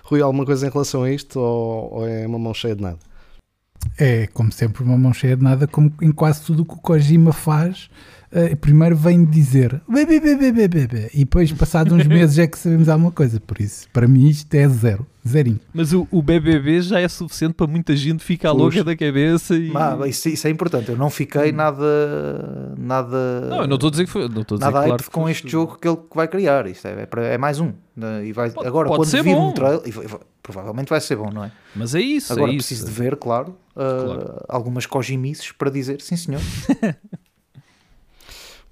Rui, 0.04 0.22
alguma 0.22 0.46
coisa 0.46 0.67
em 0.67 0.69
relação 0.69 1.04
a 1.04 1.12
isto 1.12 1.39
ou, 1.39 1.93
ou 1.93 2.08
é 2.08 2.28
uma 2.28 2.38
mão 2.38 2.54
cheia 2.54 2.76
de 2.76 2.82
nada? 2.82 3.00
É, 3.98 4.28
como 4.28 4.52
sempre, 4.52 4.84
uma 4.84 4.98
mão 4.98 5.13
cheia 5.13 5.36
de 5.36 5.43
nada, 5.43 5.67
como 5.67 5.93
em 6.02 6.12
quase 6.12 6.41
tudo 6.41 6.63
o 6.63 6.65
que 6.65 6.74
o 6.74 6.78
Kojima 6.78 7.34
faz 7.34 7.89
uh, 8.34 8.56
primeiro 8.58 8.96
vem 8.96 9.24
dizer 9.24 9.82
bebê, 9.88 10.19
bebê, 10.19 10.52
bebê, 10.52 10.67
bebê, 10.67 11.10
e 11.13 11.19
depois, 11.19 11.52
passados 11.52 11.93
uns 11.93 12.08
meses, 12.08 12.38
é 12.39 12.48
que 12.48 12.58
sabemos 12.58 12.89
alguma 12.89 13.12
coisa. 13.12 13.39
Por 13.39 13.60
isso, 13.62 13.88
para 13.93 14.08
mim, 14.08 14.28
isto 14.28 14.54
é 14.54 14.67
zero. 14.67 15.08
Zerinho. 15.26 15.60
Mas 15.74 15.93
o, 15.93 16.06
o 16.12 16.22
BBB 16.22 16.82
já 16.82 17.00
é 17.00 17.08
suficiente 17.08 17.54
para 17.54 17.65
muita 17.65 17.96
gente 17.96 18.22
ficar 18.22 18.52
Puxa. 18.52 18.62
louca 18.62 18.84
da 18.84 18.96
cabeça 18.96 19.56
e... 19.56 19.72
Ah, 19.74 19.98
isso, 20.06 20.28
isso, 20.28 20.46
é 20.48 20.50
importante, 20.50 20.89
eu 20.89 20.98
não 20.98 21.10
fiquei 21.10 21.50
hum. 21.52 21.56
nada 21.56 22.76
nada 22.78 23.41
não, 23.50 23.62
eu 23.62 23.67
não 23.67 23.76
estou 23.76 23.88
a 23.88 23.91
dizer 23.91 24.06
que 24.06 24.12
foi 24.12 24.28
não 24.28 24.41
estou 24.41 24.58
a 24.58 24.60
dizer 24.60 24.72
nada 24.72 24.86
claro 24.86 25.04
com 25.12 25.30
este 25.30 25.50
jogo 25.50 25.78
que 25.80 25.88
ele 25.88 25.98
vai 26.13 26.28
criar, 26.28 26.67
isto 26.67 26.86
é, 26.89 27.08
é, 27.10 27.34
é 27.36 27.38
mais 27.38 27.58
um 27.62 27.72
né? 27.96 28.26
e 28.26 28.34
vai, 28.34 28.50
pode, 28.50 28.67
agora 28.67 28.89
pode 28.89 29.00
quando 29.00 29.10
ser 29.10 29.24
vir 29.24 29.34
bom. 29.34 29.50
um 29.50 29.54
trailer 29.54 29.82
provavelmente 30.41 30.89
vai 30.89 31.00
ser 31.00 31.15
bom, 31.15 31.32
não 31.32 31.46
é? 31.46 31.52
Mas 31.74 31.96
é 31.96 32.02
isso 32.02 32.34
agora 32.34 32.52
é 32.52 32.56
preciso 32.56 32.84
isso. 32.84 32.93
de 32.93 33.00
ver, 33.02 33.15
claro, 33.15 33.56
uh, 33.78 34.06
claro. 34.06 34.46
algumas 34.50 34.86
cojimices 34.86 35.54
para 35.54 35.69
dizer 35.69 36.02
sim 36.02 36.17
senhor 36.17 36.41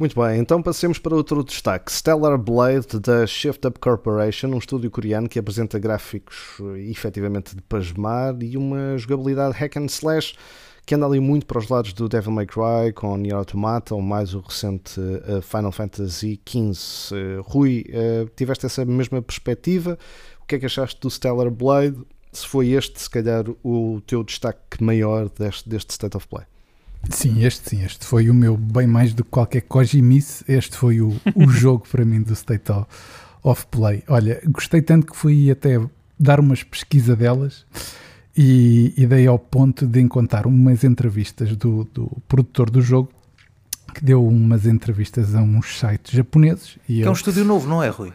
Muito 0.01 0.19
bem, 0.19 0.39
então 0.39 0.63
passemos 0.63 0.97
para 0.97 1.15
outro 1.15 1.43
destaque. 1.43 1.91
Stellar 1.91 2.35
Blade 2.35 2.99
da 2.99 3.27
Shift 3.27 3.67
Up 3.67 3.79
Corporation, 3.79 4.47
um 4.47 4.57
estúdio 4.57 4.89
coreano 4.89 5.29
que 5.29 5.37
apresenta 5.37 5.77
gráficos 5.77 6.57
eh, 6.59 6.89
efetivamente 6.89 7.55
de 7.55 7.61
pasmar 7.61 8.35
e 8.41 8.57
uma 8.57 8.97
jogabilidade 8.97 9.55
hack 9.55 9.77
and 9.77 9.85
slash 9.85 10.33
que 10.87 10.95
anda 10.95 11.05
ali 11.05 11.19
muito 11.19 11.45
para 11.45 11.59
os 11.59 11.69
lados 11.69 11.93
do 11.93 12.09
Devil 12.09 12.31
May 12.31 12.47
Cry 12.47 12.91
com 12.95 13.15
Nier 13.15 13.35
Automata 13.35 13.93
ou 13.93 14.01
mais 14.01 14.33
o 14.33 14.39
recente 14.39 14.99
uh, 14.99 15.39
Final 15.43 15.71
Fantasy 15.71 16.41
XV. 16.49 17.13
Uh, 17.13 17.41
Rui, 17.43 17.85
tiveste 18.35 18.65
essa 18.65 18.83
mesma 18.83 19.21
perspectiva? 19.21 19.99
O 20.41 20.47
que 20.47 20.55
é 20.55 20.59
que 20.59 20.65
achaste 20.65 20.99
do 20.99 21.11
Stellar 21.11 21.51
Blade? 21.51 22.01
Se 22.31 22.47
foi 22.47 22.69
este, 22.69 22.99
se 22.99 23.07
calhar, 23.07 23.45
o 23.63 24.01
teu 24.07 24.23
destaque 24.23 24.83
maior 24.83 25.29
deste, 25.29 25.69
deste 25.69 25.91
State 25.91 26.17
of 26.17 26.27
Play? 26.27 26.45
Sim, 27.09 27.43
este 27.43 27.69
sim, 27.69 27.83
este 27.83 28.05
foi 28.05 28.29
o 28.29 28.33
meu, 28.33 28.55
bem 28.55 28.87
mais 28.87 29.13
do 29.13 29.23
que 29.23 29.29
qualquer 29.31 29.61
Kojimice, 29.61 30.43
este 30.47 30.77
foi 30.77 31.01
o, 31.01 31.19
o 31.35 31.49
jogo 31.51 31.85
para 31.89 32.05
mim 32.05 32.21
do 32.21 32.33
State 32.33 32.71
of 33.43 33.65
Play. 33.67 34.03
Olha, 34.07 34.41
gostei 34.45 34.81
tanto 34.81 35.07
que 35.07 35.15
fui 35.17 35.49
até 35.49 35.79
dar 36.19 36.39
umas 36.39 36.63
pesquisa 36.63 37.15
delas 37.15 37.65
E, 38.37 38.93
e 38.95 39.05
dei 39.05 39.27
ao 39.27 39.37
ponto 39.37 39.85
de 39.85 39.99
encontrar 39.99 40.45
umas 40.45 40.83
entrevistas 40.83 41.55
do, 41.55 41.83
do 41.93 42.09
produtor 42.27 42.69
do 42.69 42.81
jogo 42.81 43.09
que 43.93 44.05
deu 44.05 44.25
umas 44.25 44.65
entrevistas 44.65 45.35
a 45.35 45.41
uns 45.41 45.77
sites 45.77 46.13
japoneses. 46.13 46.77
E 46.87 46.95
Que 46.95 47.01
eu, 47.01 47.07
é 47.07 47.09
um 47.09 47.13
estúdio 47.13 47.43
novo, 47.43 47.67
não 47.67 47.83
é, 47.83 47.89
Rui? 47.89 48.13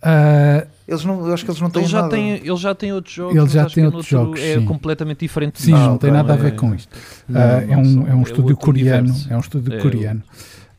Ah, 0.00 0.66
Eles 0.86 1.04
não, 1.04 1.26
eu 1.26 1.34
acho 1.34 1.44
que 1.44 1.50
eles 1.50 1.60
não 1.60 1.70
têm 1.70 1.82
Ele 1.82 1.90
já, 1.90 2.02
nada. 2.02 2.14
tem, 2.14 2.30
ele 2.36 2.56
já 2.56 2.74
tem 2.74 2.92
outros 2.92 3.14
jogos. 3.14 3.36
Ele 3.36 3.48
já 3.48 3.66
tem 3.66 3.82
é 3.82 3.86
outros 3.86 4.10
noutro- 4.12 4.26
jogos, 4.36 4.40
É 4.40 4.58
sim. 4.58 4.64
completamente 4.64 5.20
diferente. 5.20 5.60
sim, 5.60 5.72
disso. 5.72 5.84
não 5.86 5.98
tem 5.98 6.10
nada 6.12 6.32
a 6.34 6.36
ver 6.36 6.48
É- 6.52 6.56
com 6.56 6.74
isto. 6.74 6.96
não, 7.28 7.40
Ah, 7.40 7.44
é, 7.62 7.66
não 7.66 7.82
um, 7.82 8.06
é 8.08 8.14
um 8.14 8.22
estúdio 8.22 8.50
outro 8.50 8.56
coreano. 8.66 9.08
universo. 9.08 9.32
É 9.32 9.36
um 9.36 9.40
estúdio 9.40 9.74
É 9.74 9.78
coreano. 9.82 10.22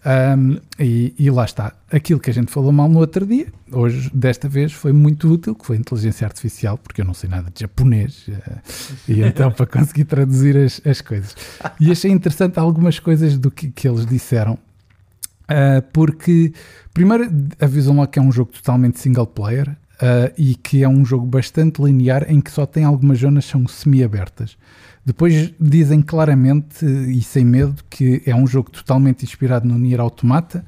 Um, 0.06 0.58
e, 0.80 1.14
e 1.20 1.30
lá 1.30 1.44
está. 1.44 1.74
Aquilo 1.92 2.22
que 2.22 2.30
a 2.30 2.34
gente 2.34 2.50
falou 2.50 2.72
mal 2.72 2.88
no 2.88 3.00
outro 3.00 3.26
dia, 3.26 3.48
hoje, 3.70 4.10
desta 4.14 4.48
vez, 4.48 4.72
foi 4.72 4.94
muito 4.94 5.30
útil, 5.30 5.54
que 5.54 5.66
foi 5.66 5.76
inteligência 5.76 6.26
artificial, 6.26 6.78
porque 6.78 7.02
eu 7.02 7.06
não 7.06 7.14
sei 7.14 7.30
nada 7.30 7.52
de 7.54 7.60
japonês, 7.60 8.26
eh, 8.30 8.58
e 9.10 9.22
então 9.28 9.52
para 9.52 9.66
conseguir 9.66 10.06
traduzir 10.06 10.56
as, 10.56 10.80
as 10.88 11.02
coisas. 11.02 11.36
E 11.82 11.92
achei 11.92 12.10
interessante 12.10 12.58
algumas 12.58 12.98
coisas 12.98 13.38
do 13.38 13.52
que, 13.52 13.68
que 13.70 13.86
eles 13.90 14.06
disseram, 14.06 14.58
ah, 15.50 15.82
porque, 15.92 16.54
primeiro, 16.94 17.30
avisam 17.60 17.98
lá 17.98 18.08
que 18.08 18.20
é 18.20 18.22
um 18.22 18.32
jogo 18.32 18.52
totalmente 18.52 19.00
single 19.00 19.28
player, 19.28 19.76
ah, 20.02 20.32
e 20.38 20.56
que 20.56 20.84
é 20.84 20.88
um 20.88 21.04
jogo 21.04 21.26
bastante 21.26 21.82
linear, 21.82 22.26
em 22.32 22.40
que 22.40 22.52
só 22.52 22.66
tem 22.66 22.84
algumas 22.86 23.20
zonas 23.20 23.46
que 23.46 23.52
são 23.52 23.68
semi-abertas. 23.68 24.56
Depois 25.06 25.52
dizem 25.60 26.02
claramente 26.02 26.86
e 26.86 27.22
sem 27.24 27.44
medo 27.44 27.84
que 27.90 28.22
é 28.26 28.36
um 28.36 28.46
jogo 28.46 28.70
totalmente 28.70 29.24
inspirado 29.24 29.68
no 29.68 29.78
Nier 29.80 30.00
Automata, 30.00 30.64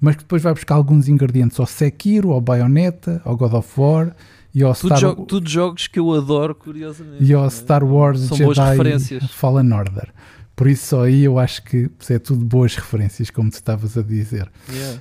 mas 0.00 0.16
que 0.16 0.22
depois 0.22 0.42
vai 0.42 0.52
buscar 0.52 0.74
alguns 0.74 1.06
ingredientes 1.08 1.60
ao 1.60 1.66
Sekiro, 1.66 2.32
ao 2.32 2.40
Bayonetta, 2.40 3.22
ao 3.24 3.36
God 3.36 3.52
of 3.54 3.68
War 3.80 4.16
e 4.54 4.62
ao 4.62 4.74
Tudo, 4.74 4.86
Star, 4.96 4.98
jo- 4.98 5.24
tudo 5.26 5.48
jogos 5.48 5.86
que 5.86 5.98
eu 6.00 6.12
adoro, 6.12 6.54
curiosamente. 6.54 7.22
e 7.22 7.32
ao 7.32 7.46
é? 7.46 7.50
Star 7.50 7.84
Wars 7.84 8.20
São 8.22 8.36
boas 8.38 8.56
Jedi 8.56 8.70
referências. 8.70 9.30
Fallen 9.30 9.72
Order. 9.72 10.08
Por 10.56 10.68
isso 10.68 10.86
só 10.86 11.04
aí 11.04 11.24
eu 11.24 11.38
acho 11.38 11.62
que 11.64 11.90
é 12.08 12.18
tudo 12.18 12.44
boas 12.44 12.74
referências, 12.76 13.28
como 13.30 13.50
tu 13.50 13.54
estavas 13.54 13.98
a 13.98 14.02
dizer. 14.02 14.48
Yeah. 14.70 15.00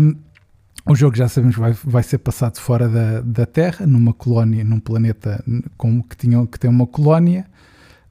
Um, 0.00 0.16
o 0.88 0.94
jogo 0.94 1.16
já 1.16 1.28
sabemos 1.28 1.56
vai, 1.56 1.72
vai 1.84 2.02
ser 2.02 2.18
passado 2.18 2.58
fora 2.58 2.88
da, 2.88 3.20
da 3.20 3.44
Terra, 3.44 3.86
numa 3.86 4.14
colónia, 4.14 4.62
num 4.64 4.78
planeta 4.80 5.44
com, 5.76 6.02
que, 6.02 6.16
tinham, 6.16 6.46
que 6.46 6.58
tem 6.58 6.70
uma 6.70 6.86
colónia. 6.86 7.44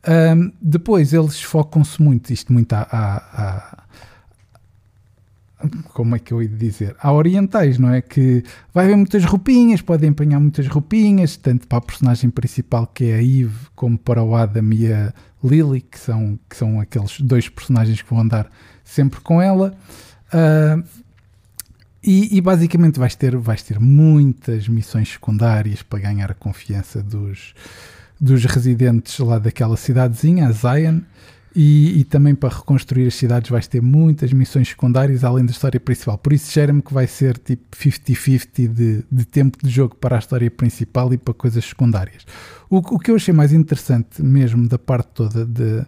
Um, 0.08 0.52
depois 0.62 1.14
eles 1.14 1.42
focam-se 1.42 2.00
muito, 2.02 2.32
isto 2.32 2.54
muito 2.54 2.74
a- 2.74 2.88
a- 2.92 3.84
Como 5.94 6.16
é 6.16 6.20
que 6.20 6.34
eu 6.34 6.42
ia 6.42 6.50
dizer? 6.50 6.96
Há 7.00 7.12
orientais, 7.12 7.78
não 7.78 7.94
é? 7.94 8.02
Que 8.02 8.44
vai 8.74 8.86
haver 8.86 8.96
muitas 8.98 9.24
roupinhas, 9.26 9.82
podem 9.82 10.10
empenhar 10.10 10.40
muitas 10.40 10.68
roupinhas, 10.68 11.38
tanto 11.38 11.68
para 11.68 11.78
a 11.78 11.82
personagem 11.82 12.30
principal 12.30 12.88
que 12.88 13.06
é 13.06 13.16
a 13.16 13.24
Eve, 13.24 13.68
como 13.76 13.98
para 13.98 14.24
o 14.24 14.36
Adam 14.36 14.72
e 14.74 14.92
a 14.92 15.14
Lily, 15.44 15.82
que 15.82 16.00
são, 16.00 16.40
que 16.50 16.56
são 16.56 16.80
aqueles 16.80 17.20
dois 17.22 17.50
personagens 17.50 18.02
que 18.02 18.10
vão 18.10 18.22
andar 18.22 18.50
sempre 18.84 19.20
com 19.22 19.42
ela. 19.42 19.76
Ah, 20.32 20.82
e, 22.06 22.38
e 22.38 22.42
basicamente 22.42 23.00
vais 23.00 23.16
ter, 23.16 23.36
vais 23.36 23.64
ter 23.64 23.80
muitas 23.80 24.68
missões 24.68 25.14
secundárias 25.14 25.82
para 25.82 26.00
ganhar 26.00 26.30
a 26.30 26.36
confiança 26.36 27.02
dos, 27.02 27.56
dos 28.22 28.46
residentes 28.46 29.18
lá 29.18 29.40
daquela 29.40 29.76
cidadezinha, 29.76 30.48
a 30.48 30.52
Zion, 30.52 31.00
e, 31.56 32.00
e 32.00 32.04
também 32.04 32.36
para 32.36 32.54
reconstruir 32.54 33.08
as 33.08 33.16
cidades 33.16 33.50
vais 33.50 33.66
ter 33.68 33.82
muitas 33.82 34.34
missões 34.34 34.68
secundárias 34.68 35.24
além 35.24 35.46
da 35.46 35.52
história 35.52 35.80
principal. 35.80 36.18
Por 36.18 36.34
isso, 36.34 36.52
cheira-me 36.52 36.82
que 36.82 36.94
vai 36.94 37.08
ser 37.08 37.38
tipo 37.38 37.64
50-50 37.76 38.68
de, 38.68 39.04
de 39.10 39.26
tempo 39.26 39.58
de 39.64 39.70
jogo 39.70 39.96
para 39.96 40.18
a 40.18 40.20
história 40.20 40.52
principal 40.52 41.14
e 41.14 41.18
para 41.18 41.34
coisas 41.34 41.64
secundárias. 41.64 42.26
O, 42.70 42.78
o 42.78 43.00
que 43.00 43.10
eu 43.12 43.16
achei 43.16 43.34
mais 43.34 43.54
interessante 43.54 44.22
mesmo 44.22 44.68
da 44.68 44.78
parte 44.78 45.08
toda 45.14 45.46
de, 45.46 45.86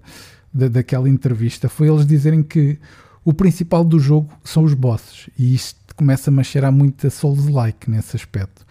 de- 0.53 0.69
daquela 0.69 1.09
entrevista 1.09 1.67
foi 1.67 1.89
eles 1.89 2.05
dizerem 2.05 2.41
que 2.41 2.79
o 3.25 3.33
principal 3.33 3.83
do 3.83 3.99
jogo 3.99 4.31
são 4.43 4.63
os 4.63 4.73
bosses 4.73 5.29
e 5.37 5.53
isto 5.53 5.77
começa 5.97 6.31
a 6.31 6.43
cheirar 6.43 6.71
muito 6.71 7.05
a 7.05 7.09
Souls-like 7.09 7.89
nesse 7.89 8.15
aspecto. 8.15 8.65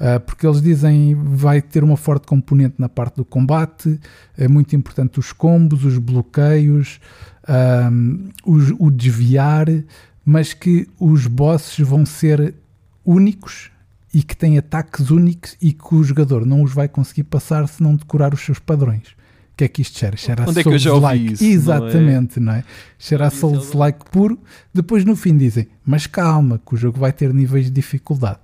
Ah, 0.00 0.20
porque 0.20 0.46
eles 0.46 0.62
dizem 0.62 1.14
vai 1.14 1.60
ter 1.60 1.82
uma 1.82 1.96
forte 1.96 2.26
componente 2.26 2.76
na 2.78 2.88
parte 2.88 3.16
do 3.16 3.24
combate, 3.24 3.98
é 4.36 4.46
muito 4.46 4.76
importante 4.76 5.18
os 5.18 5.32
combos, 5.32 5.84
os 5.84 5.98
bloqueios, 5.98 7.00
ahm, 7.48 8.28
os- 8.46 8.72
o 8.78 8.90
desviar, 8.90 9.66
mas 10.24 10.52
que 10.54 10.86
os 11.00 11.26
bosses 11.26 11.78
vão 11.86 12.06
ser 12.06 12.54
únicos 13.04 13.70
e 14.14 14.22
que 14.22 14.36
têm 14.36 14.56
ataques 14.58 15.10
únicos 15.10 15.56
e 15.60 15.72
que 15.72 15.94
o 15.94 16.02
jogador 16.04 16.46
não 16.46 16.62
os 16.62 16.72
vai 16.72 16.88
conseguir 16.88 17.24
passar 17.24 17.66
se 17.66 17.82
não 17.82 17.94
decorar 17.96 18.32
os 18.32 18.40
seus 18.40 18.58
padrões. 18.58 19.08
O 19.52 19.56
que 19.58 19.64
é 19.64 19.68
que 19.68 19.82
isto 19.82 19.98
cheira? 19.98 20.16
Cheira 20.16 20.44
a 20.44 20.50
é 20.50 20.62
que 20.62 20.68
eu 20.68 20.78
já 20.78 20.92
ouvi 20.92 21.00
Souls-like. 21.06 21.32
isso, 21.32 21.42
não 21.44 21.50
é? 21.50 21.54
Exatamente, 21.54 22.40
não 22.40 22.52
é? 22.52 22.64
Cheira 22.98 23.24
a 23.24 23.28
isso 23.28 23.44
algum 23.46 23.56
Souls-like 23.60 24.04
puro. 24.12 24.38
Depois 24.72 25.04
no 25.04 25.16
fim 25.16 25.36
dizem, 25.36 25.66
mas 25.84 26.06
calma, 26.06 26.60
que 26.64 26.74
o 26.74 26.76
jogo 26.76 27.00
vai 27.00 27.12
ter 27.12 27.34
níveis 27.34 27.64
de 27.66 27.72
dificuldade. 27.72 28.38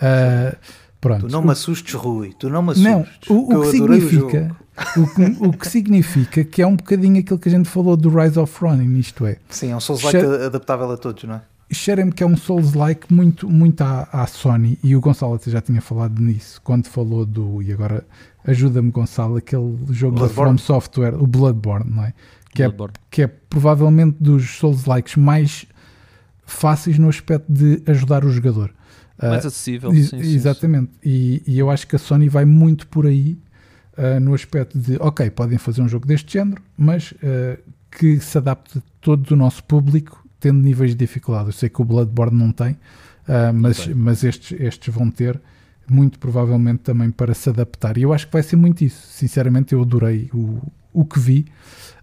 Ah, 0.00 0.56
pronto. 1.00 1.26
Tu 1.26 1.32
não 1.32 1.42
me 1.42 1.52
assustes, 1.52 1.94
Rui. 1.94 2.32
Tu 2.38 2.48
não 2.48 2.62
me 2.62 2.74
Não, 2.78 3.00
assustes. 3.00 3.30
o, 3.30 3.46
que 3.48 3.54
o 3.54 3.56
eu 3.56 3.60
que 3.62 3.68
o 3.68 3.70
significa, 3.70 4.40
jogo. 4.40 4.56
o, 4.96 5.14
que, 5.14 5.46
o 5.46 5.52
que 5.52 5.68
significa 5.68 6.44
que 6.44 6.62
é 6.62 6.66
um 6.66 6.76
bocadinho 6.76 7.20
aquilo 7.20 7.38
que 7.38 7.48
a 7.48 7.52
gente 7.52 7.68
falou 7.68 7.96
do 7.96 8.08
Rise 8.08 8.38
of 8.38 8.56
Ronin, 8.60 8.98
isto 8.98 9.26
é, 9.26 9.36
Sim, 9.48 9.70
é 9.72 9.76
um 9.76 9.80
Souls-like 9.80 10.16
adaptável 10.18 10.90
a 10.90 10.96
todos, 10.96 11.24
não 11.24 11.34
é? 11.36 11.42
cheira-me 11.70 12.12
que 12.12 12.22
é 12.22 12.26
um 12.26 12.36
Souls-like 12.36 13.12
muito, 13.12 13.48
muito 13.48 13.82
à, 13.82 14.08
à 14.10 14.26
Sony, 14.26 14.78
e 14.82 14.96
o 14.96 15.00
Gonçalo 15.00 15.34
até 15.34 15.50
já 15.50 15.60
tinha 15.60 15.80
falado 15.82 16.20
nisso, 16.20 16.60
quando 16.64 16.86
falou 16.86 17.26
do, 17.26 17.62
e 17.62 17.72
agora 17.72 18.04
ajuda-me 18.46 18.90
Gonçalo, 18.90 19.36
aquele 19.36 19.76
jogo 19.90 20.14
da 20.14 20.20
Bloodborne. 20.20 20.58
From 20.58 20.58
Software, 20.58 21.14
o 21.14 21.26
Bloodborne, 21.26 21.90
não 21.90 22.04
é? 22.04 22.14
Que 22.54 22.62
é, 22.62 22.74
que 23.10 23.22
é 23.22 23.26
provavelmente 23.26 24.16
dos 24.18 24.56
Souls-likes 24.56 25.16
mais 25.16 25.66
fáceis 26.46 26.98
no 26.98 27.08
aspecto 27.08 27.52
de 27.52 27.82
ajudar 27.86 28.24
o 28.24 28.30
jogador. 28.30 28.72
Mais 29.20 29.44
Ah, 29.44 29.48
acessível. 29.48 29.90
Sim, 29.92 30.02
sim, 30.02 30.22
sim. 30.22 30.34
exatamente. 30.34 30.90
E, 31.04 31.42
e 31.46 31.58
eu 31.58 31.70
acho 31.70 31.86
que 31.86 31.96
a 31.96 31.98
Sony 31.98 32.28
vai 32.28 32.44
muito 32.44 32.86
por 32.86 33.06
aí 33.06 33.38
ah, 33.96 34.20
no 34.20 34.34
aspecto 34.34 34.78
de, 34.78 34.96
ok, 35.00 35.28
podem 35.30 35.58
fazer 35.58 35.82
um 35.82 35.88
jogo 35.88 36.06
deste 36.06 36.32
género, 36.34 36.62
mas 36.76 37.12
ah, 37.22 37.58
que 37.90 38.20
se 38.20 38.38
adapte 38.38 38.78
a 38.78 38.82
todo 39.00 39.32
o 39.32 39.36
nosso 39.36 39.64
público, 39.64 40.24
tendo 40.38 40.60
níveis 40.60 40.92
de 40.92 40.96
dificuldade. 40.96 41.46
Eu 41.48 41.52
sei 41.52 41.68
que 41.68 41.80
o 41.82 41.84
Bloodborne 41.84 42.36
não 42.38 42.52
tem, 42.52 42.76
mas, 43.54 43.86
tem. 43.86 43.94
mas 43.94 44.22
estes, 44.24 44.58
estes 44.60 44.94
vão 44.94 45.10
ter, 45.10 45.40
muito 45.90 46.18
provavelmente 46.18 46.80
também 46.80 47.10
para 47.10 47.32
se 47.34 47.48
adaptar. 47.48 47.96
E 47.96 48.02
eu 48.02 48.12
acho 48.12 48.26
que 48.26 48.32
vai 48.32 48.42
ser 48.42 48.56
muito 48.56 48.84
isso. 48.84 49.04
Sinceramente, 49.08 49.72
eu 49.72 49.80
adorei 49.82 50.30
o, 50.34 50.60
o 50.92 51.04
que 51.04 51.18
vi. 51.18 51.46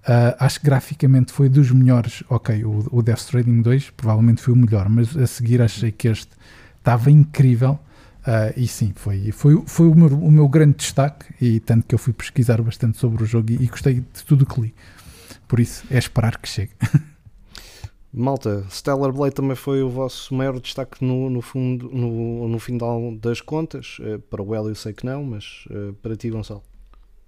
Ah, 0.06 0.36
acho 0.40 0.60
que 0.60 0.66
graficamente 0.66 1.32
foi 1.32 1.48
dos 1.50 1.72
melhores. 1.72 2.24
Ok, 2.30 2.64
o, 2.66 2.88
o 2.92 3.02
Death 3.02 3.20
Stranding 3.20 3.62
2 3.62 3.92
provavelmente 3.92 4.42
foi 4.42 4.54
o 4.54 4.58
melhor, 4.58 4.90
mas 4.90 5.16
a 5.16 5.28
seguir 5.28 5.62
achei 5.62 5.92
que 5.92 6.08
este 6.08 6.30
estava 6.86 7.10
incrível. 7.10 7.80
Ah, 8.24 8.54
e 8.56 8.68
sim, 8.68 8.94
foi, 8.96 9.32
foi, 9.32 9.62
foi 9.66 9.88
o, 9.88 9.96
meu, 9.96 10.08
o 10.08 10.32
meu 10.32 10.48
grande 10.48 10.78
destaque. 10.78 11.26
E 11.42 11.60
tanto 11.60 11.88
que 11.88 11.96
eu 11.96 12.00
fui 12.00 12.14
pesquisar 12.14 12.62
bastante 12.62 12.98
sobre 12.98 13.24
o 13.24 13.26
jogo 13.26 13.52
e, 13.52 13.56
e 13.56 13.68
gostei 13.68 13.96
de 13.96 14.24
tudo 14.26 14.44
o 14.44 14.46
que 14.46 14.62
li. 14.62 14.76
Por 15.48 15.60
isso, 15.60 15.84
é 15.90 15.98
esperar 15.98 16.38
que 16.38 16.48
chegue. 16.48 16.72
Malta, 18.18 18.66
Stellar 18.70 19.12
Blade 19.12 19.36
também 19.36 19.58
foi 19.58 19.84
o 19.84 19.90
vosso 19.90 20.34
maior 20.34 20.58
destaque 20.62 21.04
no, 21.04 21.30
no, 21.30 21.42
fundo, 21.42 21.90
no, 21.92 22.48
no 22.48 22.60
final 22.60 23.14
das 23.18 23.42
contas. 23.42 23.98
Eh, 24.00 24.20
Para 24.30 24.42
o 24.42 24.56
Hélio 24.56 24.74
sei 24.74 24.94
que 24.94 25.06
não, 25.06 25.22
mas 25.26 25.66
eh, 25.70 25.92
para 26.02 26.16
ti, 26.16 26.30
Gonçalo. 26.30 26.64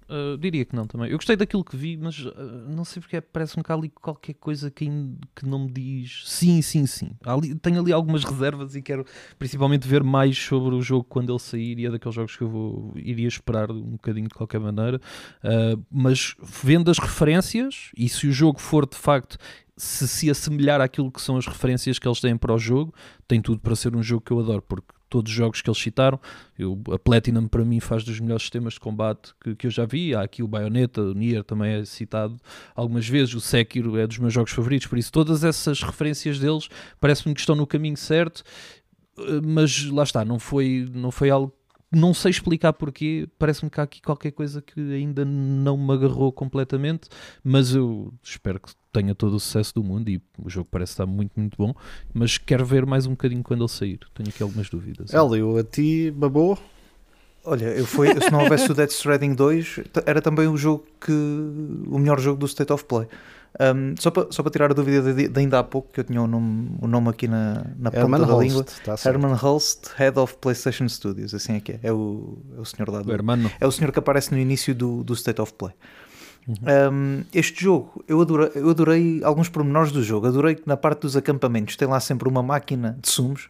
Uh, 0.08 0.38
diria 0.38 0.64
que 0.64 0.74
não 0.74 0.86
também. 0.86 1.10
Eu 1.10 1.18
gostei 1.18 1.36
daquilo 1.36 1.62
que 1.62 1.76
vi, 1.76 1.96
mas 1.96 2.18
uh, 2.18 2.32
não 2.66 2.82
sei 2.82 3.00
porque 3.02 3.20
parece-me 3.20 3.62
que 3.62 3.70
há 3.70 3.74
ali 3.74 3.90
qualquer 3.90 4.32
coisa 4.34 4.70
que, 4.70 4.86
que 5.36 5.46
não 5.46 5.66
me 5.66 5.70
diz 5.70 6.22
sim, 6.24 6.62
sim, 6.62 6.86
sim. 6.86 7.10
Ali- 7.22 7.54
tenho 7.56 7.80
ali 7.80 7.92
algumas 7.92 8.24
reservas 8.24 8.74
e 8.74 8.80
quero 8.80 9.04
principalmente 9.38 9.86
ver 9.86 10.02
mais 10.02 10.38
sobre 10.38 10.74
o 10.74 10.80
jogo 10.80 11.04
quando 11.04 11.30
ele 11.30 11.38
sair 11.38 11.78
e 11.78 11.84
é 11.84 11.90
daqueles 11.90 12.14
jogos 12.14 12.34
que 12.34 12.42
eu 12.42 12.48
vou, 12.48 12.92
iria 12.96 13.28
esperar 13.28 13.70
um 13.70 13.92
bocadinho 13.92 14.28
de 14.28 14.34
qualquer 14.34 14.60
maneira. 14.60 14.98
Uh, 15.44 15.84
mas 15.90 16.34
vendo 16.42 16.90
as 16.90 16.98
referências 16.98 17.90
e 17.94 18.08
se 18.08 18.26
o 18.26 18.32
jogo 18.32 18.60
for 18.60 18.86
de 18.88 18.96
facto 18.96 19.36
se 19.76 20.08
se 20.08 20.30
assemelhar 20.30 20.80
àquilo 20.80 21.12
que 21.12 21.20
são 21.20 21.36
as 21.36 21.46
referências 21.46 21.98
que 21.98 22.08
eles 22.08 22.20
têm 22.20 22.36
para 22.36 22.52
o 22.52 22.58
jogo, 22.58 22.92
tem 23.28 23.40
tudo 23.40 23.60
para 23.60 23.76
ser 23.76 23.94
um 23.94 24.02
jogo 24.02 24.22
que 24.22 24.32
eu 24.32 24.40
adoro, 24.40 24.62
porque 24.62 24.97
todos 25.08 25.30
os 25.30 25.36
jogos 25.36 25.62
que 25.62 25.68
eles 25.68 25.78
citaram, 25.78 26.20
eu, 26.58 26.80
a 26.92 26.98
Platinum 26.98 27.48
para 27.48 27.64
mim 27.64 27.80
faz 27.80 28.04
dos 28.04 28.20
melhores 28.20 28.42
sistemas 28.42 28.74
de 28.74 28.80
combate 28.80 29.34
que, 29.40 29.54
que 29.54 29.66
eu 29.66 29.70
já 29.70 29.84
vi. 29.84 30.14
Há 30.14 30.22
aqui 30.22 30.42
o 30.42 30.48
Bayonetta, 30.48 31.00
o 31.00 31.14
Nier 31.14 31.44
também 31.44 31.72
é 31.72 31.84
citado 31.84 32.36
algumas 32.74 33.08
vezes, 33.08 33.34
o 33.34 33.40
Sekiro 33.40 33.98
é 33.98 34.06
dos 34.06 34.18
meus 34.18 34.32
jogos 34.32 34.52
favoritos, 34.52 34.86
por 34.86 34.98
isso 34.98 35.12
todas 35.12 35.44
essas 35.44 35.82
referências 35.82 36.38
deles 36.38 36.68
parece-me 37.00 37.34
que 37.34 37.40
estão 37.40 37.54
no 37.54 37.66
caminho 37.66 37.96
certo, 37.96 38.42
eh, 39.18 39.40
mas 39.44 39.84
lá 39.90 40.02
está, 40.02 40.24
não 40.24 40.38
foi, 40.38 40.88
não 40.92 41.10
foi 41.10 41.30
algo. 41.30 41.57
Não 41.90 42.12
sei 42.12 42.30
explicar 42.30 42.74
porquê, 42.74 43.26
parece-me 43.38 43.70
que 43.70 43.80
há 43.80 43.82
aqui 43.82 44.02
qualquer 44.02 44.30
coisa 44.32 44.60
que 44.60 44.78
ainda 44.92 45.24
não 45.24 45.76
me 45.76 45.92
agarrou 45.94 46.30
completamente, 46.30 47.08
mas 47.42 47.74
eu 47.74 48.12
espero 48.22 48.60
que 48.60 48.72
tenha 48.92 49.14
todo 49.14 49.34
o 49.34 49.40
sucesso 49.40 49.74
do 49.74 49.82
mundo 49.82 50.10
e 50.10 50.20
o 50.38 50.50
jogo 50.50 50.68
parece 50.70 50.92
estar 50.92 51.06
muito, 51.06 51.32
muito 51.34 51.56
bom. 51.56 51.74
Mas 52.12 52.36
quero 52.36 52.64
ver 52.66 52.84
mais 52.84 53.06
um 53.06 53.10
bocadinho 53.10 53.42
quando 53.42 53.62
ele 53.62 53.68
sair. 53.68 54.00
Tenho 54.14 54.28
aqui 54.28 54.42
algumas 54.42 54.68
dúvidas. 54.68 55.14
Hélio, 55.14 55.56
a 55.56 55.64
ti, 55.64 56.10
babou? 56.10 56.58
Olha, 57.44 57.66
eu 57.66 57.86
fui, 57.86 58.08
se 58.20 58.30
não 58.30 58.42
houvesse 58.42 58.70
o 58.70 58.74
Death 58.74 58.90
Stranding 58.90 59.34
2, 59.34 59.80
era 60.04 60.20
também 60.20 60.46
o 60.48 60.56
jogo 60.56 60.84
que. 61.00 61.12
o 61.12 61.98
melhor 61.98 62.20
jogo 62.20 62.38
do 62.38 62.46
State 62.46 62.70
of 62.70 62.84
Play. 62.84 63.08
Um, 63.60 63.94
só 63.98 64.12
para 64.12 64.30
só 64.30 64.42
tirar 64.44 64.70
a 64.70 64.74
dúvida 64.74 65.12
de, 65.12 65.28
de, 65.28 65.40
ainda 65.40 65.58
há 65.58 65.64
pouco, 65.64 65.90
que 65.92 65.98
eu 65.98 66.04
tinha 66.04 66.22
o 66.22 66.28
nome, 66.28 66.76
o 66.80 66.86
nome 66.86 67.08
aqui 67.08 67.26
na, 67.26 67.66
na 67.76 67.90
ponta 67.90 68.18
da 68.18 68.26
Holst, 68.26 68.48
língua. 68.48 68.64
Tá 68.84 68.94
Herman 69.04 69.34
Holst, 69.34 69.88
Head 69.96 70.16
of 70.16 70.36
PlayStation 70.36 70.88
Studios, 70.88 71.34
assim 71.34 71.56
é 71.56 71.60
que 71.60 71.72
é. 71.72 71.80
É 71.82 71.92
o, 71.92 72.38
é 72.56 72.60
o 72.60 72.64
senhor 72.64 72.88
lá 72.88 73.02
do, 73.02 73.10
o 73.10 73.50
É 73.60 73.66
o 73.66 73.72
senhor 73.72 73.90
que 73.90 73.98
aparece 73.98 74.32
no 74.32 74.38
início 74.38 74.72
do, 74.74 75.02
do 75.02 75.12
State 75.14 75.40
of 75.40 75.52
Play. 75.54 75.72
Uhum. 76.46 76.54
Um, 76.92 77.24
este 77.34 77.64
jogo, 77.64 78.04
eu 78.06 78.20
adorei, 78.20 78.50
eu 78.54 78.70
adorei 78.70 79.20
alguns 79.24 79.48
pormenores 79.48 79.90
do 79.90 80.02
jogo. 80.02 80.28
Adorei 80.28 80.54
que 80.54 80.66
na 80.66 80.76
parte 80.76 81.00
dos 81.00 81.16
acampamentos 81.16 81.76
tem 81.76 81.88
lá 81.88 81.98
sempre 81.98 82.28
uma 82.28 82.42
máquina 82.42 82.96
de 83.02 83.10
sumos 83.10 83.48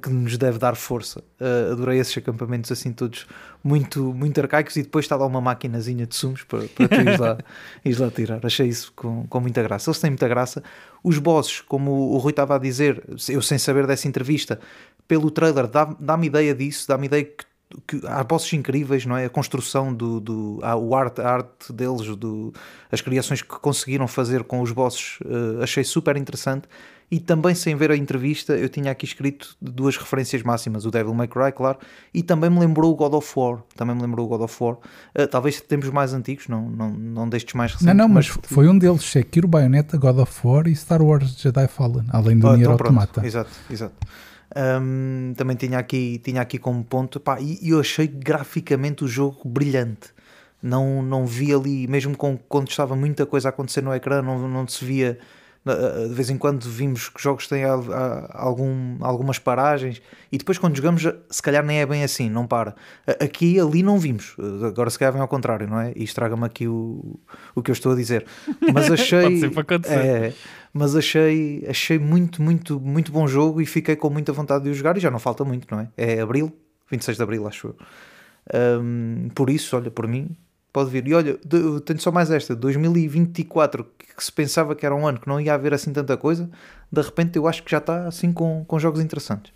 que 0.00 0.08
nos 0.10 0.38
deve 0.38 0.58
dar 0.58 0.76
força. 0.76 1.20
Uh, 1.40 1.72
adorei 1.72 1.98
esses 1.98 2.16
acampamentos 2.16 2.70
assim 2.70 2.92
todos 2.92 3.26
muito, 3.62 4.14
muito 4.14 4.40
arcaicos 4.40 4.76
e 4.76 4.82
depois 4.82 5.04
está 5.04 5.16
lá 5.16 5.26
uma 5.26 5.40
maquinazinha 5.40 6.06
de 6.06 6.14
sumos 6.14 6.44
para, 6.44 6.60
para 6.68 6.88
tu 6.88 6.94
ires 6.94 7.18
lá, 7.18 7.38
ires 7.84 7.98
lá 7.98 8.10
tirar. 8.10 8.44
Achei 8.44 8.68
isso 8.68 8.92
com, 8.94 9.26
com 9.26 9.40
muita 9.40 9.62
graça. 9.62 9.90
Eles 9.90 10.00
têm 10.00 10.10
muita 10.10 10.28
graça. 10.28 10.62
Os 11.02 11.18
bosses, 11.18 11.60
como 11.60 11.90
o 11.90 12.18
Rui 12.18 12.30
estava 12.30 12.54
a 12.54 12.58
dizer, 12.58 13.02
eu 13.28 13.42
sem 13.42 13.58
saber 13.58 13.86
dessa 13.86 14.06
entrevista, 14.06 14.60
pelo 15.06 15.30
trailer 15.30 15.66
dá-me 15.66 15.96
dá 15.98 16.16
ideia 16.22 16.54
disso, 16.54 16.86
dá-me 16.86 17.06
ideia 17.06 17.24
que 17.24 17.48
que 17.86 18.00
há 18.06 18.24
bosses 18.24 18.52
incríveis, 18.52 19.04
não 19.04 19.16
é? 19.16 19.26
A 19.26 19.30
construção 19.30 19.92
do, 19.92 20.20
do 20.20 20.58
a, 20.62 20.74
o 20.76 20.94
arte, 20.94 21.20
a 21.20 21.28
arte 21.28 21.72
deles, 21.72 22.16
do, 22.16 22.52
as 22.90 23.00
criações 23.00 23.42
que 23.42 23.48
conseguiram 23.48 24.08
fazer 24.08 24.42
com 24.44 24.60
os 24.62 24.72
bosses, 24.72 25.18
uh, 25.20 25.62
achei 25.62 25.84
super 25.84 26.16
interessante. 26.16 26.66
E 27.10 27.18
também, 27.18 27.54
sem 27.54 27.74
ver 27.74 27.90
a 27.90 27.96
entrevista, 27.96 28.52
eu 28.52 28.68
tinha 28.68 28.90
aqui 28.90 29.06
escrito 29.06 29.56
duas 29.60 29.96
referências 29.96 30.42
máximas: 30.42 30.84
o 30.84 30.90
Devil 30.90 31.14
May 31.14 31.26
Cry, 31.26 31.52
claro, 31.52 31.78
e 32.12 32.22
também 32.22 32.50
me 32.50 32.58
lembrou 32.58 32.92
o 32.92 32.94
God 32.94 33.14
of 33.14 33.32
War. 33.34 33.62
Também 33.74 33.96
me 33.96 34.02
lembrou 34.02 34.26
o 34.26 34.28
God 34.28 34.42
of 34.42 34.56
War. 34.62 34.74
Uh, 35.18 35.26
talvez 35.26 35.58
tempos 35.60 35.88
mais 35.88 36.12
antigos, 36.12 36.48
não, 36.48 36.68
não, 36.68 36.90
não 36.90 37.28
destes 37.28 37.54
mais 37.54 37.72
recentes. 37.72 37.86
Não, 37.86 38.06
não, 38.06 38.14
mas, 38.14 38.28
mas 38.28 38.46
foi 38.46 38.68
um 38.68 38.78
deles: 38.78 39.02
Sekiro, 39.04 39.48
Bayonetta, 39.48 39.96
God 39.96 40.18
of 40.18 40.46
War 40.46 40.68
e 40.68 40.76
Star 40.76 41.00
Wars 41.00 41.34
Jedi 41.40 41.66
Fallen, 41.66 42.04
além 42.10 42.38
do 42.38 42.46
oh, 42.46 42.52
Nier 42.52 42.60
então 42.60 42.72
Automata. 42.72 43.26
Exato, 43.26 43.50
exato. 43.70 43.94
Um, 44.54 45.32
também 45.34 45.56
tinha 45.56 45.78
aqui, 45.78 46.20
tinha 46.22 46.42
aqui 46.42 46.58
como 46.58 46.82
ponto, 46.84 47.20
pá, 47.20 47.38
e 47.40 47.70
eu 47.70 47.80
achei 47.80 48.06
graficamente 48.06 49.04
o 49.04 49.08
jogo 49.08 49.48
brilhante. 49.48 50.10
Não, 50.62 51.02
não 51.02 51.24
vi 51.24 51.54
ali, 51.54 51.86
mesmo 51.86 52.16
com, 52.16 52.36
quando 52.48 52.68
estava 52.68 52.96
muita 52.96 53.24
coisa 53.24 53.48
a 53.48 53.50
acontecer 53.50 53.80
no 53.80 53.94
ecrã, 53.94 54.20
não, 54.20 54.48
não 54.48 54.66
se 54.66 54.84
via 54.84 55.18
de 56.08 56.14
vez 56.14 56.30
em 56.30 56.38
quando 56.38 56.62
vimos 56.62 57.08
que 57.08 57.22
jogos 57.22 57.46
têm 57.46 57.64
algum, 57.64 58.96
algumas 59.00 59.38
paragens 59.38 60.00
e 60.30 60.38
depois 60.38 60.58
quando 60.58 60.76
jogamos 60.76 61.06
se 61.30 61.42
calhar 61.42 61.64
nem 61.64 61.80
é 61.80 61.86
bem 61.86 62.02
assim, 62.02 62.28
não 62.28 62.46
para. 62.46 62.74
Aqui 63.20 63.58
ali 63.60 63.82
não 63.82 63.98
vimos, 63.98 64.36
agora 64.66 64.90
se 64.90 64.98
calhar 64.98 65.12
vem 65.12 65.22
ao 65.22 65.28
contrário 65.28 65.66
não 65.68 65.80
é? 65.80 65.92
e 65.94 66.04
estraga-me 66.04 66.44
aqui 66.44 66.66
o, 66.66 67.18
o 67.54 67.62
que 67.62 67.70
eu 67.70 67.72
estou 67.72 67.92
a 67.92 67.94
dizer. 67.94 68.26
Mas 68.72 68.90
achei 68.92 69.40
é, 69.88 70.32
mas 70.72 70.96
achei 70.96 71.64
achei 71.68 71.98
muito, 71.98 72.42
muito, 72.42 72.80
muito 72.80 73.12
bom 73.12 73.26
jogo 73.26 73.60
e 73.60 73.66
fiquei 73.66 73.96
com 73.96 74.10
muita 74.10 74.32
vontade 74.32 74.64
de 74.64 74.70
o 74.70 74.74
jogar 74.74 74.96
e 74.96 75.00
já 75.00 75.10
não 75.10 75.18
falta 75.18 75.44
muito, 75.44 75.66
não 75.70 75.80
é? 75.80 75.88
É 75.96 76.20
abril, 76.20 76.52
26 76.90 77.16
de 77.16 77.22
abril 77.22 77.46
acho 77.46 77.68
eu. 77.68 77.76
Um, 78.80 79.28
por 79.34 79.50
isso, 79.50 79.76
olha, 79.76 79.90
por 79.90 80.06
mim 80.08 80.36
pode 80.78 80.90
vir. 80.90 81.06
E 81.08 81.14
olha, 81.14 81.38
tenho 81.84 82.00
só 82.00 82.12
mais 82.12 82.30
esta: 82.30 82.54
2024, 82.54 83.84
que 84.16 84.24
se 84.24 84.30
pensava 84.30 84.74
que 84.74 84.86
era 84.86 84.94
um 84.94 85.06
ano 85.06 85.18
que 85.18 85.26
não 85.26 85.40
ia 85.40 85.54
haver 85.54 85.74
assim 85.74 85.92
tanta 85.92 86.16
coisa, 86.16 86.48
de 86.90 87.00
repente 87.00 87.36
eu 87.36 87.48
acho 87.48 87.62
que 87.62 87.70
já 87.70 87.78
está 87.78 88.06
assim 88.06 88.32
com, 88.32 88.64
com 88.66 88.78
jogos 88.78 89.00
interessantes. 89.00 89.52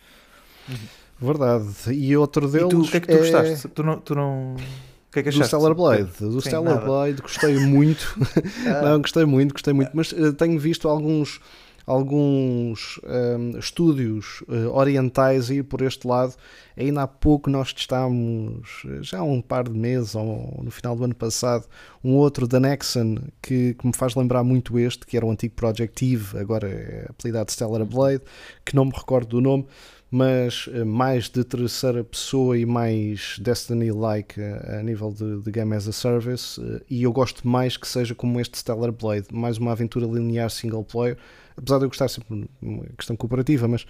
Verdade. 1.21 1.93
E 1.93 2.17
outro 2.17 2.49
deles. 2.49 2.67
E 2.67 2.71
tu, 2.71 2.83
o 2.83 2.91
que 2.91 2.97
é 2.97 3.01
que 3.01 3.07
tu 3.07 3.15
é... 3.15 3.19
gostaste? 3.19 3.69
Tu 3.69 3.83
não. 3.83 4.01
Tu 4.01 4.15
não... 4.15 4.55
O 4.55 5.13
que 5.13 5.19
é 5.19 5.23
que 5.25 5.31
do 5.31 5.45
Stellar 5.45 5.75
Blade, 5.75 6.11
do 6.21 6.41
Sim, 6.41 6.49
Stellar 6.49 6.75
nada. 6.75 6.87
Blade 6.87 7.21
gostei 7.21 7.59
muito, 7.59 8.19
não, 8.83 8.99
gostei 8.99 9.27
muito, 9.27 9.53
gostei 9.53 9.75
muito, 9.75 9.91
mas 9.93 10.11
uh, 10.13 10.33
tenho 10.33 10.59
visto 10.59 10.89
alguns 10.89 11.39
alguns 11.87 13.01
um, 13.05 13.59
estúdios 13.59 14.43
uh, 14.43 14.71
orientais 14.73 15.51
ir 15.51 15.65
por 15.65 15.83
este 15.83 16.07
lado. 16.07 16.35
Ainda 16.77 17.03
há 17.03 17.07
pouco 17.07 17.51
nós 17.51 17.73
testámos, 17.73 18.83
já 19.03 19.19
há 19.19 19.23
um 19.23 19.43
par 19.43 19.65
de 19.65 19.79
meses, 19.79 20.15
ou 20.15 20.61
no 20.63 20.71
final 20.71 20.97
do 20.97 21.05
ano 21.05 21.15
passado, 21.15 21.67
um 22.03 22.15
outro 22.15 22.47
da 22.49 22.59
Nexon 22.59 23.17
que, 23.43 23.75
que 23.75 23.87
me 23.87 23.93
faz 23.95 24.15
lembrar 24.15 24.43
muito 24.43 24.79
este, 24.79 25.07
que 25.07 25.17
era 25.17 25.27
o 25.27 25.31
antigo 25.31 25.55
Project 25.55 26.13
Eve, 26.13 26.39
agora 26.39 26.69
é 26.69 27.07
apelidado 27.11 27.51
Stellar 27.51 27.85
Blade, 27.85 28.23
que 28.65 28.75
não 28.75 28.87
me 28.87 28.93
recordo 28.93 29.29
do 29.29 29.41
nome, 29.41 29.67
mas 30.11 30.67
uh, 30.67 30.85
mais 30.85 31.29
de 31.29 31.43
terceira 31.45 32.05
pessoa 32.05 32.57
e 32.57 32.65
mais 32.65 33.39
Destiny-like 33.39 34.41
uh, 34.41 34.79
a 34.79 34.83
nível 34.83 35.11
de, 35.11 35.43
de, 35.43 35.51
Game 35.51 35.75
as 35.75 35.89
a 35.89 35.93
Service. 35.93 36.61
E 36.89 37.03
eu 37.03 37.13
gosto 37.13 37.47
mais 37.47 37.77
que 37.77 37.89
seja 37.89 38.15
como 38.15 38.41
este 38.41 38.59
Stellar 38.59 38.93
Blade, 38.93 39.27
mais 39.33 39.59
uma 39.59 39.73
aventura 39.73 40.07
linear 40.07 40.51
single 40.51 40.85
player 40.85 41.19
apesar 41.57 41.79
de 41.79 41.85
eu 41.85 41.89
gostar 41.89 42.09
sempre 42.09 42.41
de 42.41 42.49
uma 42.61 42.85
questão 42.97 43.17
cooperativa, 43.17 43.67
mas 43.69 43.87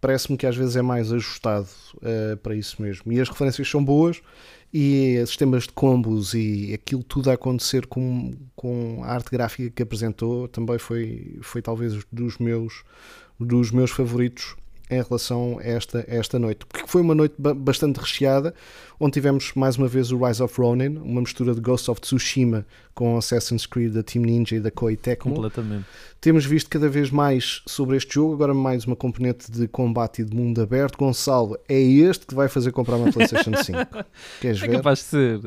parece-me 0.00 0.36
que 0.36 0.46
às 0.46 0.56
vezes 0.56 0.76
é 0.76 0.82
mais 0.82 1.12
ajustado 1.12 1.68
uh, 1.96 2.36
para 2.38 2.54
isso 2.54 2.80
mesmo. 2.80 3.12
E 3.12 3.20
as 3.20 3.28
referências 3.28 3.68
são 3.68 3.84
boas 3.84 4.20
e 4.72 5.22
sistemas 5.26 5.64
de 5.64 5.72
combos 5.72 6.34
e 6.34 6.72
aquilo 6.74 7.02
tudo 7.02 7.30
a 7.30 7.34
acontecer 7.34 7.86
com, 7.86 8.32
com 8.54 9.00
a 9.02 9.12
arte 9.12 9.30
gráfica 9.30 9.70
que 9.70 9.82
apresentou 9.82 10.46
também 10.48 10.78
foi, 10.78 11.38
foi 11.40 11.62
talvez 11.62 12.04
dos 12.12 12.38
meus, 12.38 12.84
dos 13.40 13.70
meus 13.70 13.90
favoritos 13.90 14.54
em 14.90 15.02
relação 15.02 15.58
a 15.58 15.64
esta, 15.64 15.98
a 16.08 16.14
esta 16.14 16.38
noite, 16.38 16.66
porque 16.66 16.86
foi 16.86 17.02
uma 17.02 17.14
noite 17.14 17.34
bastante 17.38 17.98
recheada, 17.98 18.54
onde 18.98 19.12
tivemos 19.12 19.52
mais 19.54 19.76
uma 19.76 19.86
vez 19.86 20.10
o 20.10 20.24
Rise 20.24 20.42
of 20.42 20.60
Ronin, 20.60 20.96
uma 20.98 21.20
mistura 21.20 21.54
de 21.54 21.60
Ghost 21.60 21.90
of 21.90 22.00
Tsushima 22.00 22.66
com 22.98 23.16
Assassin's 23.16 23.64
Creed 23.64 23.92
da 23.92 24.02
Team 24.02 24.24
Ninja 24.24 24.56
e 24.56 24.60
da 24.60 24.72
Koei 24.72 24.96
Tecmo. 24.96 25.32
Completamente. 25.32 25.84
Temos 26.20 26.44
visto 26.44 26.68
cada 26.68 26.88
vez 26.88 27.12
mais 27.12 27.62
sobre 27.64 27.96
este 27.96 28.12
jogo, 28.12 28.34
agora 28.34 28.52
mais 28.52 28.84
uma 28.86 28.96
componente 28.96 29.52
de 29.52 29.68
combate 29.68 30.22
e 30.22 30.24
de 30.24 30.34
mundo 30.34 30.60
aberto. 30.60 30.98
Gonçalo, 30.98 31.56
é 31.68 31.80
este 31.80 32.26
que 32.26 32.34
vai 32.34 32.48
fazer 32.48 32.72
comprar 32.72 32.96
uma 32.96 33.12
PlayStation 33.12 33.52
5. 33.62 33.78
Queres 34.40 34.60
é 34.60 34.66
ver? 34.66 34.72
É 34.72 34.76
capaz 34.78 34.98
de 34.98 35.04
ser. 35.04 35.40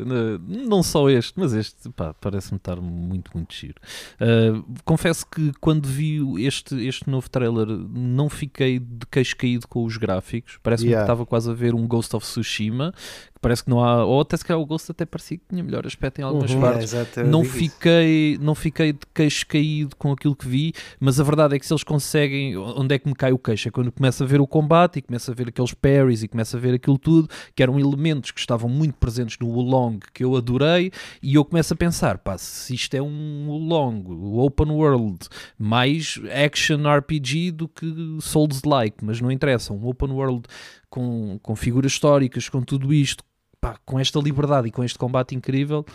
Não 0.48 0.82
só 0.82 1.10
este, 1.10 1.38
mas 1.38 1.52
este 1.52 1.90
parece-me 2.22 2.56
estar 2.56 2.78
muito, 2.78 3.32
muito 3.36 3.54
giro. 3.54 3.76
Uh, 4.14 4.64
confesso 4.86 5.26
que 5.28 5.52
quando 5.60 5.90
vi 5.90 6.22
este, 6.46 6.88
este 6.88 7.10
novo 7.10 7.30
trailer 7.30 7.68
não 7.68 8.30
fiquei 8.30 8.80
de 8.80 9.06
queixo 9.12 9.31
caído 9.34 9.68
com 9.68 9.84
os 9.84 9.98
gráficos. 9.98 10.60
Parece-me 10.62 10.90
yeah. 10.90 11.06
que 11.06 11.12
estava 11.12 11.26
quase 11.26 11.50
a 11.50 11.54
ver 11.54 11.74
um 11.74 11.88
Ghost 11.88 12.16
of 12.16 12.26
Tsushima, 12.26 12.94
parece 13.42 13.64
que 13.64 13.70
não 13.70 13.84
há, 13.84 14.06
ou 14.06 14.22
até 14.22 14.38
se 14.38 14.46
calhar 14.46 14.62
o 14.62 14.66
Ghost 14.66 14.92
até 14.92 15.04
parecia 15.04 15.38
que 15.38 15.44
tinha 15.50 15.64
melhor 15.64 15.86
aspecto 15.88 16.20
em 16.20 16.24
algumas 16.24 16.52
uhum, 16.52 16.62
partes. 16.62 16.94
É, 16.94 17.24
não, 17.24 17.44
fiquei, 17.44 18.38
não 18.40 18.54
fiquei 18.54 18.94
de 18.94 19.00
queixo 19.14 19.48
caído 19.48 19.96
com 19.96 20.12
aquilo 20.12 20.36
que 20.36 20.48
vi, 20.48 20.74
mas 21.00 21.20
a 21.20 21.24
verdade 21.24 21.56
é 21.56 21.60
que 21.60 21.66
se 21.66 21.74
eles 21.74 21.84
conseguem, 21.84 22.56
onde 22.56 22.94
é 22.94 23.00
que 23.00 23.08
me 23.08 23.16
cai 23.16 23.32
o 23.32 23.40
queixo? 23.40 23.68
É 23.68 23.72
quando 23.72 23.92
começa 23.92 24.24
a 24.24 24.28
ver 24.28 24.40
o 24.40 24.46
combate 24.46 25.00
e 25.00 25.02
começa 25.02 25.32
a 25.32 25.36
ver 25.36 25.50
aqueles 25.50 25.74
parries 25.74 26.22
e 26.22 26.28
começa 26.28 26.56
a 26.56 26.60
ver 26.60 26.76
aquilo 26.76 27.00
tudo, 27.00 27.28
que 27.56 27.64
eram 27.64 27.80
elementos 27.80 28.30
que 28.30 28.40
estavam 28.40 28.70
muito 28.70 28.94
presentes 28.96 29.38
no 29.40 29.50
Long 29.60 29.98
que 30.14 30.24
eu 30.24 30.36
adorei, 30.36 30.92
e 31.22 31.34
eu 31.34 31.44
começo 31.44 31.74
a 31.74 31.78
pensar, 31.78 32.20
pá, 32.20 32.38
se 32.38 32.76
isto 32.76 32.94
é 32.94 33.02
um 33.02 33.50
Long, 33.50 34.04
open 34.38 34.70
world, 34.72 35.28
mais 35.58 36.20
action 36.32 36.82
RPG 36.88 37.52
do 37.52 37.68
que 37.68 37.86
Souls-like, 38.22 39.04
mas 39.04 39.20
não 39.20 39.32
interessa, 39.32 39.74
um 39.74 39.88
open 39.88 40.12
world 40.12 40.44
com, 40.92 41.40
com 41.42 41.56
figuras 41.56 41.94
históricas, 41.94 42.50
com 42.50 42.62
tudo 42.62 42.94
isto, 42.94 43.24
pá, 43.62 43.78
com 43.86 44.00
esta 44.00 44.20
liberdade 44.20 44.68
e 44.68 44.72
com 44.72 44.84
este 44.84 44.98
combate 44.98 45.36
incrível, 45.36 45.86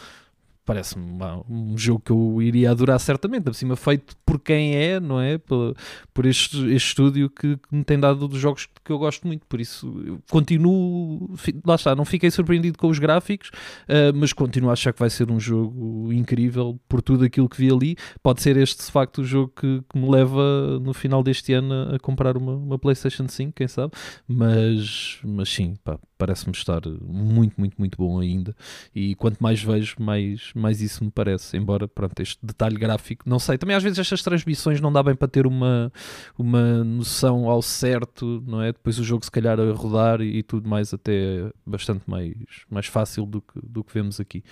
parece-me 0.66 1.06
um 1.48 1.78
jogo 1.78 2.00
que 2.04 2.10
eu 2.10 2.42
iria 2.42 2.72
adorar 2.72 2.98
certamente, 2.98 3.44
por 3.44 3.54
cima 3.54 3.76
feito 3.76 4.16
por 4.26 4.40
quem 4.40 4.74
é, 4.74 4.98
não 4.98 5.20
é? 5.20 5.38
Por, 5.38 5.76
por 6.12 6.26
este, 6.26 6.56
este 6.74 6.88
estúdio 6.88 7.30
que, 7.30 7.56
que, 7.56 7.74
me 7.74 7.84
tem 7.84 7.98
dado 7.98 8.26
dos 8.26 8.38
jogos 8.38 8.68
que 8.84 8.90
eu 8.90 8.98
gosto 8.98 9.26
muito, 9.26 9.46
por 9.46 9.60
isso 9.60 10.20
continuo, 10.28 11.34
lá 11.64 11.76
está, 11.76 11.94
não 11.94 12.04
fiquei 12.04 12.30
surpreendido 12.32 12.76
com 12.76 12.88
os 12.88 12.98
gráficos, 12.98 13.48
uh, 13.48 14.12
mas 14.14 14.32
continuo 14.32 14.68
a 14.68 14.72
achar 14.72 14.92
que 14.92 14.98
vai 14.98 15.08
ser 15.08 15.30
um 15.30 15.38
jogo 15.38 16.12
incrível 16.12 16.78
por 16.88 17.00
tudo 17.00 17.24
aquilo 17.24 17.48
que 17.48 17.58
vi 17.58 17.70
ali. 17.70 17.96
Pode 18.20 18.42
ser 18.42 18.56
este 18.56 18.84
de 18.84 18.90
facto 18.90 19.18
o 19.18 19.24
jogo 19.24 19.52
que, 19.54 19.82
que 19.88 19.98
me 19.98 20.10
leva 20.10 20.80
no 20.80 20.92
final 20.92 21.22
deste 21.22 21.52
ano 21.52 21.94
a 21.94 21.98
comprar 22.00 22.36
uma, 22.36 22.56
uma 22.56 22.78
PlayStation 22.78 23.28
5, 23.28 23.52
quem 23.52 23.68
sabe, 23.68 23.92
mas, 24.26 25.20
mas 25.22 25.48
sim, 25.48 25.76
parece-me 26.16 26.52
estar 26.52 26.80
muito, 27.02 27.54
muito, 27.58 27.74
muito 27.78 27.98
bom 27.98 28.20
ainda. 28.20 28.54
E 28.94 29.14
quanto 29.14 29.38
mais 29.40 29.62
vejo, 29.62 29.96
mais 29.98 30.50
mais 30.54 30.80
isso 30.80 31.04
me 31.04 31.10
parece. 31.10 31.56
Embora, 31.56 31.86
pronto, 31.86 32.18
este 32.20 32.38
detalhe 32.42 32.76
gráfico, 32.76 33.28
não 33.28 33.38
sei. 33.38 33.58
Também 33.58 33.76
às 33.76 33.82
vezes 33.82 33.98
estas 33.98 34.22
transmissões 34.22 34.80
não 34.80 34.92
dá 34.92 35.02
bem 35.02 35.14
para 35.14 35.28
ter 35.28 35.46
uma, 35.46 35.92
uma 36.38 36.84
noção 36.84 37.48
ao 37.48 37.62
certo, 37.62 38.42
não 38.46 38.62
é? 38.62 38.72
Depois 38.72 38.98
o 38.98 39.04
jogo 39.04 39.24
se 39.24 39.30
calhar 39.30 39.58
a 39.58 39.72
rodar 39.72 40.20
e, 40.20 40.38
e 40.38 40.42
tudo 40.42 40.68
mais 40.68 40.92
até 40.92 41.50
bastante 41.64 42.02
mais, 42.06 42.34
mais 42.70 42.86
fácil 42.86 43.26
do 43.26 43.40
que, 43.40 43.60
do 43.62 43.84
que 43.84 43.92
vemos 43.94 44.20
aqui. 44.20 44.42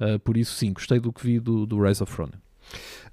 Uh, 0.00 0.18
por 0.20 0.36
isso, 0.36 0.54
sim, 0.54 0.72
gostei 0.72 1.00
do 1.00 1.12
que 1.12 1.24
vi 1.24 1.40
do, 1.40 1.66
do 1.66 1.80
Rise 1.80 2.02
of 2.02 2.14
Ronin. 2.16 2.38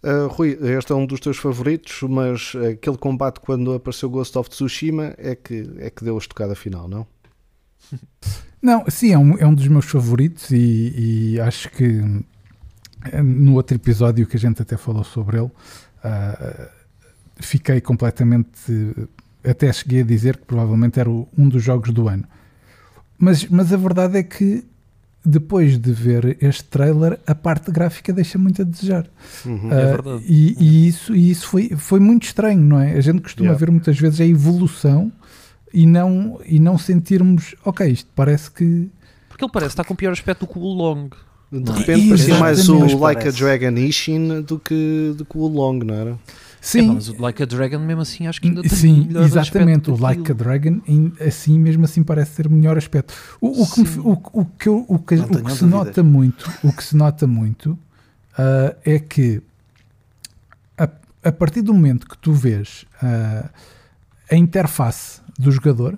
Uh, 0.03 0.27
Rui, 0.27 0.57
este 0.77 0.91
é 0.91 0.95
um 0.95 1.05
dos 1.05 1.19
teus 1.19 1.37
favoritos, 1.37 2.01
mas 2.03 2.53
aquele 2.55 2.97
combate 2.97 3.39
quando 3.39 3.73
apareceu 3.73 4.09
Ghost 4.09 4.37
of 4.37 4.49
Tsushima 4.49 5.13
é 5.17 5.35
que, 5.35 5.69
é 5.77 5.89
que 5.89 6.03
deu 6.03 6.15
a 6.15 6.17
estocada 6.17 6.55
final, 6.55 6.87
não? 6.87 7.07
Não, 8.61 8.85
sim, 8.87 9.11
é 9.11 9.17
um, 9.17 9.37
é 9.37 9.45
um 9.45 9.53
dos 9.53 9.67
meus 9.67 9.85
favoritos 9.85 10.49
e, 10.51 11.33
e 11.35 11.39
acho 11.41 11.69
que 11.69 12.01
eh, 13.11 13.21
no 13.21 13.55
outro 13.55 13.75
episódio 13.75 14.25
que 14.25 14.37
a 14.37 14.39
gente 14.39 14.61
até 14.61 14.77
falou 14.77 15.03
sobre 15.03 15.37
ele, 15.37 15.47
uh, 15.47 16.69
fiquei 17.41 17.81
completamente. 17.81 18.49
Até 19.43 19.71
cheguei 19.73 19.99
a 19.99 20.05
dizer 20.05 20.37
que 20.37 20.45
provavelmente 20.45 20.97
era 20.97 21.09
o, 21.09 21.27
um 21.37 21.49
dos 21.49 21.61
jogos 21.61 21.91
do 21.91 22.07
ano. 22.07 22.23
Mas, 23.17 23.45
mas 23.49 23.73
a 23.73 23.77
verdade 23.77 24.17
é 24.17 24.23
que 24.23 24.63
depois 25.25 25.77
de 25.77 25.91
ver 25.91 26.37
este 26.41 26.63
trailer, 26.65 27.19
a 27.27 27.35
parte 27.35 27.71
gráfica 27.71 28.11
deixa 28.13 28.37
muito 28.37 28.61
a 28.61 28.65
desejar. 28.65 29.05
Uhum, 29.45 29.69
uh, 29.69 29.73
é 29.73 29.85
verdade. 29.87 30.23
E, 30.25 30.55
e, 30.57 30.87
isso, 30.87 31.13
e 31.13 31.31
isso 31.31 31.47
foi, 31.47 31.69
foi 31.75 31.99
muito 31.99 32.23
estranho, 32.23 32.61
não 32.61 32.79
é? 32.79 32.93
A 32.93 33.01
gente 33.01 33.21
costuma 33.21 33.47
Yeah. 33.47 33.59
ver 33.59 33.71
muitas 33.71 33.99
vezes 33.99 34.21
a 34.21 34.25
evolução 34.25 35.11
e 35.73 35.85
não, 35.85 36.39
e 36.45 36.59
não 36.59 36.77
sentirmos, 36.77 37.55
ok, 37.65 37.87
isto 37.87 38.09
parece 38.15 38.51
que. 38.51 38.89
Porque 39.27 39.43
ele 39.43 39.51
parece 39.51 39.71
estar 39.71 39.83
com 39.83 39.95
pior 39.95 40.11
aspecto 40.11 40.45
do 40.45 40.53
que 40.53 40.59
o 40.59 40.61
Long. 40.61 41.09
De 41.51 41.71
é? 41.71 41.75
repente 41.75 42.07
parecia 42.09 42.39
mais 42.39 42.69
o. 42.69 42.79
Like 42.97 43.21
a 43.21 43.23
Parece. 43.23 43.37
Dragon 43.37 43.77
Ishin 43.77 44.41
do 44.41 44.59
que, 44.59 45.13
do 45.17 45.25
que 45.25 45.37
o 45.37 45.47
Long, 45.47 45.79
não 45.79 45.93
era? 45.93 46.11
É, 46.11 46.17
Sim, 46.61 46.93
mas 46.93 47.09
o 47.09 47.21
Like 47.21 47.43
a 47.43 47.45
Dragon 47.45 47.79
mesmo 47.79 48.01
assim 48.01 48.25
acho 48.25 48.39
que 48.39 48.47
ainda 48.47 48.61
tem 48.61 48.69
Sim, 48.69 49.05
melhor 49.07 49.25
exatamente. 49.25 49.91
O 49.91 49.97
Like 49.99 50.31
a. 50.31 50.33
Dragon, 50.33 50.79
assim 51.19 51.59
mesmo 51.59 51.83
assim 51.83 52.01
parece 52.03 52.37
ter 52.37 52.49
melhor 52.49 52.77
aspecto. 52.77 53.13
O, 53.41 53.63
o 53.63 53.69
que, 53.69 53.81
me 53.81 53.99
o, 53.99 54.11
o 54.31 54.45
que, 54.45 54.69
eu- 54.69 54.85
o 54.87 54.97
que, 54.97 55.15
Não 55.15 55.25
o 55.25 55.27
tenho 55.27 55.43
que 55.43 55.51
se 55.51 55.59
dúvidas. 55.59 55.85
nota 55.85 56.03
muito, 56.03 56.51
o 56.63 56.71
que 56.71 56.83
se 56.83 56.95
nota 56.95 57.27
muito 57.27 57.77
ah, 58.37 58.75
é 58.85 58.97
que 58.97 59.41
a, 60.77 60.87
a 61.23 61.31
partir 61.33 61.61
do 61.61 61.73
momento 61.73 62.07
que 62.07 62.17
tu 62.17 62.31
vês 62.31 62.85
ah, 63.01 63.49
a 64.31 64.35
interface 64.35 65.19
do 65.37 65.51
jogador, 65.51 65.97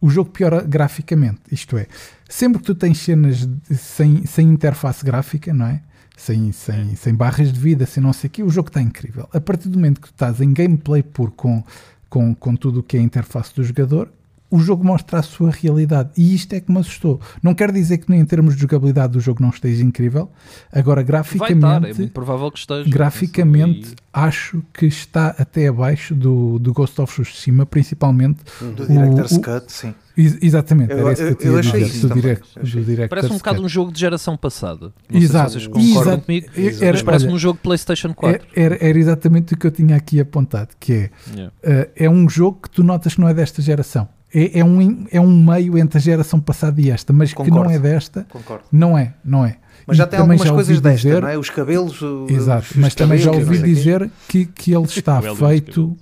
o 0.00 0.08
jogo 0.08 0.30
piora 0.30 0.62
graficamente. 0.62 1.40
Isto 1.52 1.76
é, 1.76 1.86
sempre 2.28 2.58
que 2.60 2.64
tu 2.66 2.74
tens 2.74 2.98
cenas 2.98 3.46
de- 3.46 3.76
sem, 3.76 4.24
sem 4.26 4.48
interface 4.48 5.04
gráfica, 5.04 5.52
não 5.52 5.66
é? 5.66 5.82
Sem, 6.16 6.52
sem, 6.52 6.96
sem 6.96 7.14
barras 7.14 7.52
de 7.52 7.58
vida, 7.58 7.86
sem 7.86 8.02
não 8.02 8.12
sei 8.12 8.28
o 8.28 8.30
quê, 8.30 8.42
o 8.42 8.50
jogo 8.50 8.68
está 8.68 8.80
incrível. 8.80 9.28
A 9.32 9.40
partir 9.40 9.68
do 9.68 9.78
momento 9.78 10.00
que 10.00 10.08
tu 10.08 10.12
estás 10.12 10.40
em 10.40 10.52
gameplay 10.52 11.02
puro 11.02 11.32
com, 11.32 11.64
com, 12.10 12.34
com 12.34 12.54
tudo 12.56 12.80
o 12.80 12.82
que 12.82 12.96
é 12.96 13.00
a 13.00 13.02
interface 13.02 13.54
do 13.54 13.64
jogador, 13.64 14.10
o 14.50 14.58
jogo 14.58 14.84
mostra 14.84 15.18
a 15.20 15.22
sua 15.22 15.50
realidade. 15.50 16.10
E 16.16 16.34
isto 16.34 16.52
é 16.54 16.60
que 16.60 16.70
me 16.72 16.78
assustou. 16.78 17.20
Não 17.42 17.54
quer 17.54 17.70
dizer 17.70 17.98
que 17.98 18.10
nem 18.10 18.20
em 18.20 18.24
termos 18.24 18.54
de 18.54 18.60
jogabilidade 18.62 19.16
o 19.16 19.20
jogo 19.20 19.40
não 19.42 19.50
esteja 19.50 19.82
incrível. 19.84 20.30
Agora, 20.72 20.96
Vai 20.96 21.04
graficamente 21.04 21.56
estar, 21.56 21.88
é 21.88 21.94
muito 21.94 22.12
provável 22.12 22.50
que 22.50 22.58
esteja. 22.58 22.90
graficamente 22.90 23.92
E- 23.92 23.96
acho 24.12 24.62
que 24.74 24.86
está 24.86 25.28
até 25.38 25.68
abaixo 25.68 26.14
do, 26.14 26.58
do 26.58 26.72
Ghost 26.72 27.00
of 27.00 27.12
Tsushima, 27.22 27.64
principalmente. 27.64 28.40
Do 28.60 28.82
O- 28.82 28.86
Director's 28.86 29.32
o- 29.32 29.40
Cut, 29.40 29.64
sim. 29.72 29.94
Ex- 30.16 30.38
exatamente, 30.42 30.90
Eu- 30.92 30.98
era 30.98 31.12
isso 31.12 31.22
que 31.22 31.22
eu, 31.22 31.28
eu- 31.30 31.34
tinha 31.36 31.50
eu 31.52 31.56
a 31.56 31.60
achei 31.60 31.80
dizer, 31.84 31.94
isso 31.96 32.08
do, 32.08 32.14
direct, 32.14 32.58
achei. 32.60 32.82
do 32.84 33.08
Parece 33.08 33.32
um 33.32 33.36
bocado 33.36 33.62
um 33.62 33.68
jogo 33.68 33.92
de 33.92 34.00
geração 34.00 34.36
passada. 34.36 34.92
Não 35.10 35.20
Exato, 35.20 35.50
sei 35.52 35.60
se 35.60 35.66
vocês 35.68 35.86
concordam 35.88 36.12
exato. 36.14 36.26
comigo. 36.26 36.46
Era- 36.82 36.92
Mas 36.92 37.02
parece 37.02 37.24
olha, 37.26 37.34
um 37.34 37.38
jogo 37.38 37.56
de 37.56 37.62
PlayStation 37.62 38.12
4. 38.12 38.46
Era, 38.54 38.76
era 38.84 38.98
exatamente 38.98 39.54
o 39.54 39.56
que 39.56 39.66
eu 39.66 39.70
tinha 39.70 39.96
aqui 39.96 40.20
apontado, 40.20 40.70
que 40.78 40.92
é, 40.92 41.10
Yeah. 41.34 41.52
uh, 41.64 41.90
é 41.96 42.10
um 42.10 42.28
jogo 42.28 42.58
que 42.62 42.70
tu 42.70 42.82
notas 42.82 43.14
que 43.14 43.20
não 43.20 43.28
é 43.28 43.32
desta 43.34 43.62
geração. 43.62 44.08
É, 44.32 44.60
é 44.60 44.64
um, 44.64 45.06
é 45.10 45.20
um 45.20 45.44
meio 45.44 45.76
entre 45.76 45.98
a 45.98 46.00
geração 46.00 46.38
passada 46.40 46.80
e 46.80 46.88
esta, 46.90 47.12
mas 47.12 47.30
que 47.30 47.36
Concordo. 47.36 47.64
não 47.64 47.70
é 47.70 47.78
desta, 47.78 48.24
Concordo. 48.30 48.64
não 48.70 48.96
é, 48.96 49.14
não 49.24 49.44
é. 49.44 49.56
Mas 49.86 49.96
E 49.96 49.98
já 49.98 50.06
tem 50.06 50.20
também 50.20 50.34
algumas 50.34 50.48
já 50.48 50.54
coisas 50.54 50.80
desta, 50.80 51.08
dizer- 51.08 51.22
não 51.22 51.28
é? 51.28 51.36
Os 51.38 51.50
cabelos. 51.50 52.00
o- 52.00 52.26
Exato, 52.28 52.66
os 52.70 52.76
mas 52.76 52.94
também 52.94 53.18
já 53.18 53.30
cabelos, 53.32 53.48
ouvi 53.48 53.62
dizer 53.62 54.10
que, 54.28 54.46
que 54.46 54.72
ele 54.72 54.84
está 54.86 55.20
feito 55.20 55.96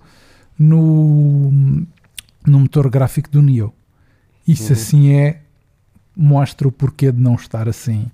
no, 0.58 1.50
no 2.46 2.58
motor 2.60 2.90
gráfico 2.90 3.30
do 3.30 3.40
Neo. 3.40 3.72
Isso 4.46 4.72
assim 4.72 5.12
é, 5.14 5.40
mostra 6.16 6.66
o 6.66 6.72
porquê 6.72 7.12
de 7.12 7.20
não 7.20 7.34
estar 7.34 7.68
assim 7.68 8.10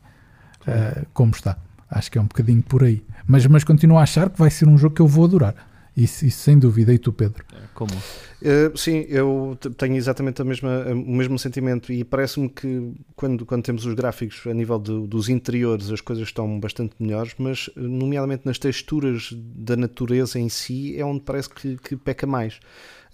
uh, 0.66 1.06
como 1.12 1.32
está. 1.32 1.56
Acho 1.90 2.10
que 2.10 2.18
é 2.18 2.20
um 2.20 2.26
bocadinho 2.26 2.62
por 2.62 2.82
aí. 2.82 3.02
Mas, 3.26 3.46
mas 3.46 3.64
continuo 3.64 3.98
a 3.98 4.02
achar 4.02 4.28
que 4.30 4.38
vai 4.38 4.50
ser 4.50 4.68
um 4.68 4.76
jogo 4.76 4.94
que 4.94 5.00
eu 5.02 5.06
vou 5.06 5.24
adorar. 5.24 5.54
Isso, 5.96 6.26
isso 6.26 6.38
sem 6.40 6.58
dúvida. 6.58 6.92
E 6.92 6.98
tu, 6.98 7.12
Pedro? 7.12 7.44
É, 7.52 7.58
Como? 7.72 7.92
Uh, 7.94 8.76
sim, 8.76 9.06
eu 9.08 9.56
tenho 9.78 9.94
exatamente 9.96 10.42
a 10.42 10.44
mesma, 10.44 10.82
a- 10.88 10.92
o 10.92 10.96
mesmo 11.16 11.38
sentimento 11.38 11.92
e 11.92 12.02
parece-me 12.04 12.48
que 12.48 12.92
quando, 13.16 13.46
quando 13.46 13.62
temos 13.62 13.86
os 13.86 13.94
gráficos 13.94 14.42
a 14.46 14.52
nível 14.52 14.78
do- 14.78 15.06
dos 15.06 15.28
interiores 15.30 15.90
as 15.90 16.00
coisas 16.00 16.24
estão 16.26 16.58
bastante 16.60 16.94
melhores, 16.98 17.32
mas 17.38 17.68
uh, 17.68 17.80
nomeadamente 17.80 18.42
nas 18.44 18.58
texturas 18.58 19.30
da 19.32 19.76
natureza 19.76 20.38
em 20.38 20.48
si 20.48 20.98
é 20.98 21.04
onde 21.04 21.20
parece 21.22 21.48
que, 21.48 21.76
que 21.78 21.96
peca 21.96 22.26
mais. 22.26 22.56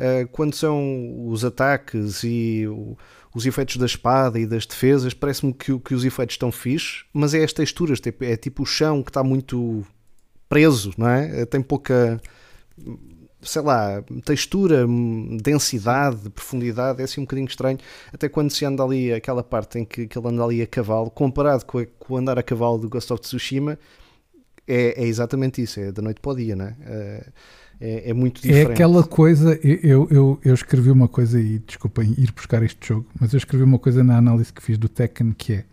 Uh, 0.00 0.26
quando 0.32 0.54
são 0.54 1.28
os 1.28 1.44
ataques 1.44 2.24
e 2.24 2.66
o- 2.66 2.96
os 3.34 3.44
efeitos 3.46 3.76
da 3.76 3.86
espada 3.86 4.40
e 4.40 4.46
das 4.46 4.66
defesas, 4.66 5.12
parece-me 5.14 5.52
que, 5.52 5.78
que 5.78 5.94
os 5.94 6.04
efeitos 6.04 6.34
estão 6.34 6.50
fixes, 6.50 7.04
mas 7.12 7.34
é 7.34 7.44
as 7.44 7.52
texturas, 7.52 8.00
tipo- 8.00 8.24
é 8.24 8.36
tipo 8.36 8.62
o 8.62 8.66
chão 8.66 9.02
que 9.02 9.10
está 9.10 9.22
muito 9.22 9.86
preso, 10.48 10.92
não 10.98 11.08
é? 11.08 11.44
Tem 11.46 11.62
pouca 11.62 12.20
sei 13.42 13.62
lá, 13.62 14.02
textura, 14.24 14.86
densidade, 15.42 16.28
profundidade, 16.30 17.00
é 17.00 17.04
assim 17.04 17.20
um 17.20 17.24
bocadinho 17.24 17.48
estranho. 17.48 17.78
Até 18.12 18.28
quando 18.28 18.50
se 18.50 18.64
anda 18.64 18.82
ali, 18.82 19.12
aquela 19.12 19.42
parte 19.42 19.78
em 19.78 19.84
que, 19.84 20.06
que 20.06 20.18
ele 20.18 20.28
anda 20.28 20.44
ali 20.44 20.60
a 20.62 20.66
cavalo, 20.66 21.10
comparado 21.10 21.64
com, 21.64 21.78
a- 21.78 21.86
com 21.98 22.14
o 22.14 22.16
andar 22.16 22.38
a 22.38 22.42
cavalo 22.42 22.78
do 22.78 22.88
Ghost 22.88 23.12
of 23.12 23.22
Tsushima, 23.22 23.78
é, 24.68 25.02
é 25.02 25.06
exatamente 25.06 25.62
isso, 25.62 25.80
é 25.80 25.90
da 25.90 26.02
noite 26.02 26.20
para 26.20 26.32
o 26.32 26.36
dia, 26.36 26.54
né? 26.54 26.76
É, 26.84 27.26
é, 27.80 28.10
é 28.10 28.12
muito 28.12 28.42
diferente. 28.42 28.68
É 28.68 28.72
aquela 28.72 29.02
coisa. 29.02 29.58
Eu, 29.64 30.06
eu, 30.10 30.38
eu 30.44 30.54
escrevi 30.54 30.90
uma 30.90 31.08
coisa, 31.08 31.40
e 31.40 31.58
desculpem 31.60 32.14
ir 32.18 32.30
buscar 32.32 32.62
este 32.62 32.88
jogo, 32.88 33.06
mas 33.18 33.32
eu 33.32 33.38
escrevi 33.38 33.64
uma 33.64 33.78
coisa 33.78 34.04
na 34.04 34.18
análise 34.18 34.52
que 34.52 34.62
fiz 34.62 34.76
do 34.76 34.88
Tekken 34.88 35.32
que 35.32 35.54
é 35.54 35.64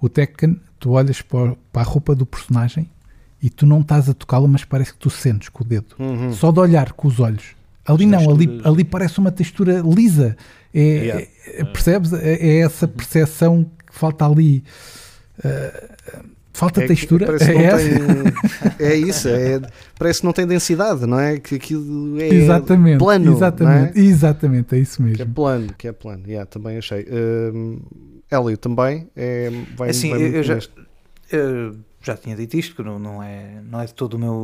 o 0.00 0.08
Tekken, 0.08 0.60
tu 0.80 0.90
olhas 0.90 1.22
para, 1.22 1.56
para 1.72 1.82
a 1.82 1.84
roupa 1.84 2.16
do 2.16 2.26
personagem 2.26 2.90
e 3.42 3.50
tu 3.50 3.66
não 3.66 3.80
estás 3.80 4.08
a 4.08 4.14
tocá-lo, 4.14 4.46
mas 4.46 4.64
parece 4.64 4.92
que 4.92 4.98
tu 4.98 5.10
sentes 5.10 5.48
com 5.48 5.64
o 5.64 5.66
dedo. 5.66 5.94
Uhum. 5.98 6.32
Só 6.32 6.52
de 6.52 6.60
olhar 6.60 6.92
com 6.92 7.08
os 7.08 7.18
olhos. 7.18 7.42
Ali 7.84 8.06
não, 8.06 8.30
ali, 8.30 8.60
ali 8.64 8.84
parece 8.84 9.18
uma 9.18 9.32
textura 9.32 9.82
lisa. 9.84 10.36
É, 10.72 10.80
Yeah. 10.80 11.26
é- 11.56 11.64
percebes? 11.64 12.12
É, 12.12 12.34
é 12.34 12.58
essa 12.60 12.86
percepção 12.86 13.64
que 13.86 13.98
falta 13.98 14.24
ali. 14.24 14.62
Uh, 15.38 16.22
falta 16.52 16.82
É 16.84 16.86
textura. 16.86 17.26
parece 17.26 17.44
que 17.46 17.58
É, 17.58 17.76
tem- 17.76 18.86
é 18.86 18.94
isso, 18.94 19.28
é, 19.28 19.60
parece 19.98 20.20
que 20.20 20.26
não 20.26 20.32
tem 20.32 20.46
densidade, 20.46 21.04
não 21.06 21.18
é? 21.18 21.38
Que 21.38 21.56
aquilo 21.56 22.20
é 22.20 22.28
exatamente. 22.28 22.98
plano, 22.98 23.32
exatamente, 23.34 23.96
não 23.96 24.02
é? 24.02 24.06
exatamente, 24.06 24.74
é 24.74 24.78
isso 24.78 24.96
Que 24.98 25.02
é 25.02 25.06
mesmo. 25.24 25.34
plano, 25.34 25.74
que 25.76 25.88
é 25.88 25.92
plano, 25.92 26.22
yeah, 26.26 26.46
também 26.46 26.76
achei. 26.78 27.06
Hum, 27.10 27.80
Hélio 28.30 28.56
também 28.56 29.08
é, 29.16 29.50
vai, 29.76 29.90
Assim, 29.90 30.10
vai 30.10 30.22
eu- 30.22 30.26
eu 30.36 30.42
já-. 30.42 30.60
Eu 31.30 31.76
já 32.02 32.16
tinha 32.16 32.34
dito 32.36 32.56
isto, 32.56 32.74
que 32.74 32.82
não, 32.82 32.98
não, 32.98 33.22
é, 33.22 33.62
não 33.62 33.80
é 33.80 33.86
de 33.86 33.94
todo 33.94 34.14
o 34.14 34.18
meu, 34.18 34.34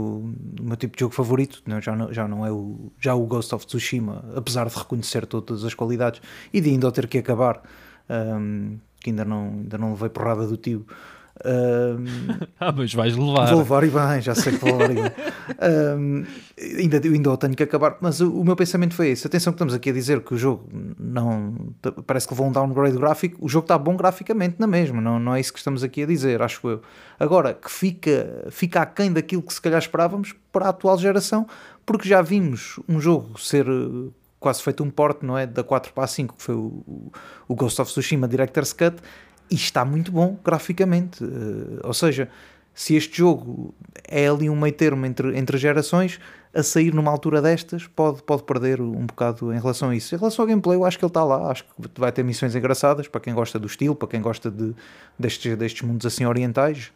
o 0.61 0.63
meu 0.63 0.77
tipo 0.77 0.97
de 0.97 1.01
jogo 1.01 1.15
favorito, 1.15 1.63
não, 1.67 1.81
já, 1.81 1.95
não, 1.95 2.13
já 2.13 2.29
não 2.29 2.47
é 2.47 2.53
o, 2.53 2.93
já 3.01 3.15
o 3.15 3.27
Ghost 3.27 3.55
of 3.55 3.67
Tsushima, 3.67 4.25
apesar 4.35 4.69
de 4.69 4.77
reconhecer 4.77 5.27
todas 5.27 5.65
as 5.65 5.75
qualidades 5.75 6.23
e 6.53 6.61
de 6.61 6.71
ainda 6.71 6.91
ter 6.93 7.07
que 7.07 7.19
acabar, 7.19 7.63
hum, 8.09 8.79
que 9.01 9.11
ainda 9.11 9.25
não, 9.25 9.49
ainda 9.49 9.79
não 9.79 9.91
levei 9.93 10.09
porrada 10.09 10.47
do 10.47 10.57
tio. 10.57 10.87
Hum, 11.45 12.05
Ah, 12.61 12.73
mas 12.73 12.93
vais 12.93 13.17
levar. 13.17 13.47
Vou 13.51 13.59
levar 13.59 13.85
e 13.85 13.89
bem, 13.89 14.21
já 14.21 14.35
sei 14.35 14.53
que 14.53 14.59
vou 14.59 14.77
levar 14.77 14.91
e 14.91 14.95
bem. 14.95 15.13
Um, 15.97 16.25
ainda, 16.81 17.01
ainda 17.03 17.31
o 17.31 17.37
tenho 17.37 17.55
que 17.55 17.63
acabar, 17.63 17.97
mas 18.01 18.21
o, 18.21 18.41
o 18.41 18.45
meu 18.45 18.57
pensamento 18.57 18.95
foi 18.95 19.09
esse. 19.11 19.27
Atenção 19.27 19.53
que 19.53 19.57
estamos 19.57 19.75
aqui 19.75 19.91
a 19.91 19.93
dizer 19.93 20.21
que 20.23 20.35
o 20.35 20.39
jogo 20.39 20.69
não 20.99 21.55
parece 22.07 22.27
que 22.27 22.35
levou 22.35 22.49
um 22.49 22.53
downgrade 22.53 22.97
gráfico. 22.97 23.37
O 23.45 23.49
jogo 23.49 23.65
está 23.65 23.79
bom 23.79 23.97
graficamente 23.97 24.57
na 24.59 24.67
mesma, 24.67 25.01
não, 25.01 25.19
não 25.19 25.35
é 25.35 25.41
isso 25.41 25.53
que 25.53 25.59
estamos 25.59 25.85
aqui 25.85 26.03
a 26.03 26.07
dizer, 26.07 26.43
acho 26.43 26.67
eu. 26.69 26.83
Agora, 27.19 27.55
que 27.55 27.71
fica, 27.71 28.47
fica 28.51 28.83
aquém 28.83 29.13
daquilo 29.13 29.43
que 29.43 29.55
se 29.55 29.61
calhar 29.61 29.79
esperávamos 29.79 30.35
para 30.53 30.67
a 30.67 30.69
atual 30.71 30.99
geração, 30.99 31.47
porque 31.87 32.09
já 32.09 32.21
vimos 32.21 32.79
um 32.89 33.01
jogo 33.01 33.41
ser 33.41 33.67
eh, 33.67 34.11
quase 34.39 34.63
feito 34.63 34.83
um 34.83 34.91
porte, 34.91 35.25
não 35.25 35.37
é? 35.37 35.47
Da 35.47 35.65
4 35.65 35.93
para 35.93 36.05
a 36.05 36.07
5, 36.07 36.37
que 36.37 36.43
foi 36.43 36.55
o, 36.55 37.11
o 37.47 37.55
Ghost 37.55 37.81
of 37.81 37.91
Tsushima 37.91 38.29
Director's 38.29 38.73
Cut, 38.73 38.97
e 39.51 39.55
está 39.55 39.85
muito 39.85 40.13
bom 40.13 40.39
graficamente. 40.45 41.23
Eh, 41.25 41.81
ou 41.83 41.95
seja, 41.95 42.29
se 42.75 42.95
este 42.95 43.19
jogo 43.19 43.75
é 44.07 44.29
ali 44.29 44.49
um 44.49 44.55
meio 44.55 44.73
termo 44.73 45.05
entre, 45.05 45.37
entre 45.37 45.59
gerações, 45.59 46.21
a 46.55 46.63
sair 46.63 46.95
numa 46.95 47.11
altura 47.11 47.43
destas 47.43 47.87
pode, 47.87 48.23
pode 48.23 48.45
perder 48.45 48.81
um 48.81 49.05
bocado 49.05 49.53
em 49.53 49.59
relação 49.59 49.91
a 49.91 49.97
isso. 49.97 50.15
Em 50.15 50.19
relação 50.19 50.45
ao 50.45 50.49
gameplay, 50.49 50.77
eu 50.77 50.85
acho 50.85 50.99
que 50.99 51.05
ele 51.05 51.11
está 51.11 51.25
lá, 51.25 51.51
acho 51.51 51.65
que 51.65 52.01
vai 52.01 52.13
ter 52.13 52.23
missões 52.23 52.55
engraçadas 52.55 53.09
para 53.09 53.21
quem 53.21 53.35
gosta 53.35 53.59
do 53.59 53.67
estilo, 53.67 53.95
para 53.95 54.09
quem 54.09 54.21
gosta 54.23 54.51
de, 54.51 54.75
destes, 55.19 55.57
destes 55.57 55.83
mundos 55.83 56.07
assim 56.07 56.25
orientais. 56.25 56.93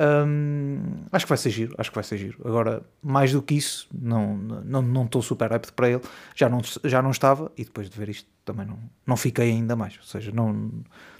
Hum, 0.00 1.04
acho 1.12 1.24
que 1.24 1.28
vai 1.28 1.38
ser 1.38 1.50
giro, 1.50 1.74
acho 1.78 1.90
que 1.90 1.94
vai 1.94 2.04
ser 2.04 2.18
giro. 2.18 2.40
Agora, 2.44 2.82
mais 3.02 3.32
do 3.32 3.40
que 3.40 3.54
isso, 3.54 3.88
não 3.92 4.36
não 4.36 4.82
não 4.82 5.04
estou 5.04 5.22
super 5.22 5.50
hyped 5.50 5.72
para 5.72 5.88
ele. 5.88 6.02
Já 6.34 6.48
não, 6.48 6.60
já 6.84 7.00
não 7.00 7.10
estava 7.10 7.50
e 7.56 7.64
depois 7.64 7.88
de 7.88 7.96
ver 7.96 8.08
isto 8.08 8.28
também 8.44 8.66
não, 8.66 8.78
não 9.06 9.16
fiquei 9.16 9.50
ainda 9.50 9.76
mais. 9.76 9.96
Ou 9.98 10.04
seja, 10.04 10.32
não, 10.32 10.70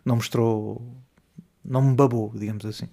não 0.04 0.16
mostrou, 0.16 0.82
não 1.64 1.82
me 1.82 1.94
babou, 1.94 2.32
digamos 2.34 2.66
assim. 2.66 2.88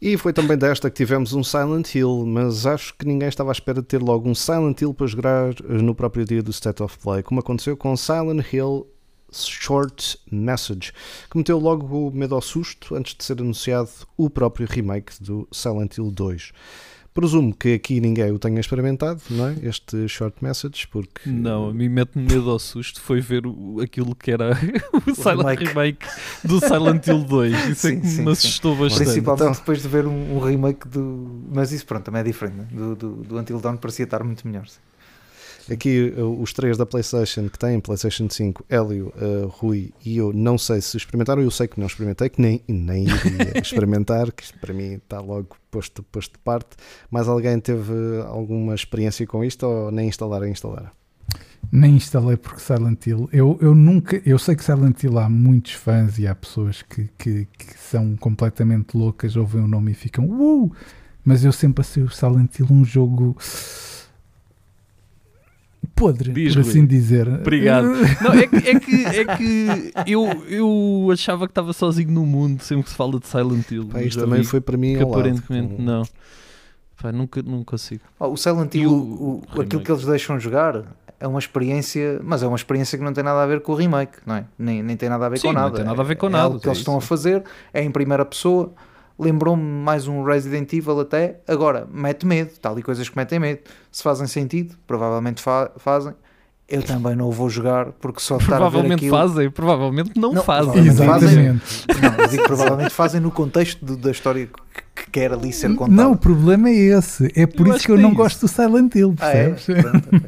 E 0.00 0.16
foi 0.16 0.32
também 0.32 0.56
desta 0.56 0.88
que 0.88 0.96
tivemos 0.96 1.32
um 1.32 1.42
Silent 1.42 1.92
Hill, 1.92 2.24
mas 2.24 2.66
acho 2.66 2.94
que 2.94 3.04
ninguém 3.04 3.28
estava 3.28 3.50
à 3.50 3.52
espera 3.52 3.80
de 3.80 3.86
ter 3.86 4.00
logo 4.00 4.28
um 4.28 4.34
Silent 4.34 4.80
Hill 4.80 4.94
para 4.94 5.08
jogar 5.08 5.54
no 5.64 5.92
próprio 5.92 6.24
dia 6.24 6.40
do 6.40 6.52
State 6.52 6.82
of 6.82 6.98
Play, 6.98 7.22
como 7.22 7.40
aconteceu 7.40 7.76
com 7.76 7.96
Silent 7.96 8.52
Hill 8.52 8.86
Short 9.32 10.18
Message, 10.30 10.92
que 11.30 11.36
meteu 11.36 11.58
logo 11.58 12.10
medo 12.10 12.34
ao 12.34 12.40
susto 12.40 12.94
antes 12.94 13.14
de 13.14 13.24
ser 13.24 13.40
anunciado 13.40 13.90
o 14.16 14.30
próprio 14.30 14.66
remake 14.68 15.12
do 15.22 15.48
Silent 15.52 15.96
Hill 15.96 16.10
2. 16.10 16.52
Presumo 17.18 17.52
que 17.52 17.74
aqui 17.74 18.00
ninguém 18.00 18.30
o 18.30 18.38
tenha 18.38 18.60
experimentado, 18.60 19.20
não 19.28 19.48
é? 19.48 19.56
Este 19.62 20.06
short 20.06 20.36
message, 20.40 20.86
porque. 20.86 21.28
Não, 21.28 21.70
a 21.70 21.74
mim 21.74 21.88
mete-me 21.88 22.24
medo 22.24 22.48
ao 22.48 22.60
susto 22.60 23.00
foi 23.00 23.20
ver 23.20 23.44
o, 23.44 23.80
aquilo 23.80 24.14
que 24.14 24.30
era 24.30 24.52
o, 24.94 25.14
Silent 25.16 25.58
remake. 25.58 25.64
remake. 25.64 26.06
do 26.44 26.60
Silent 26.60 27.04
Hill 27.04 27.24
2. 27.24 27.52
Isso 27.70 27.88
sim, 27.88 27.96
é 27.96 28.00
que 28.00 28.06
sim, 28.06 28.22
me 28.22 28.30
assustou 28.30 28.74
sim. 28.74 28.82
bastante. 28.82 29.04
Principalmente 29.06 29.42
então... 29.42 29.52
depois 29.52 29.82
de 29.82 29.88
ver 29.88 30.06
um, 30.06 30.36
um, 30.36 30.38
remake 30.38 30.86
do. 30.86 31.42
Mas 31.52 31.72
isso, 31.72 31.84
pronto, 31.86 32.04
também 32.04 32.20
é 32.20 32.24
diferente. 32.24 32.56
Né? 32.56 32.68
Do, 32.70 32.94
do, 32.94 33.14
do 33.24 33.36
Until 33.36 33.58
Dawn 33.58 33.78
parecia 33.78 34.04
estar 34.04 34.22
muito 34.22 34.46
melhor. 34.46 34.68
Sim. 34.68 34.78
Aqui 35.70 36.14
uh, 36.16 36.40
os 36.40 36.52
três 36.52 36.78
da 36.78 36.86
PlayStation 36.86 37.48
que 37.48 37.58
têm 37.58 37.78
PlayStation 37.78 38.28
5, 38.30 38.64
Hélio, 38.68 39.12
uh, 39.16 39.48
Rui 39.48 39.92
e 40.04 40.16
eu, 40.16 40.32
não 40.32 40.56
sei 40.56 40.80
se 40.80 40.96
experimentaram. 40.96 41.42
Eu 41.42 41.50
sei 41.50 41.68
que 41.68 41.78
não 41.78 41.86
experimentei, 41.86 42.30
que 42.30 42.40
nem, 42.40 42.62
nem 42.66 43.04
iria 43.04 43.58
experimentar, 43.60 44.32
que 44.32 44.44
isto 44.44 44.58
para 44.58 44.72
mim 44.72 44.94
está 44.94 45.20
logo 45.20 45.56
posto, 45.70 46.02
posto 46.02 46.32
de 46.32 46.38
parte. 46.38 46.70
Mas 47.10 47.28
alguém 47.28 47.60
teve 47.60 47.92
alguma 48.26 48.74
experiência 48.74 49.26
com 49.26 49.44
isto 49.44 49.66
ou 49.66 49.90
nem 49.90 50.08
instalar 50.08 50.42
a 50.42 50.48
instalar? 50.48 50.92
Nem 51.70 51.96
instalei 51.96 52.36
porque 52.36 52.60
Silent 52.60 53.06
Hill. 53.06 53.28
Eu, 53.30 53.58
eu 53.60 53.74
nunca. 53.74 54.22
Eu 54.24 54.38
sei 54.38 54.56
que 54.56 54.64
Silent 54.64 55.02
Hill 55.02 55.18
há 55.18 55.28
muitos 55.28 55.72
fãs 55.72 56.18
e 56.18 56.26
há 56.26 56.34
pessoas 56.34 56.80
que, 56.80 57.10
que, 57.18 57.46
que 57.46 57.78
são 57.78 58.16
completamente 58.16 58.96
loucas, 58.96 59.36
ouvem 59.36 59.62
o 59.62 59.68
nome 59.68 59.90
e 59.90 59.94
ficam. 59.94 60.24
Uh! 60.30 60.72
Mas 61.22 61.44
eu 61.44 61.52
sempre 61.52 61.82
achei 61.82 62.02
o 62.02 62.08
Silent 62.08 62.58
Hill 62.58 62.68
um 62.70 62.84
jogo 62.86 63.36
podre, 65.98 66.32
Diz, 66.32 66.54
por 66.54 66.60
assim 66.60 66.86
dizer. 66.86 67.28
Obrigado. 67.28 67.86
Não, 68.22 68.32
é, 68.32 68.46
que, 68.46 68.56
é 68.56 68.80
que, 68.80 69.04
é 69.06 69.24
que 69.36 69.92
eu, 70.06 70.24
eu 70.48 71.08
achava 71.12 71.46
que 71.46 71.50
estava 71.50 71.72
sozinho 71.72 72.10
no 72.10 72.24
mundo 72.24 72.62
sempre 72.62 72.84
que 72.84 72.90
se 72.90 72.96
fala 72.96 73.18
de 73.18 73.26
Silent 73.26 73.70
Hill. 73.70 73.86
Pá, 73.86 74.02
isto 74.02 74.20
também 74.20 74.44
foi 74.44 74.60
para 74.60 74.76
mim 74.76 74.96
que 74.96 75.02
aparentemente 75.02 75.72
lado, 75.72 75.82
não. 75.82 76.02
Pá, 77.00 77.12
nunca, 77.12 77.42
não 77.42 77.64
consigo. 77.64 78.02
Oh, 78.18 78.28
o 78.28 78.36
Silent 78.36 78.74
Hill, 78.74 78.90
o, 78.90 79.42
o, 79.54 79.60
aquilo 79.60 79.82
que 79.82 79.90
eles 79.90 80.04
deixam 80.04 80.38
jogar 80.38 80.84
é 81.20 81.26
uma 81.26 81.38
experiência, 81.38 82.20
mas 82.22 82.42
é 82.42 82.46
uma 82.46 82.56
experiência 82.56 82.96
que 82.96 83.04
não 83.04 83.12
tem 83.12 83.24
nada 83.24 83.42
a 83.42 83.46
ver 83.46 83.60
com 83.60 83.72
o 83.72 83.74
remake, 83.74 84.18
não 84.24 84.36
é? 84.36 84.44
Nem, 84.58 84.82
nem 84.82 84.96
tem 84.96 85.08
nada 85.08 85.26
a 85.26 85.28
ver 85.28 85.38
Sim, 85.38 85.48
com 85.48 85.52
nada. 85.52 85.68
Não 85.68 85.76
tem 85.76 85.84
nada 85.84 86.00
a 86.00 86.04
ver 86.04 86.16
com 86.16 86.26
é, 86.26 86.30
nada. 86.30 86.54
É 86.54 86.56
o 86.56 86.60
que 86.60 86.68
eles 86.68 86.78
estão 86.78 86.96
a 86.96 87.00
fazer, 87.00 87.42
é 87.72 87.82
em 87.82 87.90
primeira 87.90 88.24
pessoa 88.24 88.72
lembrou-me 89.18 89.62
mais 89.62 90.06
um 90.06 90.22
Resident 90.22 90.72
Evil 90.72 91.00
até. 91.00 91.40
Agora, 91.46 91.86
mete 91.92 92.24
medo, 92.24 92.52
tal 92.60 92.78
e 92.78 92.82
coisas 92.82 93.08
que 93.08 93.16
metem 93.16 93.38
medo. 93.38 93.60
Se 93.90 94.02
fazem 94.02 94.26
sentido, 94.26 94.76
provavelmente 94.86 95.42
fa 95.42 95.72
fazem. 95.76 96.14
Eu 96.68 96.82
também 96.82 97.16
não 97.16 97.28
o 97.28 97.32
vou 97.32 97.48
jogar 97.48 97.92
porque 97.92 98.20
só 98.20 98.36
estar 98.36 98.56
Provavelmente 98.56 98.96
aquilo... 98.96 99.16
fazem, 99.16 99.50
provavelmente 99.50 100.12
não, 100.14 100.34
não 100.34 100.42
fazem. 100.42 100.84
Provavelmente 100.84 101.02
Exatamente. 101.02 101.86
Fazem, 101.86 102.18
não, 102.18 102.26
digo 102.28 102.42
provavelmente 102.42 102.90
fazem 102.90 103.20
no 103.22 103.30
contexto 103.30 103.82
de, 103.86 103.96
da 103.96 104.10
história 104.10 104.46
que, 104.46 105.02
que 105.02 105.10
quer 105.10 105.32
ali 105.32 105.50
ser 105.50 105.74
contada. 105.74 106.02
Não, 106.02 106.12
o 106.12 106.16
problema 106.18 106.68
é 106.68 106.74
esse. 106.74 107.32
É 107.34 107.46
por 107.46 107.66
eu 107.66 107.74
isso 107.74 107.86
que 107.86 107.92
eu 107.92 107.96
não 107.96 108.10
isso. 108.10 108.18
gosto 108.18 108.40
do 108.42 108.48
Silent 108.48 108.94
Hill, 108.94 109.14
percebes? 109.14 109.66
Ah, 109.70 110.20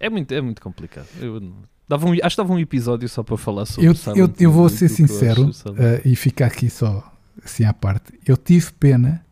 é? 0.00 0.06
é? 0.06 0.08
muito, 0.08 0.32
é 0.32 0.40
muito 0.40 0.62
complicado. 0.62 1.06
Eu, 1.20 1.42
dava 1.86 2.06
um, 2.06 2.12
acho 2.12 2.36
que 2.36 2.42
dava 2.42 2.54
um 2.54 2.58
episódio 2.58 3.06
só 3.06 3.22
para 3.22 3.36
falar 3.36 3.66
sobre 3.66 3.90
eu, 3.90 3.94
Silent 3.94 4.16
eu, 4.16 4.24
Hill. 4.24 4.34
Eu 4.38 4.50
vou 4.50 4.70
ser 4.70 4.88
sincero 4.88 5.44
uh, 5.44 6.00
e 6.06 6.16
ficar 6.16 6.46
aqui 6.46 6.70
só 6.70 7.11
assim 7.44 7.64
à 7.64 7.72
parte, 7.72 8.12
eu 8.26 8.36
tive 8.36 8.72
pena 8.72 9.24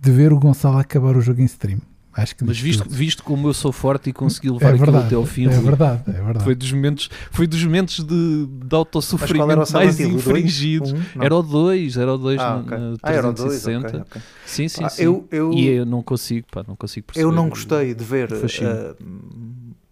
de 0.00 0.10
ver 0.10 0.32
o 0.32 0.38
Gonçalo 0.38 0.78
acabar 0.78 1.16
o 1.16 1.20
jogo 1.20 1.40
em 1.40 1.44
stream. 1.44 1.80
Acho 2.18 2.34
que 2.34 2.44
Mas 2.44 2.58
visto, 2.58 2.88
visto 2.88 3.22
como 3.22 3.46
eu 3.46 3.54
sou 3.54 3.70
forte 3.70 4.10
e 4.10 4.12
consegui 4.12 4.50
levar 4.50 4.74
é 4.74 4.76
verdade, 4.76 5.06
até 5.06 5.14
ao 5.14 5.24
fim, 5.24 5.46
é 5.46 5.50
verdade, 5.50 6.02
é 6.08 6.20
verdade. 6.20 6.44
Foi 6.44 6.54
dos 6.56 6.72
momentos, 6.72 7.08
foi 7.30 7.46
dos 7.46 7.62
momentos 7.62 8.02
de, 8.02 8.46
de 8.46 8.74
autossofrimento 8.74 9.72
mais 9.72 10.00
infringidos. 10.00 10.92
Um, 10.92 11.22
era 11.22 11.36
o 11.36 11.42
2, 11.42 11.96
era 11.96 12.12
o 12.12 12.18
2 12.18 12.40
ah, 12.40 12.42
na, 12.42 12.56
okay. 12.60 12.78
na 12.78 12.96
360. 12.96 13.06
Ah, 13.06 13.12
era 13.12 13.28
o 13.28 13.32
2, 13.32 13.66
okay, 13.66 14.00
okay. 14.00 14.22
Sim, 14.44 14.68
sim, 14.68 14.84
ah, 14.84 14.88
sim. 14.88 15.04
Eu, 15.04 15.28
eu, 15.30 15.52
e 15.52 15.68
eu 15.68 15.86
não 15.86 16.02
consigo, 16.02 16.44
pá, 16.50 16.64
não 16.66 16.74
consigo 16.74 17.06
perceber. 17.06 17.24
Eu 17.24 17.30
não 17.30 17.48
gostei 17.48 17.94
de 17.94 18.02
ver 18.02 18.32
uh, 18.32 18.96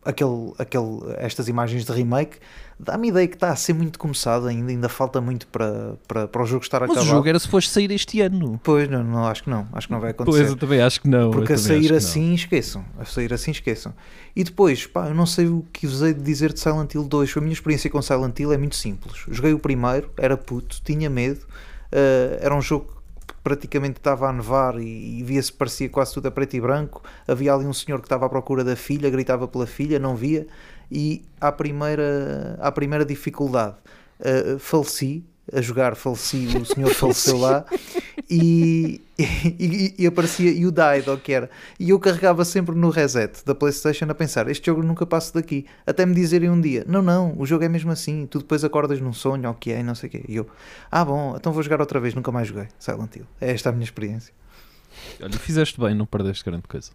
aquele, 0.06 0.52
aquele, 0.58 1.14
estas 1.18 1.48
imagens 1.48 1.84
de 1.84 1.92
remake 1.92 2.38
dá-me 2.78 3.08
ideia 3.08 3.26
que 3.26 3.34
está 3.34 3.50
a 3.50 3.56
ser 3.56 3.72
muito 3.72 3.98
começado 3.98 4.46
ainda, 4.46 4.70
ainda 4.70 4.88
falta 4.88 5.20
muito 5.20 5.46
para, 5.48 5.94
para, 6.06 6.28
para 6.28 6.42
o 6.42 6.46
jogo 6.46 6.62
estar 6.62 6.82
a 6.82 6.86
Mas 6.86 6.98
o 6.98 7.04
jogo 7.04 7.28
era 7.28 7.38
suposto 7.38 7.70
sair 7.70 7.90
este 7.90 8.20
ano. 8.20 8.60
Pois, 8.62 8.88
não, 8.88 9.02
não, 9.02 9.26
acho 9.26 9.42
que 9.42 9.50
não, 9.50 9.66
acho 9.72 9.86
que 9.86 9.92
não 9.92 10.00
vai 10.00 10.10
acontecer. 10.10 10.38
Pois, 10.38 10.50
eu 10.50 10.56
também 10.56 10.80
acho 10.80 11.00
que 11.00 11.08
não. 11.08 11.30
Porque 11.30 11.54
a 11.54 11.58
sair 11.58 11.92
assim, 11.92 12.34
esqueçam. 12.34 12.84
A 12.98 13.04
sair 13.04 13.32
assim, 13.32 13.50
esqueçam. 13.50 13.94
E 14.34 14.44
depois, 14.44 14.86
pá, 14.86 15.08
eu 15.08 15.14
não 15.14 15.26
sei 15.26 15.46
o 15.46 15.64
que 15.72 15.86
usei 15.86 16.12
de 16.12 16.22
dizer 16.22 16.52
de 16.52 16.60
Silent 16.60 16.94
Hill 16.94 17.04
2. 17.04 17.36
A 17.36 17.40
minha 17.40 17.52
experiência 17.52 17.90
com 17.90 18.00
Silent 18.02 18.38
Hill 18.38 18.52
é 18.52 18.58
muito 18.58 18.76
simples. 18.76 19.24
Joguei 19.28 19.54
o 19.54 19.58
primeiro, 19.58 20.10
era 20.16 20.36
puto, 20.36 20.80
tinha 20.84 21.08
medo, 21.08 21.40
uh, 21.40 22.38
era 22.40 22.54
um 22.54 22.60
jogo 22.60 22.95
praticamente 23.46 23.98
estava 23.98 24.28
a 24.28 24.32
nevar 24.32 24.76
e, 24.76 25.20
e 25.20 25.22
via-se 25.22 25.52
parecia 25.52 25.88
quase 25.88 26.12
tudo 26.12 26.26
a 26.26 26.32
preto 26.32 26.56
e 26.56 26.60
branco. 26.60 27.00
Havia 27.28 27.54
ali 27.54 27.64
um 27.64 27.72
senhor 27.72 28.00
que 28.00 28.06
estava 28.06 28.26
à 28.26 28.28
procura 28.28 28.64
da 28.64 28.74
filha, 28.74 29.08
gritava 29.08 29.46
pela 29.46 29.68
filha, 29.68 30.00
não 30.00 30.16
via. 30.16 30.48
E 30.90 31.24
à 31.40 31.52
primeira, 31.52 32.58
à 32.60 32.72
primeira 32.72 33.04
dificuldade 33.04 33.76
uh, 34.18 34.58
faleci 34.58 35.24
a 35.52 35.60
jogar, 35.60 35.94
faleci, 35.94 36.58
o 36.60 36.64
senhor 36.64 36.90
faleceu 36.94 37.38
lá 37.38 37.64
e, 38.30 39.00
e, 39.18 39.94
e, 39.98 40.06
aparecia 40.06 40.50
You 40.50 40.72
Died, 40.72 41.08
ou 41.08 41.16
que 41.16 41.32
era. 41.32 41.48
E 41.78 41.90
eu 41.90 41.98
carregava 42.00 42.44
sempre 42.44 42.74
no 42.74 42.90
reset 42.90 43.44
da 43.44 43.54
Playstation 43.54 44.06
a 44.08 44.14
pensar, 44.14 44.48
este 44.48 44.66
jogo 44.66 44.82
nunca 44.82 45.06
passa 45.06 45.32
daqui. 45.34 45.64
Até 45.86 46.04
me 46.04 46.14
dizerem 46.14 46.50
um 46.50 46.60
dia, 46.60 46.84
não, 46.88 47.02
não, 47.02 47.38
o 47.38 47.46
jogo 47.46 47.64
é 47.64 47.68
mesmo 47.68 47.90
assim, 47.92 48.26
tu 48.26 48.38
depois 48.38 48.64
acordas 48.64 49.00
num 49.00 49.12
sonho, 49.12 49.48
ou 49.48 49.54
que 49.54 49.70
é, 49.70 49.80
e 49.80 49.82
não 49.82 49.94
sei 49.94 50.08
o 50.08 50.10
quê. 50.10 50.24
E 50.28 50.36
eu, 50.36 50.46
ah 50.90 51.04
bom, 51.04 51.36
então 51.36 51.52
vou 51.52 51.62
jogar 51.62 51.80
outra 51.80 52.00
vez, 52.00 52.14
nunca 52.14 52.32
mais 52.32 52.48
joguei 52.48 52.66
Silent 52.78 53.14
Hill. 53.14 53.26
É 53.40 53.52
esta 53.52 53.68
a 53.68 53.72
minha 53.72 53.84
experiência. 53.84 54.34
Olha, 55.20 55.38
fizeste 55.38 55.80
bem, 55.80 55.94
não 55.94 56.06
perdeste 56.06 56.44
grande 56.44 56.66
coisa. 56.68 56.90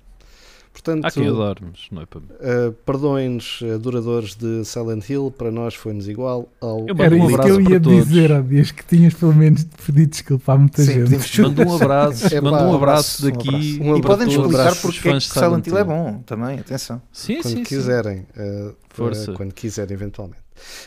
Portanto, 0.71 1.05
Há 1.05 1.11
quem 1.11 1.27
adore, 1.27 1.59
mas 1.69 1.87
não 1.91 2.01
é 2.01 2.05
para 2.05 2.21
mim. 2.21 2.27
Uh, 2.27 2.71
Perdoem-nos, 2.85 3.59
adoradores 3.75 4.35
de 4.35 4.63
Silent 4.63 5.09
Hill, 5.09 5.33
para 5.37 5.51
nós 5.51 5.75
foi-nos 5.75 6.07
igual 6.07 6.47
ao. 6.61 6.87
Eu 6.87 6.95
Era 6.97 7.13
um 7.13 7.29
isso 7.29 7.39
que 7.39 7.49
eu 7.49 7.61
ia 7.61 7.79
dizer 7.79 8.31
há 8.31 8.41
dias 8.41 8.71
que 8.71 8.85
tinhas 8.85 9.13
pelo 9.13 9.35
menos 9.35 9.65
pedido 9.85 10.09
desculpa 10.09 10.53
a 10.53 10.57
muita 10.57 10.81
Sim, 10.81 11.05
gente. 11.05 11.41
Manda 11.41 11.67
um 11.67 11.75
abraço, 11.75 12.27
é, 12.33 12.41
manda 12.41 12.63
um 12.63 12.75
abraço 12.75 13.23
daqui. 13.23 13.79
Um 13.81 13.95
abraço, 13.95 13.97
e 13.97 14.01
podem 14.01 14.27
explicar 14.29 14.75
porque 14.77 15.09
é 15.09 15.13
que 15.13 15.21
Silent 15.21 15.67
Hill 15.67 15.77
é 15.77 15.83
bom 15.83 16.23
também, 16.25 16.59
atenção. 16.59 17.01
Sim, 17.11 17.41
quando 17.41 17.53
sim, 17.53 17.63
quiserem, 17.63 18.25
uh, 18.37 18.73
Força. 18.89 19.33
quando 19.33 19.53
quiserem, 19.53 19.93
eventualmente. 19.93 20.40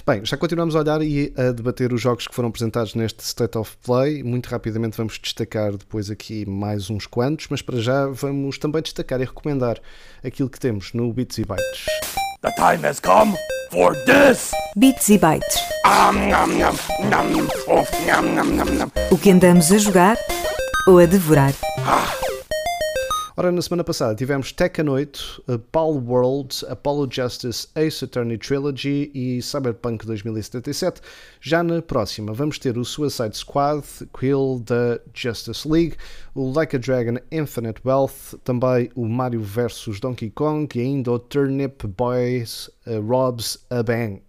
Bem, 0.07 0.25
já 0.25 0.37
continuamos 0.37 0.77
a 0.77 0.81
olhar 0.81 1.03
e 1.03 1.33
a 1.37 1.53
debater 1.53 1.93
os 1.93 2.01
jogos 2.01 2.27
que 2.27 2.35
foram 2.35 2.49
apresentados 2.49 2.95
neste 2.95 3.21
State 3.21 3.57
of 3.57 3.77
Play. 3.85 4.23
Muito 4.23 4.49
rapidamente 4.49 4.97
vamos 4.97 5.19
destacar 5.19 5.77
depois 5.77 6.11
aqui 6.11 6.45
mais 6.47 6.91
uns 6.91 7.07
quantos, 7.07 7.47
mas 7.49 7.63
para 7.63 7.81
já 7.81 8.07
vamos 8.07 8.59
também 8.59 8.83
destacar 8.83 9.21
e 9.21 9.25
recomendar 9.25 9.79
aquilo 10.25 10.49
que 10.49 10.61
temos 10.61 10.93
no 10.93 11.13
Bits 11.13 11.39
e 11.39 11.45
Bytes. 11.45 11.87
The 12.43 12.53
time 12.53 12.87
has 12.87 13.01
come 13.01 13.35
for 13.71 13.95
this! 14.05 14.51
Bits 14.77 15.09
e 15.09 15.19
Bytes. 15.19 15.57
O 19.11 19.19
que 19.19 19.31
andamos 19.31 19.73
a 19.73 19.79
jogar 19.79 20.17
ou 20.87 20.99
a 20.99 21.07
devorar. 21.07 21.53
Ah. 21.87 22.34
Ora, 23.37 23.51
na 23.51 23.61
semana 23.61 23.83
passada 23.83 24.15
tivemos 24.15 24.53
Tekken 24.53 24.89
8, 24.89 25.43
Pal 25.73 25.95
World, 25.95 26.65
Apollo 26.69 27.09
Justice, 27.11 27.67
Ace 27.75 28.05
Attorney 28.05 28.39
Trilogy 28.39 29.11
e 29.13 29.43
Cyberpunk 29.43 30.07
2077. 30.07 31.01
Já 31.41 31.61
na 31.61 31.83
próxima 31.83 32.33
vamos 32.33 32.61
ter 32.61 32.79
o 32.79 32.85
Suicide 32.85 33.37
Squad, 33.37 33.85
Quill 34.17 34.63
da 34.65 35.01
Justice 35.13 35.69
League, 35.69 35.97
o 36.33 36.53
Like 36.53 36.77
a 36.77 36.79
Dragon 36.79 37.19
Infinite 37.33 37.81
Wealth, 37.85 38.39
também 38.45 38.89
o 38.95 39.05
Mario 39.05 39.41
vs 39.41 39.99
Donkey 39.99 40.31
Kong 40.31 40.69
e 40.79 40.83
ainda 40.83 41.11
o 41.11 41.19
Turnip 41.19 41.89
Boys 41.89 42.71
uh, 42.87 43.01
Robs 43.01 43.59
a 43.69 43.83
Bank. 43.83 44.23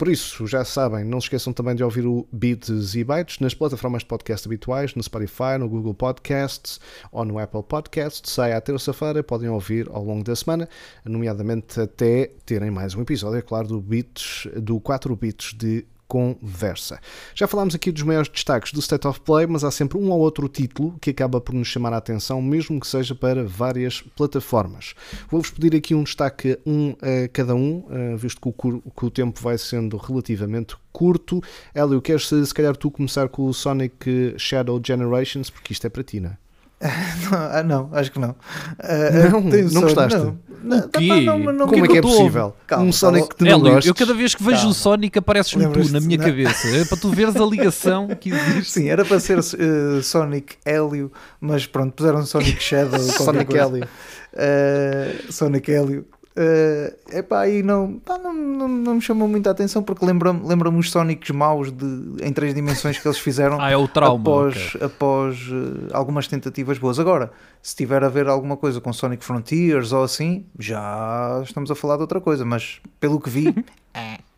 Por 0.00 0.08
isso, 0.08 0.46
já 0.46 0.64
sabem, 0.64 1.04
não 1.04 1.20
se 1.20 1.26
esqueçam 1.26 1.52
também 1.52 1.74
de 1.74 1.84
ouvir 1.84 2.06
o 2.06 2.26
Beats 2.32 2.94
e 2.94 3.04
Bytes 3.04 3.38
nas 3.38 3.52
plataformas 3.52 4.00
de 4.00 4.08
podcast 4.08 4.48
habituais, 4.48 4.94
no 4.94 5.02
Spotify, 5.02 5.58
no 5.58 5.68
Google 5.68 5.92
Podcasts 5.92 6.80
ou 7.12 7.22
no 7.22 7.38
Apple 7.38 7.62
Podcasts. 7.62 8.32
Sai 8.32 8.54
à 8.54 8.62
terça-feira, 8.62 9.22
podem 9.22 9.50
ouvir 9.50 9.90
ao 9.90 10.02
longo 10.02 10.24
da 10.24 10.34
semana, 10.34 10.66
nomeadamente 11.04 11.78
até 11.78 12.30
terem 12.46 12.70
mais 12.70 12.94
um 12.94 13.02
episódio, 13.02 13.40
é 13.40 13.42
claro, 13.42 13.68
do 13.68 13.78
Beats, 13.78 14.48
do 14.56 14.80
4 14.80 15.14
Bits 15.14 15.52
de 15.52 15.84
conversa. 16.10 16.98
Já 17.36 17.46
falámos 17.46 17.72
aqui 17.72 17.92
dos 17.92 18.02
maiores 18.02 18.28
destaques 18.28 18.72
do 18.72 18.80
State 18.80 19.06
of 19.06 19.20
Play, 19.20 19.46
mas 19.46 19.62
há 19.62 19.70
sempre 19.70 19.96
um 19.96 20.10
ou 20.10 20.18
outro 20.18 20.48
título 20.48 20.96
que 21.00 21.10
acaba 21.10 21.40
por 21.40 21.54
nos 21.54 21.68
chamar 21.68 21.92
a 21.92 21.98
atenção, 21.98 22.42
mesmo 22.42 22.80
que 22.80 22.86
seja 22.88 23.14
para 23.14 23.44
várias 23.44 24.02
plataformas. 24.16 24.94
Vou-vos 25.30 25.52
pedir 25.52 25.76
aqui 25.76 25.94
um 25.94 26.02
destaque 26.02 26.58
um 26.66 26.96
a 27.00 27.28
cada 27.28 27.54
um, 27.54 27.84
eh, 27.88 28.16
visto 28.16 28.40
que 28.40 28.48
o, 28.48 28.82
que 28.90 29.04
o 29.04 29.10
tempo 29.10 29.40
vai 29.40 29.56
sendo 29.56 29.96
relativamente 29.96 30.74
curto. 30.92 31.40
Hélio, 31.72 32.02
queres 32.02 32.26
se 32.26 32.52
calhar 32.52 32.76
tu 32.76 32.90
começar 32.90 33.28
com 33.28 33.46
o 33.46 33.54
Sonic 33.54 34.34
Shadow 34.36 34.82
Generations, 34.84 35.48
porque 35.48 35.72
isto 35.72 35.86
é 35.86 35.90
para 35.90 36.02
ti, 36.02 36.18
não 36.18 36.30
é? 36.30 36.49
não, 37.30 37.38
ah, 37.38 37.62
não, 37.62 37.90
acho 37.92 38.10
que 38.10 38.18
não. 38.18 38.30
Uh, 38.30 39.30
não, 39.30 39.40
não 39.42 39.50
Sonic, 39.50 39.80
gostaste? 39.80 40.18
Não, 40.18 40.38
não, 40.62 40.88
quê? 40.88 41.20
não, 41.20 41.38
não, 41.38 41.68
Como 41.68 41.84
é 41.84 41.88
que 41.88 41.98
é 41.98 42.02
possível? 42.02 42.56
Calma, 42.66 42.84
um 42.86 42.92
Sonic 42.92 43.28
que 43.28 43.36
tu 43.36 43.44
não 43.44 43.60
gostes? 43.60 43.86
eu 43.86 43.94
cada 43.94 44.14
vez 44.14 44.34
que 44.34 44.42
vejo 44.42 44.56
Calma. 44.56 44.70
o 44.70 44.74
Sonic 44.74 45.18
apareces-me 45.18 45.62
tu 45.64 45.66
Lembras-te- 45.68 45.92
na 45.92 46.00
minha 46.00 46.18
não. 46.18 46.24
cabeça. 46.24 46.68
É 46.68 46.84
para 46.86 46.96
tu 46.96 47.10
veres 47.10 47.36
a 47.36 47.44
ligação 47.44 48.08
que 48.08 48.30
existe. 48.30 48.72
Sim, 48.72 48.88
era 48.88 49.04
para 49.04 49.20
ser 49.20 49.38
eh, 49.38 50.02
Sonic 50.02 50.56
Hélio, 50.64 51.12
mas 51.40 51.66
pronto, 51.66 51.92
puseram 51.92 52.24
Sonic 52.24 52.62
Shadow. 52.62 52.98
qualquer 53.16 53.24
Sonic 53.24 53.44
coisa. 53.46 53.64
Hélio. 53.66 53.88
Eh, 54.34 55.14
Sonic 55.30 55.70
Hélio. 55.70 56.06
É 56.36 56.94
epá, 57.12 57.40
aí 57.40 57.60
não, 57.62 57.98
pá, 57.98 58.16
não, 58.16 58.32
não, 58.32 58.68
não 58.68 58.94
me 58.94 59.00
chamou 59.00 59.26
muita 59.26 59.50
atenção 59.50 59.82
porque 59.82 60.04
lembra-me 60.04 60.46
lembra 60.46 60.70
os 60.70 60.90
Sonics 60.90 61.30
maus 61.30 61.72
de, 61.72 61.84
em 62.22 62.32
três 62.32 62.54
dimensões 62.54 62.98
que 62.98 63.06
eles 63.06 63.18
fizeram 63.18 63.58
Ah, 63.60 63.70
é 63.70 63.76
o 63.76 63.88
trauma. 63.88 64.20
após, 64.20 64.74
ok. 64.76 64.86
após 64.86 65.36
eh, 65.50 65.90
algumas 65.92 66.28
tentativas 66.28 66.78
boas. 66.78 67.00
Agora, 67.00 67.32
se 67.60 67.74
tiver 67.74 68.04
a 68.04 68.08
ver 68.08 68.28
alguma 68.28 68.56
coisa 68.56 68.80
com 68.80 68.92
Sonic 68.92 69.24
Frontiers 69.24 69.92
ou 69.92 70.04
assim, 70.04 70.46
já 70.58 71.40
estamos 71.44 71.70
a 71.70 71.74
falar 71.74 71.96
de 71.96 72.02
outra 72.02 72.20
coisa, 72.20 72.44
mas 72.44 72.80
pelo 73.00 73.20
que 73.20 73.28
vi, 73.28 73.52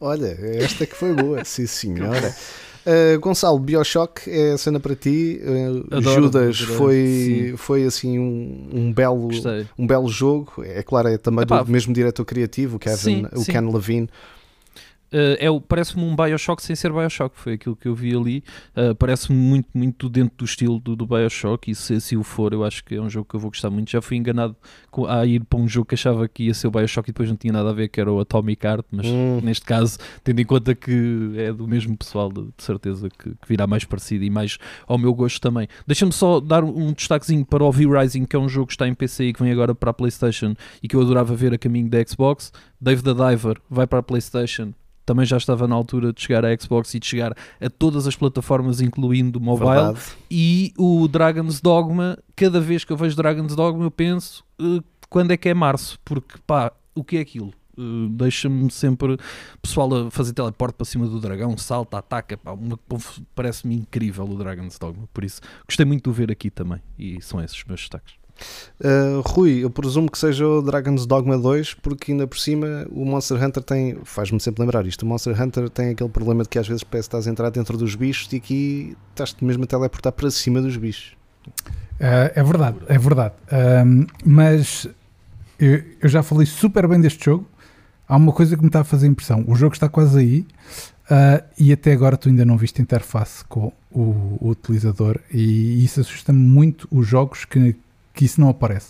Olha, 0.00 0.36
esta 0.56 0.86
que 0.86 0.94
foi 0.96 1.14
boa, 1.14 1.44
sim 1.44 1.66
senhora. 1.66 2.34
Uh, 2.86 3.18
Gonçalo, 3.18 3.58
Bioshock 3.58 4.30
é 4.30 4.52
a 4.52 4.58
cena 4.58 4.78
para 4.78 4.94
ti. 4.94 5.40
Uh, 5.42 5.96
Adoro, 5.96 6.22
Judas 6.22 6.60
adorei, 6.62 6.76
foi, 6.76 7.48
sim. 7.50 7.56
foi 7.56 7.84
assim 7.84 8.18
um, 8.18 8.68
um 8.72 8.92
belo, 8.92 9.28
Gostei. 9.28 9.66
um 9.78 9.86
belo 9.86 10.08
jogo. 10.08 10.62
É 10.62 10.82
claro, 10.82 11.08
é 11.08 11.16
também 11.16 11.44
Epá, 11.44 11.62
do 11.62 11.70
mesmo 11.70 11.94
diretor 11.94 12.24
criativo, 12.24 12.76
o 12.76 12.78
Kevin, 12.78 12.96
sim, 12.96 13.26
o 13.32 13.40
sim. 13.40 13.52
Ken 13.52 13.72
Levine. 13.72 14.08
Uh, 15.14 15.36
é, 15.38 15.48
o- 15.48 15.60
parece-me 15.60 16.02
um 16.02 16.16
Bioshock 16.16 16.60
sem 16.60 16.74
ser 16.74 16.92
Bioshock, 16.92 17.38
foi 17.38 17.52
aquilo 17.52 17.76
que 17.76 17.86
eu 17.86 17.94
vi 17.94 18.16
ali. 18.16 18.42
Uh, 18.76 18.94
parece-me 18.96 19.38
muito, 19.38 19.68
muito 19.72 20.08
dentro 20.08 20.36
do 20.36 20.44
estilo 20.44 20.80
do, 20.80 20.96
do 20.96 21.06
Bioshock, 21.06 21.70
e 21.70 21.74
se 21.74 21.94
assim 21.94 22.16
o 22.16 22.24
for, 22.24 22.52
eu 22.52 22.64
acho 22.64 22.84
que 22.84 22.96
é 22.96 23.00
um 23.00 23.08
jogo 23.08 23.28
que 23.28 23.36
eu 23.36 23.40
vou 23.40 23.50
gostar 23.50 23.70
muito. 23.70 23.90
Já 23.92 24.02
fui 24.02 24.16
enganado 24.16 24.56
com- 24.90 25.06
a 25.06 25.24
ir 25.24 25.44
para 25.44 25.58
um 25.60 25.68
jogo 25.68 25.86
que 25.86 25.94
achava 25.94 26.26
que 26.26 26.44
ia 26.44 26.54
ser 26.54 26.66
o 26.66 26.70
Bioshock 26.72 27.08
e 27.08 27.12
depois 27.12 27.28
não 27.28 27.36
tinha 27.36 27.52
nada 27.52 27.70
a 27.70 27.72
ver, 27.72 27.88
que 27.88 28.00
era 28.00 28.10
o 28.12 28.18
Atomic 28.18 28.66
Heart, 28.66 28.86
mas 28.90 29.06
Hum. 29.06 29.40
neste 29.42 29.64
caso, 29.64 29.98
tendo 30.24 30.40
em 30.40 30.44
conta 30.44 30.74
que 30.74 31.32
é 31.36 31.52
do 31.52 31.68
mesmo 31.68 31.96
pessoal, 31.96 32.32
de, 32.32 32.42
de 32.42 32.64
certeza 32.64 33.08
que, 33.08 33.30
que 33.30 33.48
virá 33.48 33.66
mais 33.68 33.84
parecido 33.84 34.24
e 34.24 34.30
mais 34.30 34.58
ao 34.86 34.98
meu 34.98 35.14
gosto 35.14 35.40
também. 35.40 35.68
Deixa-me 35.86 36.12
só 36.12 36.40
dar 36.40 36.64
um 36.64 36.92
destaquezinho 36.92 37.44
para 37.46 37.62
o 37.62 37.70
V-Rising, 37.70 38.24
que 38.24 38.34
é 38.34 38.38
um 38.38 38.48
jogo 38.48 38.66
que 38.66 38.72
está 38.72 38.88
em 38.88 38.94
PC 38.94 39.26
e 39.26 39.32
que 39.32 39.42
vem 39.42 39.52
agora 39.52 39.74
para 39.76 39.90
a 39.90 39.94
PlayStation 39.94 40.54
e 40.82 40.88
que 40.88 40.96
eu 40.96 41.00
adorava 41.02 41.36
ver 41.36 41.54
a 41.54 41.58
caminho 41.58 41.88
da 41.88 42.04
Xbox. 42.04 42.52
Dave 42.80 43.02
the 43.02 43.14
Diver 43.14 43.58
vai 43.70 43.86
para 43.86 44.00
a 44.00 44.02
PlayStation. 44.02 44.72
Também 45.04 45.26
já 45.26 45.36
estava 45.36 45.68
na 45.68 45.74
altura 45.74 46.12
de 46.12 46.20
chegar 46.20 46.44
à 46.44 46.56
Xbox 46.56 46.94
e 46.94 46.98
de 46.98 47.06
chegar 47.06 47.36
a 47.60 47.70
todas 47.70 48.06
as 48.06 48.16
plataformas, 48.16 48.80
incluindo 48.80 49.38
o 49.38 49.42
mobile. 49.42 49.70
Verdade. 49.70 50.00
E 50.30 50.72
o 50.78 51.06
Dragon's 51.08 51.60
Dogma, 51.60 52.18
cada 52.34 52.60
vez 52.60 52.84
que 52.84 52.92
eu 52.92 52.96
vejo 52.96 53.16
Dragon's 53.16 53.54
Dogma, 53.54 53.84
eu 53.84 53.90
penso 53.90 54.44
eh, 54.60 54.82
quando 55.10 55.30
é 55.32 55.36
que 55.36 55.48
é 55.48 55.54
março, 55.54 55.98
porque 56.04 56.38
pá, 56.46 56.72
o 56.94 57.04
que 57.04 57.18
é 57.18 57.20
aquilo? 57.20 57.52
Eh, 57.78 58.08
Deixa-me 58.10 58.70
sempre 58.70 59.18
pessoal 59.60 60.06
a 60.06 60.10
fazer 60.10 60.32
teleporte 60.32 60.76
para 60.76 60.84
cima 60.86 61.06
do 61.06 61.20
dragão, 61.20 61.56
salta, 61.58 61.98
ataca. 61.98 62.38
Parece-me 63.34 63.74
incrível 63.76 64.24
o 64.24 64.36
Dragon's 64.36 64.78
Dogma. 64.78 65.08
Por 65.12 65.24
isso, 65.24 65.40
gostei 65.66 65.84
muito 65.84 66.04
de 66.04 66.10
o 66.10 66.12
ver 66.12 66.30
aqui 66.30 66.50
também. 66.50 66.80
E 66.98 67.20
são 67.20 67.42
esses 67.42 67.56
os 67.56 67.64
meus 67.64 67.80
destaques. 67.80 68.14
Uh, 68.80 69.20
Rui, 69.20 69.64
eu 69.64 69.70
presumo 69.70 70.10
que 70.10 70.18
seja 70.18 70.46
o 70.46 70.60
Dragon's 70.60 71.06
Dogma 71.06 71.38
2, 71.38 71.74
porque 71.74 72.12
ainda 72.12 72.26
por 72.26 72.38
cima 72.38 72.86
o 72.90 73.04
Monster 73.04 73.42
Hunter 73.42 73.62
tem, 73.62 73.98
faz-me 74.04 74.40
sempre 74.40 74.62
lembrar 74.62 74.84
isto, 74.86 75.02
o 75.02 75.06
Monster 75.06 75.40
Hunter 75.40 75.68
tem 75.70 75.90
aquele 75.90 76.10
problema 76.10 76.42
de 76.42 76.48
que 76.48 76.58
às 76.58 76.66
vezes 76.66 76.82
parece 76.82 77.08
que 77.08 77.16
estás 77.16 77.28
a 77.28 77.30
entrar 77.30 77.50
dentro 77.50 77.78
dos 77.78 77.94
bichos 77.94 78.32
e 78.32 78.36
aqui 78.36 78.96
estás-te 79.10 79.44
mesmo 79.44 79.64
a 79.64 79.66
teleportar 79.66 80.12
para 80.12 80.30
cima 80.30 80.60
dos 80.60 80.76
bichos. 80.76 81.16
Ah, 82.00 82.32
é 82.34 82.42
verdade, 82.42 82.78
é 82.88 82.98
verdade. 82.98 83.34
Mas 84.24 84.88
eu, 85.58 85.82
eu 86.00 86.08
já 86.08 86.22
falei 86.22 86.46
super 86.46 86.86
bem 86.88 87.00
deste 87.00 87.24
jogo. 87.24 87.46
Há 88.06 88.16
uma 88.16 88.32
coisa 88.32 88.56
que 88.56 88.62
me 88.62 88.68
está 88.68 88.80
a 88.80 88.84
fazer 88.84 89.06
impressão. 89.06 89.44
O 89.46 89.54
jogo 89.54 89.74
está 89.74 89.88
quase 89.88 90.18
aí 90.18 90.46
ah, 91.10 91.42
e 91.58 91.72
até 91.72 91.92
agora 91.92 92.16
tu 92.16 92.28
ainda 92.28 92.44
não 92.44 92.56
viste 92.56 92.80
interface 92.80 93.44
com 93.44 93.72
o, 93.90 94.38
o 94.40 94.48
utilizador 94.50 95.20
e 95.32 95.84
isso 95.84 96.00
assusta-me 96.00 96.38
muito 96.38 96.88
os 96.90 97.06
jogos 97.06 97.44
que, 97.44 97.76
que 98.14 98.24
isso 98.24 98.40
não 98.40 98.48
aparece. 98.48 98.88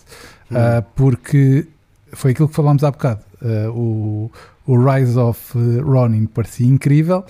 Ah, 0.50 0.84
porque 0.94 1.66
foi 2.12 2.30
aquilo 2.32 2.48
que 2.48 2.54
falámos 2.54 2.84
há 2.84 2.90
bocado. 2.90 3.20
Ah, 3.42 3.70
o, 3.70 4.30
o 4.66 4.78
Rise 4.84 5.18
of 5.18 5.58
eh, 5.58 5.80
Ronin 5.80 6.26
parecia 6.26 6.66
incrível 6.66 7.24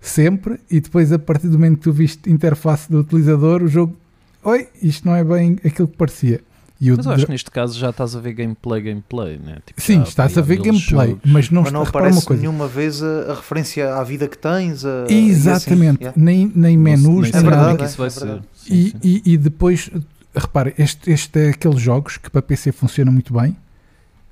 sempre 0.00 0.60
e 0.70 0.80
depois 0.80 1.12
a 1.12 1.18
partir 1.18 1.48
do 1.48 1.54
momento 1.58 1.78
que 1.78 1.82
tu 1.84 1.92
viste 1.92 2.30
interface 2.30 2.90
do 2.90 3.00
utilizador 3.00 3.62
o 3.62 3.68
jogo 3.68 3.96
oi, 4.44 4.68
isto 4.80 5.06
não 5.06 5.14
é 5.16 5.24
bem 5.24 5.58
aquilo 5.64 5.88
que 5.88 5.96
parecia. 5.96 6.40
E 6.80 6.92
Mas 6.92 7.04
eu 7.06 7.12
acho 7.12 7.26
que 7.26 7.32
neste 7.32 7.50
caso 7.50 7.76
já 7.76 7.90
estás 7.90 8.14
a 8.14 8.20
ver 8.20 8.34
gameplay, 8.34 8.80
gameplay, 8.80 9.36
né? 9.44 9.58
Tipo, 9.66 9.82
Sim, 9.82 9.96
já, 9.96 10.02
estás 10.04 10.38
a 10.38 10.40
ver 10.40 10.58
gameplay, 10.58 11.08
jogos. 11.08 11.22
mas 11.30 11.50
não, 11.50 11.62
mas 11.62 11.72
não 11.72 11.82
aparece 11.82 12.24
coisa. 12.24 12.40
nenhuma 12.40 12.68
vez 12.68 13.02
a, 13.02 13.32
a 13.32 13.34
referência 13.34 13.96
à 13.96 14.04
vida 14.04 14.28
que 14.28 14.38
tens. 14.38 14.84
a- 14.84 15.02
assim, 15.02 15.28
Exatamente, 15.28 16.00
yeah. 16.02 16.12
nem, 16.16 16.50
nem 16.54 16.76
menus, 16.78 17.30
é 17.30 17.32
nada. 17.32 17.42
como 17.42 17.50
verdade, 17.56 17.78
que 17.78 17.84
isso 17.84 17.98
vai 17.98 18.06
é 18.06 18.10
ser. 18.10 18.24
verdade. 18.26 18.44
Sim, 18.54 18.74
E, 18.74 18.94
e, 19.02 19.32
e 19.32 19.36
depois, 19.36 19.90
repare, 20.34 20.74
este, 20.78 21.10
este 21.10 21.38
é 21.38 21.50
aqueles 21.50 21.80
jogos 21.80 22.16
que 22.16 22.30
para 22.30 22.42
PC 22.42 22.72
funciona 22.72 23.10
muito 23.10 23.32
bem 23.32 23.56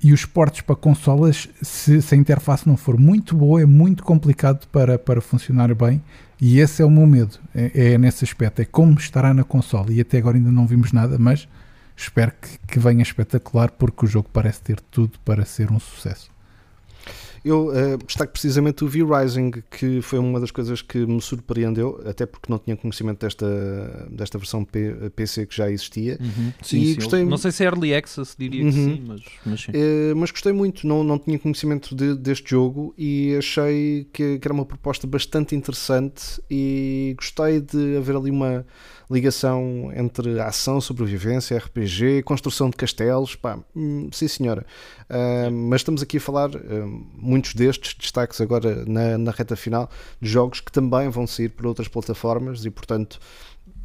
e 0.03 0.13
os 0.13 0.25
portos 0.25 0.61
para 0.61 0.75
consolas, 0.75 1.49
se, 1.61 2.01
se 2.01 2.13
a 2.15 2.17
interface 2.17 2.67
não 2.67 2.77
for 2.77 2.99
muito 2.99 3.35
boa, 3.35 3.61
é 3.61 3.65
muito 3.65 4.03
complicado 4.03 4.67
para, 4.67 4.97
para 4.99 5.21
funcionar 5.21 5.73
bem. 5.73 6.01
E 6.39 6.59
esse 6.59 6.83
é 6.83 6.85
o 6.85 6.91
meu 6.91 7.07
medo, 7.07 7.39
é, 7.53 7.93
é 7.93 7.97
nesse 7.97 8.23
aspecto, 8.23 8.61
é 8.61 8.65
como 8.65 8.93
estará 8.99 9.33
na 9.33 9.43
consola. 9.43 9.91
E 9.91 9.99
até 9.99 10.19
agora 10.19 10.37
ainda 10.37 10.51
não 10.51 10.67
vimos 10.67 10.91
nada, 10.91 11.17
mas 11.17 11.47
espero 11.95 12.31
que, 12.39 12.59
que 12.67 12.79
venha 12.79 13.01
espetacular 13.01 13.71
porque 13.71 14.05
o 14.05 14.07
jogo 14.07 14.29
parece 14.31 14.61
ter 14.61 14.79
tudo 14.79 15.17
para 15.25 15.43
ser 15.45 15.71
um 15.71 15.79
sucesso. 15.79 16.29
Eu 17.43 17.67
uh, 17.67 17.97
destaco 18.05 18.31
precisamente 18.31 18.83
o 18.83 18.87
V-Rising, 18.87 19.51
que 19.71 20.01
foi 20.01 20.19
uma 20.19 20.39
das 20.39 20.51
coisas 20.51 20.81
que 20.81 20.97
me 21.05 21.21
surpreendeu, 21.21 22.01
até 22.05 22.25
porque 22.25 22.51
não 22.51 22.57
tinha 22.59 22.75
conhecimento 22.75 23.19
desta, 23.21 24.07
desta 24.11 24.37
versão 24.37 24.63
P- 24.65 25.09
PC 25.15 25.45
que 25.45 25.55
já 25.55 25.69
existia. 25.71 26.17
Uhum. 26.19 26.53
Sim, 26.61 26.81
E 26.81 26.85
sim. 26.87 26.95
gostei- 26.95 27.25
Não 27.25 27.37
sei 27.37 27.51
se 27.51 27.63
é 27.63 27.67
Early 27.67 27.93
Access, 27.95 28.35
diria 28.37 28.63
que 28.69 28.77
Uhum. 28.77 28.85
sim, 28.95 29.03
mas, 29.07 29.21
mas 29.45 29.61
sim. 29.61 29.71
Eh, 29.73 30.13
mas 30.15 30.31
gostei 30.31 30.51
muito, 30.53 30.85
não, 30.87 31.03
não 31.03 31.17
tinha 31.17 31.37
conhecimento 31.39 31.95
de- 31.95 32.15
deste 32.15 32.49
jogo 32.51 32.93
e 32.97 33.35
achei 33.37 34.07
que, 34.11 34.39
que 34.39 34.47
era 34.47 34.53
uma 34.53 34.65
proposta 34.65 35.05
bastante 35.07 35.55
interessante 35.55 36.41
e 36.49 37.13
gostei 37.17 37.61
de 37.61 37.97
haver 37.97 38.15
ali 38.15 38.31
uma 38.31 38.65
ligação 39.09 39.91
entre 39.95 40.39
ação, 40.39 40.81
sobrevivência, 40.81 41.57
RPG, 41.57 42.23
construção 42.23 42.69
de 42.69 42.75
castelos, 42.75 43.35
pá, 43.35 43.57
hum, 43.75 44.09
sim 44.11 44.27
senhora. 44.27 44.65
Ah, 45.09 45.49
mas 45.51 45.81
estamos 45.81 46.01
aqui 46.01 46.17
a 46.17 46.21
falar, 46.21 46.49
hum, 46.55 47.07
muitos 47.13 47.53
destes 47.53 47.93
destaques 47.93 48.41
agora 48.41 48.83
na, 48.85 49.17
na 49.17 49.31
reta 49.31 49.55
final, 49.55 49.89
de 50.21 50.29
jogos 50.29 50.59
que 50.59 50.71
também 50.71 51.09
vão 51.09 51.25
sair 51.25 51.49
por 51.49 51.65
outras 51.67 51.87
plataformas 51.87 52.65
e 52.65 52.69
portanto 52.69 53.19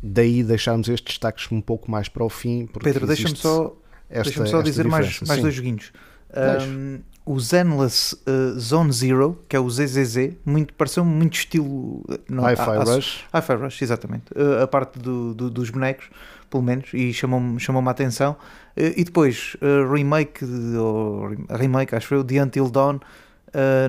daí 0.02 0.42
deixarmos 0.42 0.88
estes 0.88 1.12
destaques 1.14 1.50
um 1.52 1.60
pouco 1.60 1.90
mais 1.90 2.08
para 2.08 2.24
o 2.24 2.28
fim. 2.28 2.68
Pedro, 2.82 3.06
deixa-me 3.06 3.36
só, 3.36 3.76
esta- 4.10 4.24
deixa 4.40 4.46
só 4.46 4.60
dizer 4.62 4.88
mais, 4.88 5.20
mais 5.20 5.36
Sim. 5.36 5.42
dois 5.42 5.54
joguinhos. 5.54 5.92
Um, 6.34 7.00
o 7.24 7.38
Zenless 7.38 8.14
uh, 8.26 8.58
Zone 8.58 8.92
Zero, 8.92 9.38
que 9.48 9.54
é 9.56 9.60
o 9.60 9.68
ZZZ, 9.70 10.32
muito, 10.44 10.74
pareceu 10.74 11.04
muito 11.04 11.34
estilo. 11.34 12.00
uh, 12.08 12.18
Não, 12.28 12.44
Hi-Fi 12.44 12.62
a- 12.62 12.80
a- 12.80 12.84
Rush. 12.84 13.24
Hi-Fi 13.34 13.54
Rush, 13.54 13.82
exatamente. 13.82 14.24
Uh, 14.34 14.62
a 14.62 14.66
parte 14.66 14.98
do, 14.98 15.32
do- 15.34 15.50
dos 15.50 15.70
bonecos, 15.70 16.10
pelo 16.50 16.62
menos, 16.62 16.88
e 16.92 17.12
chamou-me 17.12 17.58
chamou 17.60 17.86
a 17.86 17.90
atenção. 17.90 18.32
Uh, 18.76 18.92
e 18.96 19.04
depois, 19.04 19.56
remake, 19.92 20.44
de- 20.44 20.76
ou 20.76 21.28
remake, 21.50 21.94
acho 21.94 22.12
eu, 22.14 22.22
de 22.24 22.40
Until 22.40 22.68
Dawn, 22.70 22.98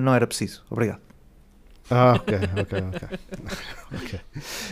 não 0.02 0.14
era 0.14 0.26
preciso. 0.26 0.62
Obrigado. 0.70 1.00
Ah, 1.90 2.14
ok, 2.16 2.38
ok, 2.60 2.78
ok. 2.88 3.18
Ok. 3.94 4.20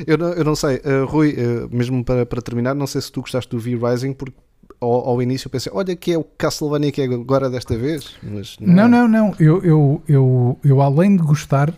Eu, 0.06 0.18
não, 0.18 0.28
eu 0.32 0.44
não 0.44 0.54
sei, 0.56 0.80
Rui, 1.06 1.36
mesmo 1.70 2.02
para, 2.04 2.24
para 2.26 2.40
terminar, 2.42 2.74
não 2.74 2.86
sei 2.86 3.00
se 3.00 3.12
tu 3.12 3.20
gostaste 3.20 3.50
do 3.50 3.58
V-Rising, 3.58 4.14
porque 4.14 4.36
ao, 4.82 5.08
ao 5.10 5.22
início 5.22 5.46
eu 5.46 5.50
pensei, 5.50 5.72
olha 5.74 5.94
que 5.96 6.12
é 6.12 6.18
o 6.18 6.24
Castlevania 6.24 6.90
que 6.92 7.00
é 7.00 7.04
agora 7.04 7.48
desta 7.48 7.76
vez. 7.76 8.14
Mas 8.22 8.56
Não, 8.60 8.84
é. 8.84 8.88
não, 8.88 9.08
não. 9.08 9.34
Eu, 9.38 9.62
eu, 9.64 10.02
eu, 10.08 10.58
eu 10.64 10.82
além 10.82 11.16
de 11.16 11.22
gostar, 11.22 11.72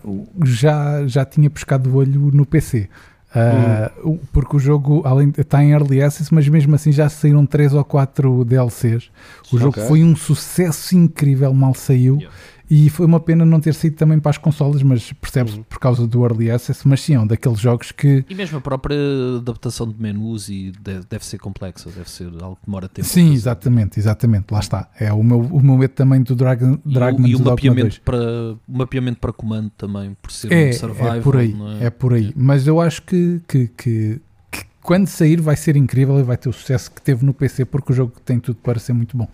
já, 0.45 1.07
já 1.07 1.25
tinha 1.25 1.49
pescado 1.51 1.91
o 1.91 1.97
olho 1.97 2.31
no 2.33 2.45
PC. 2.47 2.89
Ah, 3.37 3.91
o- 4.05 4.19
Porque 4.33 4.57
o 4.57 4.59
jogo 4.61 5.03
além 5.05 5.31
de- 5.31 5.41
está 5.41 5.63
em 5.63 5.73
early 5.73 6.01
access, 6.01 6.33
mas 6.33 6.49
mesmo 6.49 6.73
assim 6.75 6.93
já 6.93 7.09
saíram 7.09 7.45
3 7.45 7.75
ou 7.75 7.85
4 7.85 8.45
DLCs. 8.45 9.11
O 9.53 9.59
jogo 9.59 9.71
Ok. 9.79 9.83
foi 9.89 10.05
um 10.05 10.15
sucesso 10.15 10.97
incrível, 10.97 11.53
mal 11.53 11.75
saiu. 11.75 12.17
Yeah. 12.17 12.37
E 12.77 12.91
foi 12.91 13.07
uma 13.07 13.21
pena 13.21 13.45
não 13.45 13.61
ter 13.61 13.73
saído 13.75 13.95
também 13.97 14.19
para 14.19 14.31
as 14.31 14.39
consolas, 14.39 14.83
mas 14.83 15.13
percebes 15.13 15.55
Uhum. 15.55 15.63
por 15.63 15.79
causa 15.79 16.07
do 16.09 16.25
early 16.25 16.51
access. 16.51 16.81
Mas 16.89 17.03
sim, 17.03 17.15
é 17.15 17.21
um 17.21 17.27
daqueles 17.27 17.61
jogos 17.61 17.93
que 17.93 18.25
E 18.29 18.35
mesmo 18.35 18.59
a 18.59 18.61
própria 18.61 18.97
adaptação 19.39 19.87
de 19.89 19.95
menus 20.01 20.49
e 20.49 20.73
de- 20.83 21.01
deve 21.09 21.25
ser 21.25 21.39
complexa, 21.39 21.89
deve 21.91 22.11
ser 22.11 22.27
algo 22.41 22.57
que 22.57 22.67
demora 22.67 22.89
tempo. 22.89 23.07
Sim, 23.07 23.33
exatamente, 23.33 24.01
exatamente, 24.01 24.47
lá 24.51 24.59
está. 24.59 24.89
É 24.99 25.13
o 25.13 25.23
meu, 25.23 25.41
o 25.41 25.63
meu 25.63 25.77
medo 25.77 25.93
também 25.95 26.21
do 26.23 26.35
Dragon, 26.35 26.79
E, 26.85 26.89
o- 26.89 26.93
Dragon's 26.95 27.29
e 27.31 27.35
o 27.37 27.39
Dogma 27.39 27.55
2. 27.57 27.65
mapeamento 27.69 28.01
para, 28.01 28.19
o 28.19 28.59
mapeamento 28.79 29.21
para 29.21 29.33
comando 29.33 29.71
também, 29.77 30.17
por 30.21 30.33
ser 30.33 30.51
É, 30.53 30.71
um 30.71 30.73
survival. 30.73 31.15
é 31.17 31.21
por 31.21 31.37
aí, 31.37 31.55
não 31.55 31.73
é? 31.81 31.91
por 31.91 32.13
aí. 32.15 32.29
É. 32.31 32.33
Mas 32.35 32.67
eu 32.67 32.81
acho 32.81 33.03
que, 33.03 33.41
que, 33.47 33.69
que, 33.69 34.21
que 34.51 34.65
quando 34.83 35.07
sair 35.07 35.41
vai 35.41 35.55
ser 35.57 35.77
incrível 35.77 36.19
e 36.19 36.23
vai 36.25 36.37
ter 36.37 36.49
o 36.49 36.53
sucesso 36.53 36.91
que 36.91 37.01
teve 37.01 37.25
no 37.25 37.33
PC 37.33 37.65
porque 37.67 37.93
o 37.93 37.95
jogo 37.95 38.15
tem 38.25 38.41
tudo 38.41 38.57
para 38.57 38.81
ser 38.81 38.95
muito 38.95 39.17
bom. 39.17 39.29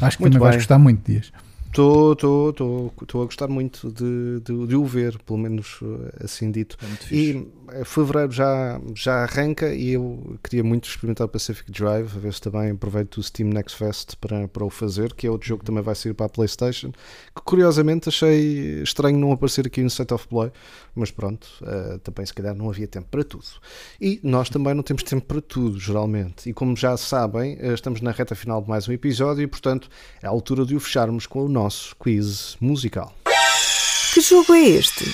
Acho 0.00 0.16
que 0.16 0.22
Muito 0.24 0.32
também 0.32 0.40
vais 0.40 0.56
bem. 0.56 0.58
gostar 0.60 0.78
muito, 0.78 1.04
Dias. 1.08 1.30
Estou 1.70 3.22
a 3.22 3.24
gostar 3.24 3.46
muito 3.46 3.92
de, 3.92 4.40
de, 4.40 4.66
de 4.66 4.76
o 4.76 4.84
ver, 4.84 5.16
pelo 5.20 5.38
menos 5.38 5.78
eh, 5.82 6.24
assim 6.24 6.50
dito. 6.50 6.76
É. 6.82 7.14
E 7.14 7.48
eh, 7.72 7.84
fevereiro 7.84 8.32
já, 8.32 8.80
já 8.94 9.22
arranca 9.22 9.72
e 9.72 9.90
eu 9.90 10.36
queria 10.42 10.64
muito 10.64 10.88
experimentar 10.88 11.26
o 11.26 11.30
Pacific 11.30 11.70
Drive, 11.70 12.16
a 12.16 12.18
ver 12.18 12.34
se 12.34 12.40
também 12.40 12.72
aproveito 12.72 13.18
o 13.18 13.22
Steam 13.22 13.50
Next 13.50 13.78
Fest 13.78 14.16
para, 14.16 14.48
para 14.48 14.64
o 14.64 14.70
fazer, 14.70 15.14
que 15.14 15.26
é 15.26 15.30
outro 15.30 15.46
jogo 15.46 15.60
que 15.60 15.66
também 15.66 15.82
vai 15.82 15.94
sair 15.94 16.12
para 16.12 16.26
a 16.26 16.28
Playstation, 16.28 16.90
que 16.90 17.42
curiosamente 17.44 18.08
achei 18.08 18.82
estranho 18.82 19.18
não 19.18 19.30
aparecer 19.30 19.66
aqui 19.66 19.80
no 19.80 19.88
State 19.88 20.12
of 20.12 20.26
Play, 20.26 20.50
mas 20.94 21.12
pronto, 21.12 21.46
eh, 21.62 21.98
também 22.02 22.26
se 22.26 22.34
calhar 22.34 22.54
não 22.54 22.68
havia 22.68 22.88
tempo 22.88 23.06
para 23.08 23.22
tudo. 23.22 23.46
E 24.00 24.18
nós 24.24 24.50
também 24.50 24.74
não 24.74 24.82
temos 24.82 25.04
tempo 25.04 25.24
para 25.24 25.40
tudo, 25.40 25.78
geralmente. 25.78 26.50
E 26.50 26.52
como 26.52 26.76
já 26.76 26.96
sabem, 26.96 27.58
estamos 27.60 28.00
na 28.00 28.10
reta 28.10 28.34
final 28.34 28.60
de 28.60 28.68
mais 28.68 28.88
um 28.88 28.92
episódio 28.92 29.42
e, 29.42 29.46
portanto, 29.46 29.88
é 30.20 30.26
a 30.26 30.30
altura 30.30 30.66
de 30.66 30.74
o 30.74 30.80
fecharmos 30.80 31.26
com 31.26 31.44
o 31.44 31.48
nosso 31.62 31.94
quiz 31.96 32.56
musical. 32.58 33.14
Que 34.14 34.20
jogo 34.22 34.54
é 34.54 34.60
este? 34.62 35.04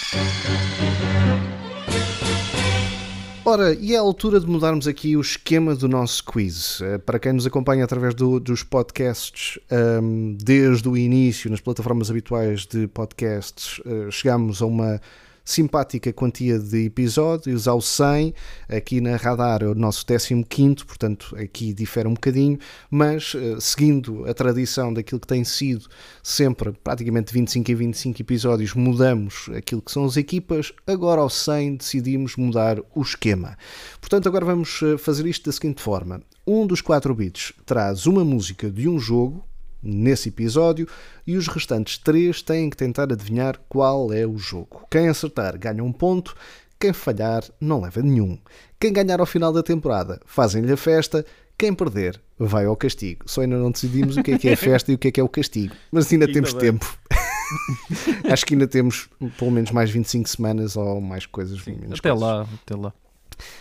Ora, 3.45 3.75
e 3.75 3.95
é 3.95 3.97
a 3.97 4.01
altura 4.01 4.39
de 4.41 4.47
mudarmos 4.47 4.87
aqui 4.89 5.17
o 5.17 5.21
esquema 5.21 5.75
do 5.75 5.89
nosso 5.89 6.23
quiz. 6.25 6.81
Eh, 6.81 6.99
Para 6.99 7.19
quem 7.19 7.33
nos 7.33 7.47
acompanha 7.47 7.85
através 7.85 8.13
do- 8.15 8.39
dos 8.41 8.63
podcasts 8.65 9.59
ehm, 9.71 10.37
desde 10.41 10.89
o 10.89 10.97
início, 10.97 11.49
nas 11.51 11.61
plataformas 11.61 12.11
habituais 12.11 12.65
de 12.67 12.87
podcasts, 12.89 13.81
eh, 13.87 14.09
chegamos 14.11 14.63
a 14.63 14.67
uma 14.67 15.01
simpática 15.47 16.13
quantia 16.13 16.59
de 16.59 16.85
episódios, 16.85 17.69
ao 17.69 17.81
100. 17.81 18.35
Aqui 18.69 19.01
na 19.01 19.17
Radar 19.17 19.63
é 19.63 19.67
o 19.67 19.75
nosso 19.75 20.05
15, 20.05 20.85
portanto 20.85 21.35
aqui 21.39 21.73
difere 21.73 22.09
um 22.09 22.15
bocadinho, 22.15 22.59
mas 22.91 23.35
eh, 23.37 23.57
seguindo 23.61 24.29
a 24.29 24.35
tradição 24.35 24.93
daquilo 24.93 25.21
que 25.21 25.27
tem 25.27 25.45
sido 25.45 25.87
sempre 26.23 26.73
praticamente 26.83 27.33
25 27.33 27.71
em 27.71 27.75
25 27.75 28.21
episódios, 28.21 28.75
mudamos 28.75 29.49
aquilo 29.57 29.81
que 29.81 29.93
são 29.93 30.05
as 30.05 30.17
equipas. 30.17 30.73
Agora 30.87 31.21
ao 31.21 31.31
100 31.31 31.77
decidimos 31.77 32.35
mudar 32.37 32.81
o 32.95 33.03
esquema. 33.03 33.57
Portanto, 34.01 34.29
agora 34.29 34.45
vamos 34.45 34.81
eh, 34.83 34.99
fazer 34.99 35.27
isto 35.27 35.47
da 35.47 35.53
seguinte 35.53 35.81
forma: 35.81 36.21
um 36.45 36.67
dos 36.67 36.81
4 36.81 37.15
bits 37.15 37.53
traz 37.65 38.07
uma 38.07 38.25
música 38.25 38.69
de 38.69 38.89
um 38.89 38.99
jogo. 38.99 39.45
Nesse 39.83 40.31
episódio, 40.31 40.89
e 41.27 41.37
os 41.37 41.47
restantes 41.49 41.99
três 41.99 42.43
têm 42.43 42.69
que 42.71 42.77
tentar 42.77 43.13
adivinhar 43.13 43.59
qual 43.69 44.13
é 44.13 44.27
o 44.27 44.37
jogo. 44.39 44.85
Quem 44.91 45.09
acertar 45.09 45.59
ganha 45.59 45.85
um 45.85 45.93
ponto, 45.93 46.35
quem 46.79 46.93
falhar 46.93 47.45
não 47.61 47.81
leva 47.81 48.03
nenhum. 48.03 48.39
Quem 48.81 48.93
ganhar 48.93 49.21
ao 49.21 49.27
final 49.27 49.53
da 49.53 49.63
temporada 49.63 50.21
fazem-lhe 50.27 50.73
a 50.73 50.77
festa, 50.77 51.25
quem 51.59 51.73
perder 51.73 52.21
vai 52.39 52.67
ao 52.67 52.77
castigo. 52.77 53.25
Só 53.27 53.41
ainda 53.43 53.57
não 53.59 53.71
decidimos 53.71 54.17
o 54.17 54.23
que 54.23 54.33
é 54.33 54.39
que 54.39 54.49
é 54.49 54.53
a 54.53 54.57
festa 54.57 54.93
e 54.93 54.95
o 54.95 54.99
que 54.99 55.09
é 55.09 55.11
que 55.13 55.21
é 55.21 55.25
o 55.25 55.29
castigo, 55.29 55.75
mas 55.91 56.13
ainda 56.13 56.27
Ainda 56.27 56.35
temos 56.35 56.53
tempo. 56.53 56.99
Acho 58.31 58.45
que 58.45 58.55
ainda 58.55 58.67
temos 58.67 59.09
pelo 59.39 59.51
menos 59.51 59.71
mais 59.71 59.91
25 59.91 60.29
semanas 60.29 60.77
ou 60.77 61.01
mais 61.01 61.27
coisas. 61.27 61.65
menos 61.65 61.99
Até 61.99 62.11
coisas. 62.11 62.21
lá, 62.21 62.47
até 62.63 62.77
lá. 62.77 62.93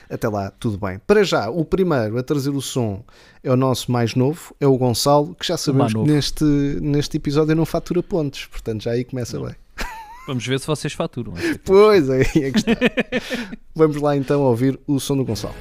Até 0.09 0.27
lá, 0.27 0.51
tudo 0.51 0.77
bem. 0.77 0.99
Para 1.05 1.23
já, 1.23 1.49
o 1.49 1.65
primeiro 1.65 2.17
a 2.17 2.23
trazer 2.23 2.49
o 2.49 2.61
som 2.61 3.03
é 3.43 3.51
o 3.51 3.55
nosso 3.55 3.91
mais 3.91 4.15
novo, 4.15 4.55
é 4.59 4.67
o 4.67 4.77
Gonçalo, 4.77 5.35
que 5.35 5.47
já 5.47 5.57
sabemos 5.57 5.93
que 5.93 5.99
neste, 5.99 6.43
neste 6.43 7.17
episódio 7.17 7.55
não 7.55 7.65
fatura 7.65 8.01
pontos, 8.01 8.45
portanto 8.45 8.83
já 8.83 8.91
aí 8.91 9.03
começa 9.03 9.39
bem. 9.39 9.55
Vamos 10.27 10.45
ver 10.45 10.59
se 10.59 10.65
vocês 10.65 10.93
faturam. 10.93 11.33
esta. 11.37 11.59
Pois, 11.63 12.09
aí 12.09 12.21
é 12.21 12.51
que 12.51 12.57
está. 12.57 12.71
Vamos 13.75 14.01
lá 14.01 14.17
então 14.17 14.41
ouvir 14.41 14.79
o 14.87 14.99
som 14.99 15.15
do 15.15 15.23
Gonçalo. 15.23 15.53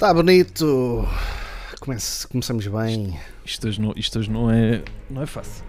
Está 0.00 0.08
Tá 0.08 0.14
bonito. 0.14 1.06
Comece, 1.78 2.26
começamos 2.26 2.66
bem. 2.66 3.20
Isto 3.44 3.68
hoje, 3.68 3.78
não, 3.78 3.92
isto 3.94 4.18
hoje 4.18 4.30
não, 4.30 4.50
é, 4.50 4.80
não 5.10 5.20
é 5.20 5.26
fácil. 5.26 5.62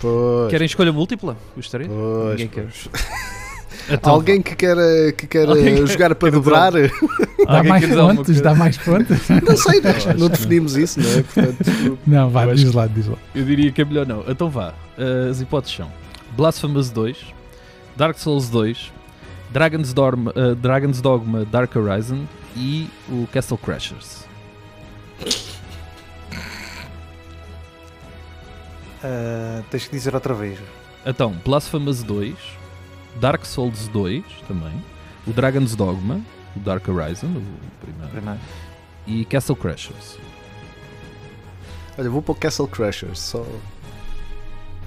Pois, 0.00 0.50
Querem 0.50 0.66
escolha 0.66 0.92
múltipla? 0.92 1.36
Gostaria? 1.54 1.86
pois, 1.86 2.30
Ninguém 2.32 2.48
quer. 2.48 2.62
pois. 2.62 2.88
Então, 3.88 4.14
Alguém 4.14 4.42
que 4.42 4.56
queira, 4.56 5.12
que 5.16 5.28
queira 5.28 5.52
Alguém 5.52 5.76
que- 5.76 5.86
jogar 5.86 6.12
para 6.16 6.28
quer 6.30 6.34
dobrar? 6.34 6.72
Dá 7.46 7.62
mais 7.62 7.84
quer 7.84 7.94
pontos, 7.94 8.40
dá 8.40 8.54
mais 8.56 8.76
pontos. 8.76 9.16
Não 9.46 9.56
sei, 9.56 9.80
não, 9.80 10.18
não 10.18 10.28
definimos 10.28 10.76
isso, 10.76 10.98
não 11.00 11.08
é? 11.08 11.22
Portanto, 11.22 11.98
Não, 12.04 12.28
vá, 12.28 12.52
diz 12.52 12.72
lá, 12.72 12.88
diz 12.88 13.06
lá. 13.06 13.16
Eu 13.32 13.44
diria 13.44 13.70
que 13.70 13.80
é 13.80 13.84
melhor 13.84 14.04
não. 14.04 14.24
Então 14.26 14.50
vá. 14.50 14.74
Uh, 14.98 15.30
as 15.30 15.40
hipóteses 15.40 15.76
são 15.76 15.92
Blasphemous 16.36 16.90
2, 16.90 17.16
Dark 17.96 18.18
Souls 18.18 18.48
2, 18.48 18.90
Dragon's, 19.50 19.92
Dorm, 19.92 20.28
uh, 20.28 20.54
Dragon's 20.56 21.00
Dogma 21.00 21.44
Dark 21.44 21.74
Horizon 21.76 22.26
e 22.56 22.88
o 23.08 23.26
Castle 23.32 23.56
Crashers. 23.58 24.24
Ah, 29.02 29.62
tens 29.70 29.84
que 29.86 29.90
dizer 29.96 30.14
outra 30.14 30.34
vez. 30.34 30.58
Então, 31.04 31.32
Blasphemous 31.44 32.02
2, 32.02 32.34
Dark 33.20 33.44
Souls 33.44 33.88
2 33.88 34.24
também, 34.48 34.82
o 35.26 35.32
Dragon's 35.32 35.76
Dogma, 35.76 36.20
o 36.56 36.60
Dark 36.60 36.86
Horizon, 36.88 37.26
o 37.28 37.80
primeiro, 37.80 38.10
Primeiro. 38.10 38.40
e 39.06 39.24
Castle 39.24 39.54
Crashers. 39.56 40.18
olha, 41.96 42.10
vou 42.10 42.22
para 42.22 42.32
o 42.32 42.34
Castle 42.34 42.66
Crashers. 42.68 43.20
Só... 43.20 43.46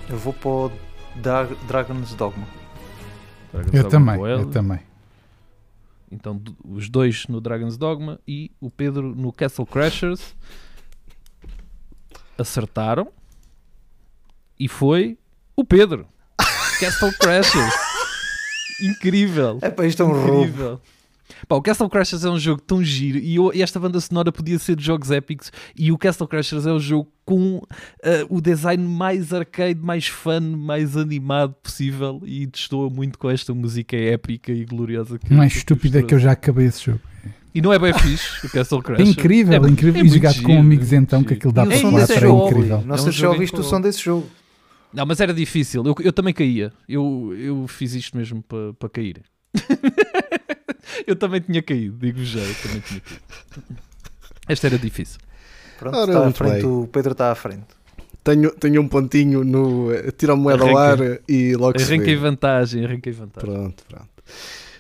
Eu 0.10 0.18
vou 0.18 0.34
para 0.34 0.50
o 0.50 0.72
Dra- 1.16 1.48
Dragon's 1.68 2.14
Dogma. 2.16 2.46
Dragon's 3.52 3.74
Eu 3.74 3.84
Dogma 3.84 3.90
também, 3.90 4.32
eu 4.32 4.46
também. 4.50 4.80
Então, 6.12 6.42
os 6.68 6.90
dois 6.90 7.28
no 7.28 7.40
Dragon's 7.40 7.78
Dogma 7.78 8.20
e 8.28 8.52
o 8.60 8.70
Pedro 8.70 9.16
no 9.16 9.32
Castle 9.32 9.66
Crashers 9.66 10.36
acertaram 12.38 13.12
e 14.60 14.68
foi 14.68 15.18
o 15.56 15.64
Pedro. 15.64 16.08
Castle 16.80 17.14
Crashers. 17.20 17.74
Incrível. 18.82 19.60
É 19.62 19.70
para 19.70 19.86
isto 19.86 20.02
é 20.02 20.06
um 20.06 20.26
roubo. 20.26 20.82
Pá, 21.48 21.56
o 21.56 21.62
Castle 21.62 21.90
Crashers 21.90 22.24
é 22.26 22.30
um 22.30 22.40
jogo 22.40 22.62
tão 22.62 22.84
giro 22.84 23.18
e, 23.18 23.36
eu- 23.36 23.52
e 23.54 23.62
esta 23.62 23.80
banda 23.80 24.00
sonora 24.00 24.32
podia 24.32 24.58
ser 24.60 24.76
de 24.76 24.84
jogos 24.84 25.12
épicos 25.12 25.52
e 25.78 25.92
o 25.92 25.98
Castle 25.98 26.28
Crashers 26.28 26.66
é 26.66 26.72
o 26.72 26.80
jogo 26.80 27.12
com 27.26 27.62
ah, 28.04 28.26
o 28.30 28.42
design 28.42 28.84
mais 28.84 29.32
arcade, 29.34 29.80
mais 29.80 30.08
fun, 30.08 30.40
mais 30.58 30.98
animado 30.98 31.54
possível 31.62 32.22
e 32.26 32.46
destoa 32.48 32.90
muito 32.90 33.18
com 33.20 33.30
esta 33.30 33.54
música 33.54 33.96
épica 33.96 34.52
e 34.52 34.66
gloriosa 34.66 35.20
que 35.20 35.34
Mais 35.34 35.52
que 35.54 35.60
estúpido 35.60 35.98
é 36.00 36.04
que 36.04 36.14
eu 36.14 36.20
já 36.20 36.32
acabei 36.32 36.66
esse 36.68 36.84
jogo. 36.86 37.00
E 37.54 37.62
não 37.62 37.74
é 37.74 37.80
bem 37.80 37.94
fixe 37.94 38.46
o 38.46 38.50
Castle 38.50 38.80
É 38.80 38.84
Crashers. 38.84 39.10
incrível, 39.10 39.66
É- 39.66 39.70
incrível. 39.70 40.02
é 40.02 40.06
e 40.06 40.10
giro, 40.10 40.44
com 40.44 40.60
amigos 40.60 40.94
é 40.94 40.96
então, 40.98 41.24
que 41.24 41.34
aquilo 41.34 41.52
dá 41.54 41.66
para 41.66 41.78
falar, 41.78 42.02
é 42.02 42.04
incrível. 42.30 42.84
Não 42.86 42.96
É 42.96 42.98
sei 42.98 43.12
se 43.12 43.18
já 43.20 43.30
ouviste 43.30 43.60
o 43.60 43.64
som 43.64 43.82
desse 43.82 44.04
jogo. 44.04 44.28
Não, 44.94 45.06
mas 45.06 45.20
era 45.20 45.34
difícil. 45.34 45.84
Eu, 45.86 45.96
eu 46.00 46.12
também 46.14 46.34
caía. 46.34 46.72
Eu, 46.88 47.34
eu 47.38 47.68
fiz 47.68 47.94
isto 47.94 48.18
mesmo 48.18 48.42
para 48.42 48.74
para 48.74 48.90
cair. 48.90 49.22
Eu 51.08 51.16
também 51.16 51.42
tinha 51.42 51.62
caído, 51.62 51.98
digo 51.98 52.24
já, 52.24 52.40
eu 52.40 52.56
também 52.64 52.80
tinha 52.82 53.02
caído. 53.02 53.24
Esta 54.48 54.68
era 54.68 54.78
difícil. 54.78 55.20
Pronto, 55.78 55.98
Ora, 55.98 56.12
está 56.12 56.28
à 56.28 56.32
frente, 56.32 56.62
bem. 56.64 56.66
o 56.66 56.88
Pedro 56.92 57.12
está 57.14 57.32
à 57.32 57.36
frente. 57.36 57.66
Tenho, 58.24 58.52
tenho 58.52 58.82
um 58.82 58.88
pontinho 58.88 59.44
no. 59.44 59.92
eh, 59.94 60.12
Tira 60.12 60.34
a 60.34 60.36
moeda 60.36 60.64
ao 60.64 60.78
ar 60.78 60.98
e 61.28 61.56
logo 61.56 61.80
se 61.80 61.86
Arranquei 61.94 62.16
vê. 62.16 62.22
vantagem, 62.22 62.84
arranquei 62.86 63.14
vantagem. 63.14 63.50
Pronto, 63.50 63.84
pronto. 63.88 64.10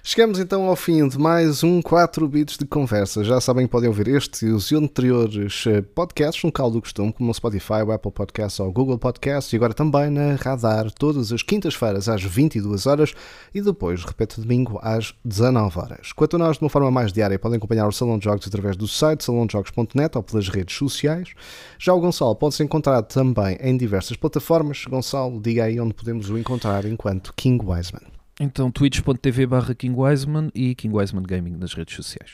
Chegamos 0.01 0.39
então 0.39 0.63
ao 0.63 0.75
fim 0.77 1.07
de 1.07 1.19
mais 1.19 1.61
um 1.61 1.81
4 1.81 2.27
bits 2.27 2.57
de 2.57 2.65
conversa. 2.65 3.21
Já 3.23 3.41
sabem 3.41 3.65
que 3.65 3.71
podem 3.71 3.89
ouvir 3.89 4.07
este 4.07 4.45
e 4.45 4.51
os 4.51 4.71
anteriores 4.71 5.65
eh, 5.67 5.81
podcasts 5.81 6.41
no 6.43 6.51
caldo 6.51 6.75
do 6.75 6.81
costume, 6.81 7.11
como 7.11 7.27
no 7.27 7.33
Spotify, 7.33 7.83
o 7.85 7.91
Apple 7.91 8.11
Podcasts 8.11 8.59
ou 8.61 8.69
o 8.69 8.71
Google 8.71 8.97
Podcasts 8.97 9.51
e 9.51 9.57
agora 9.57 9.73
também 9.73 10.09
na 10.09 10.35
Radar, 10.35 10.89
todas 10.91 11.33
as 11.33 11.43
quintas-feiras 11.43 12.07
às 12.07 12.23
22 12.23 12.87
horas 12.87 13.13
e 13.53 13.61
depois, 13.61 14.03
repete, 14.05 14.39
domingo 14.39 14.79
às 14.81 15.13
19 15.25 15.77
horas. 15.77 16.13
Quanto 16.13 16.37
a 16.37 16.39
nós, 16.39 16.57
de 16.57 16.63
uma 16.63 16.69
forma 16.69 16.89
mais 16.89 17.11
diária, 17.11 17.37
podem 17.37 17.57
acompanhar 17.57 17.87
o 17.87 17.91
Salão 17.91 18.17
de 18.17 18.23
Jogos 18.23 18.47
através 18.47 18.77
do 18.77 18.87
site 18.87 19.25
salondejogos.net 19.25 20.17
ou 20.17 20.23
pelas 20.23 20.47
redes 20.47 20.77
sociais. 20.77 21.33
Já 21.77 21.93
o 21.93 21.99
Gonçalo 21.99 22.35
pode-se 22.35 22.63
encontrar 22.63 23.01
também 23.03 23.57
em 23.61 23.75
diversas 23.75 24.15
plataformas. 24.15 24.85
Gonçalo, 24.85 25.41
diga 25.41 25.65
aí 25.65 25.79
onde 25.79 25.93
podemos 25.93 26.29
o 26.29 26.37
encontrar 26.37 26.85
enquanto 26.85 27.33
King 27.35 27.63
Wiseman. 27.63 28.18
Então, 28.39 28.71
twitch.tv 28.71 29.45
barra 29.45 29.75
King 29.75 29.99
Wiseman 29.99 30.49
e 30.55 30.73
King 30.73 30.95
Wiseman 30.95 31.23
Gaming 31.23 31.57
nas 31.57 31.73
redes 31.73 31.95
sociais. 31.95 32.31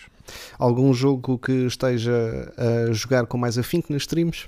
Algum 0.58 0.94
jogo 0.94 1.38
que 1.40 1.52
esteja 1.66 2.54
a 2.58 2.92
jogar 2.92 3.26
com 3.26 3.38
mais 3.38 3.58
afinco 3.58 3.92
nas 3.92 4.04
streams? 4.04 4.46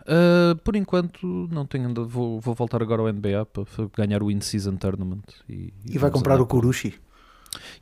Uh, 0.00 0.56
por 0.64 0.74
enquanto 0.74 1.48
não 1.52 1.64
tenho 1.64 1.86
ainda. 1.88 2.02
Vou, 2.02 2.40
vou 2.40 2.54
voltar 2.54 2.82
agora 2.82 3.02
ao 3.02 3.12
NBA 3.12 3.46
para 3.46 3.64
ganhar 3.96 4.22
o 4.22 4.30
In-Season 4.30 4.76
Tournament. 4.76 5.22
E, 5.48 5.72
e, 5.86 5.94
e 5.94 5.98
vai 5.98 6.10
comprar 6.10 6.40
o 6.40 6.46
Kurushi. 6.46 6.94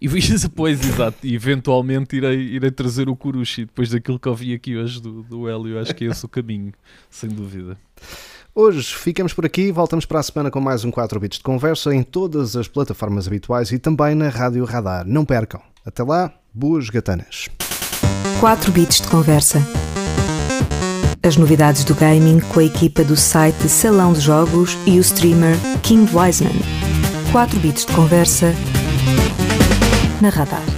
E 0.01 0.09
depois, 0.41 0.81
exato, 0.81 1.19
e 1.23 1.35
eventualmente 1.35 2.17
irei, 2.17 2.39
irei 2.41 2.71
trazer 2.71 3.09
o 3.09 3.17
Kurushi 3.17 3.67
depois 3.67 3.91
daquilo 3.91 4.19
que 4.19 4.29
eu 4.29 4.35
vi 4.35 4.55
aqui 4.55 4.77
hoje 4.77 5.01
do, 5.01 5.23
do 5.23 5.49
Hélio. 5.49 5.81
Acho 5.81 5.95
que 5.95 6.05
é 6.05 6.09
esse 6.09 6.25
o 6.25 6.29
caminho, 6.29 6.73
sem 7.11 7.31
dúvida. 7.31 7.79
Hoje 8.55 8.83
ficamos 8.95 9.33
por 9.33 9.47
aqui, 9.47 9.71
voltamos 9.71 10.05
para 10.05 10.21
a 10.21 10.23
semana 10.23 10.51
com 10.51 10.61
mais 10.61 10.85
um 10.85 10.91
4 10.91 11.21
bits 11.21 11.39
de 11.39 11.45
conversa 11.45 11.95
em 11.95 12.03
todas 12.03 12.57
as 12.57 12.67
plataformas 12.67 13.27
habituais 13.27 13.71
e 13.71 13.79
também 13.79 14.15
na 14.15 14.29
Rádio 14.29 14.65
Radar. 14.65 15.07
Não 15.07 15.25
percam. 15.25 15.61
Até 15.87 16.03
lá, 16.03 16.33
boas 16.53 16.91
gatanas. 16.91 17.49
4 18.41 18.73
bits 18.73 19.01
de 19.01 19.09
conversa. 19.09 19.61
As 21.23 21.37
novidades 21.37 21.85
do 21.85 21.95
gaming 21.95 22.41
com 22.41 22.61
a 22.61 22.65
equipa 22.65 23.05
do 23.05 23.17
site 23.17 23.69
Salão 23.69 24.13
de 24.13 24.21
Jogos 24.21 24.77
e 24.87 24.99
o 24.99 25.01
streamer 25.01 25.57
King 25.83 26.11
Wiseman. 26.15 26.61
4 27.33 27.61
bits 27.61 27.85
de 27.85 27.93
conversa 27.93 28.53
na 30.21 30.31
Radar. 30.31 30.78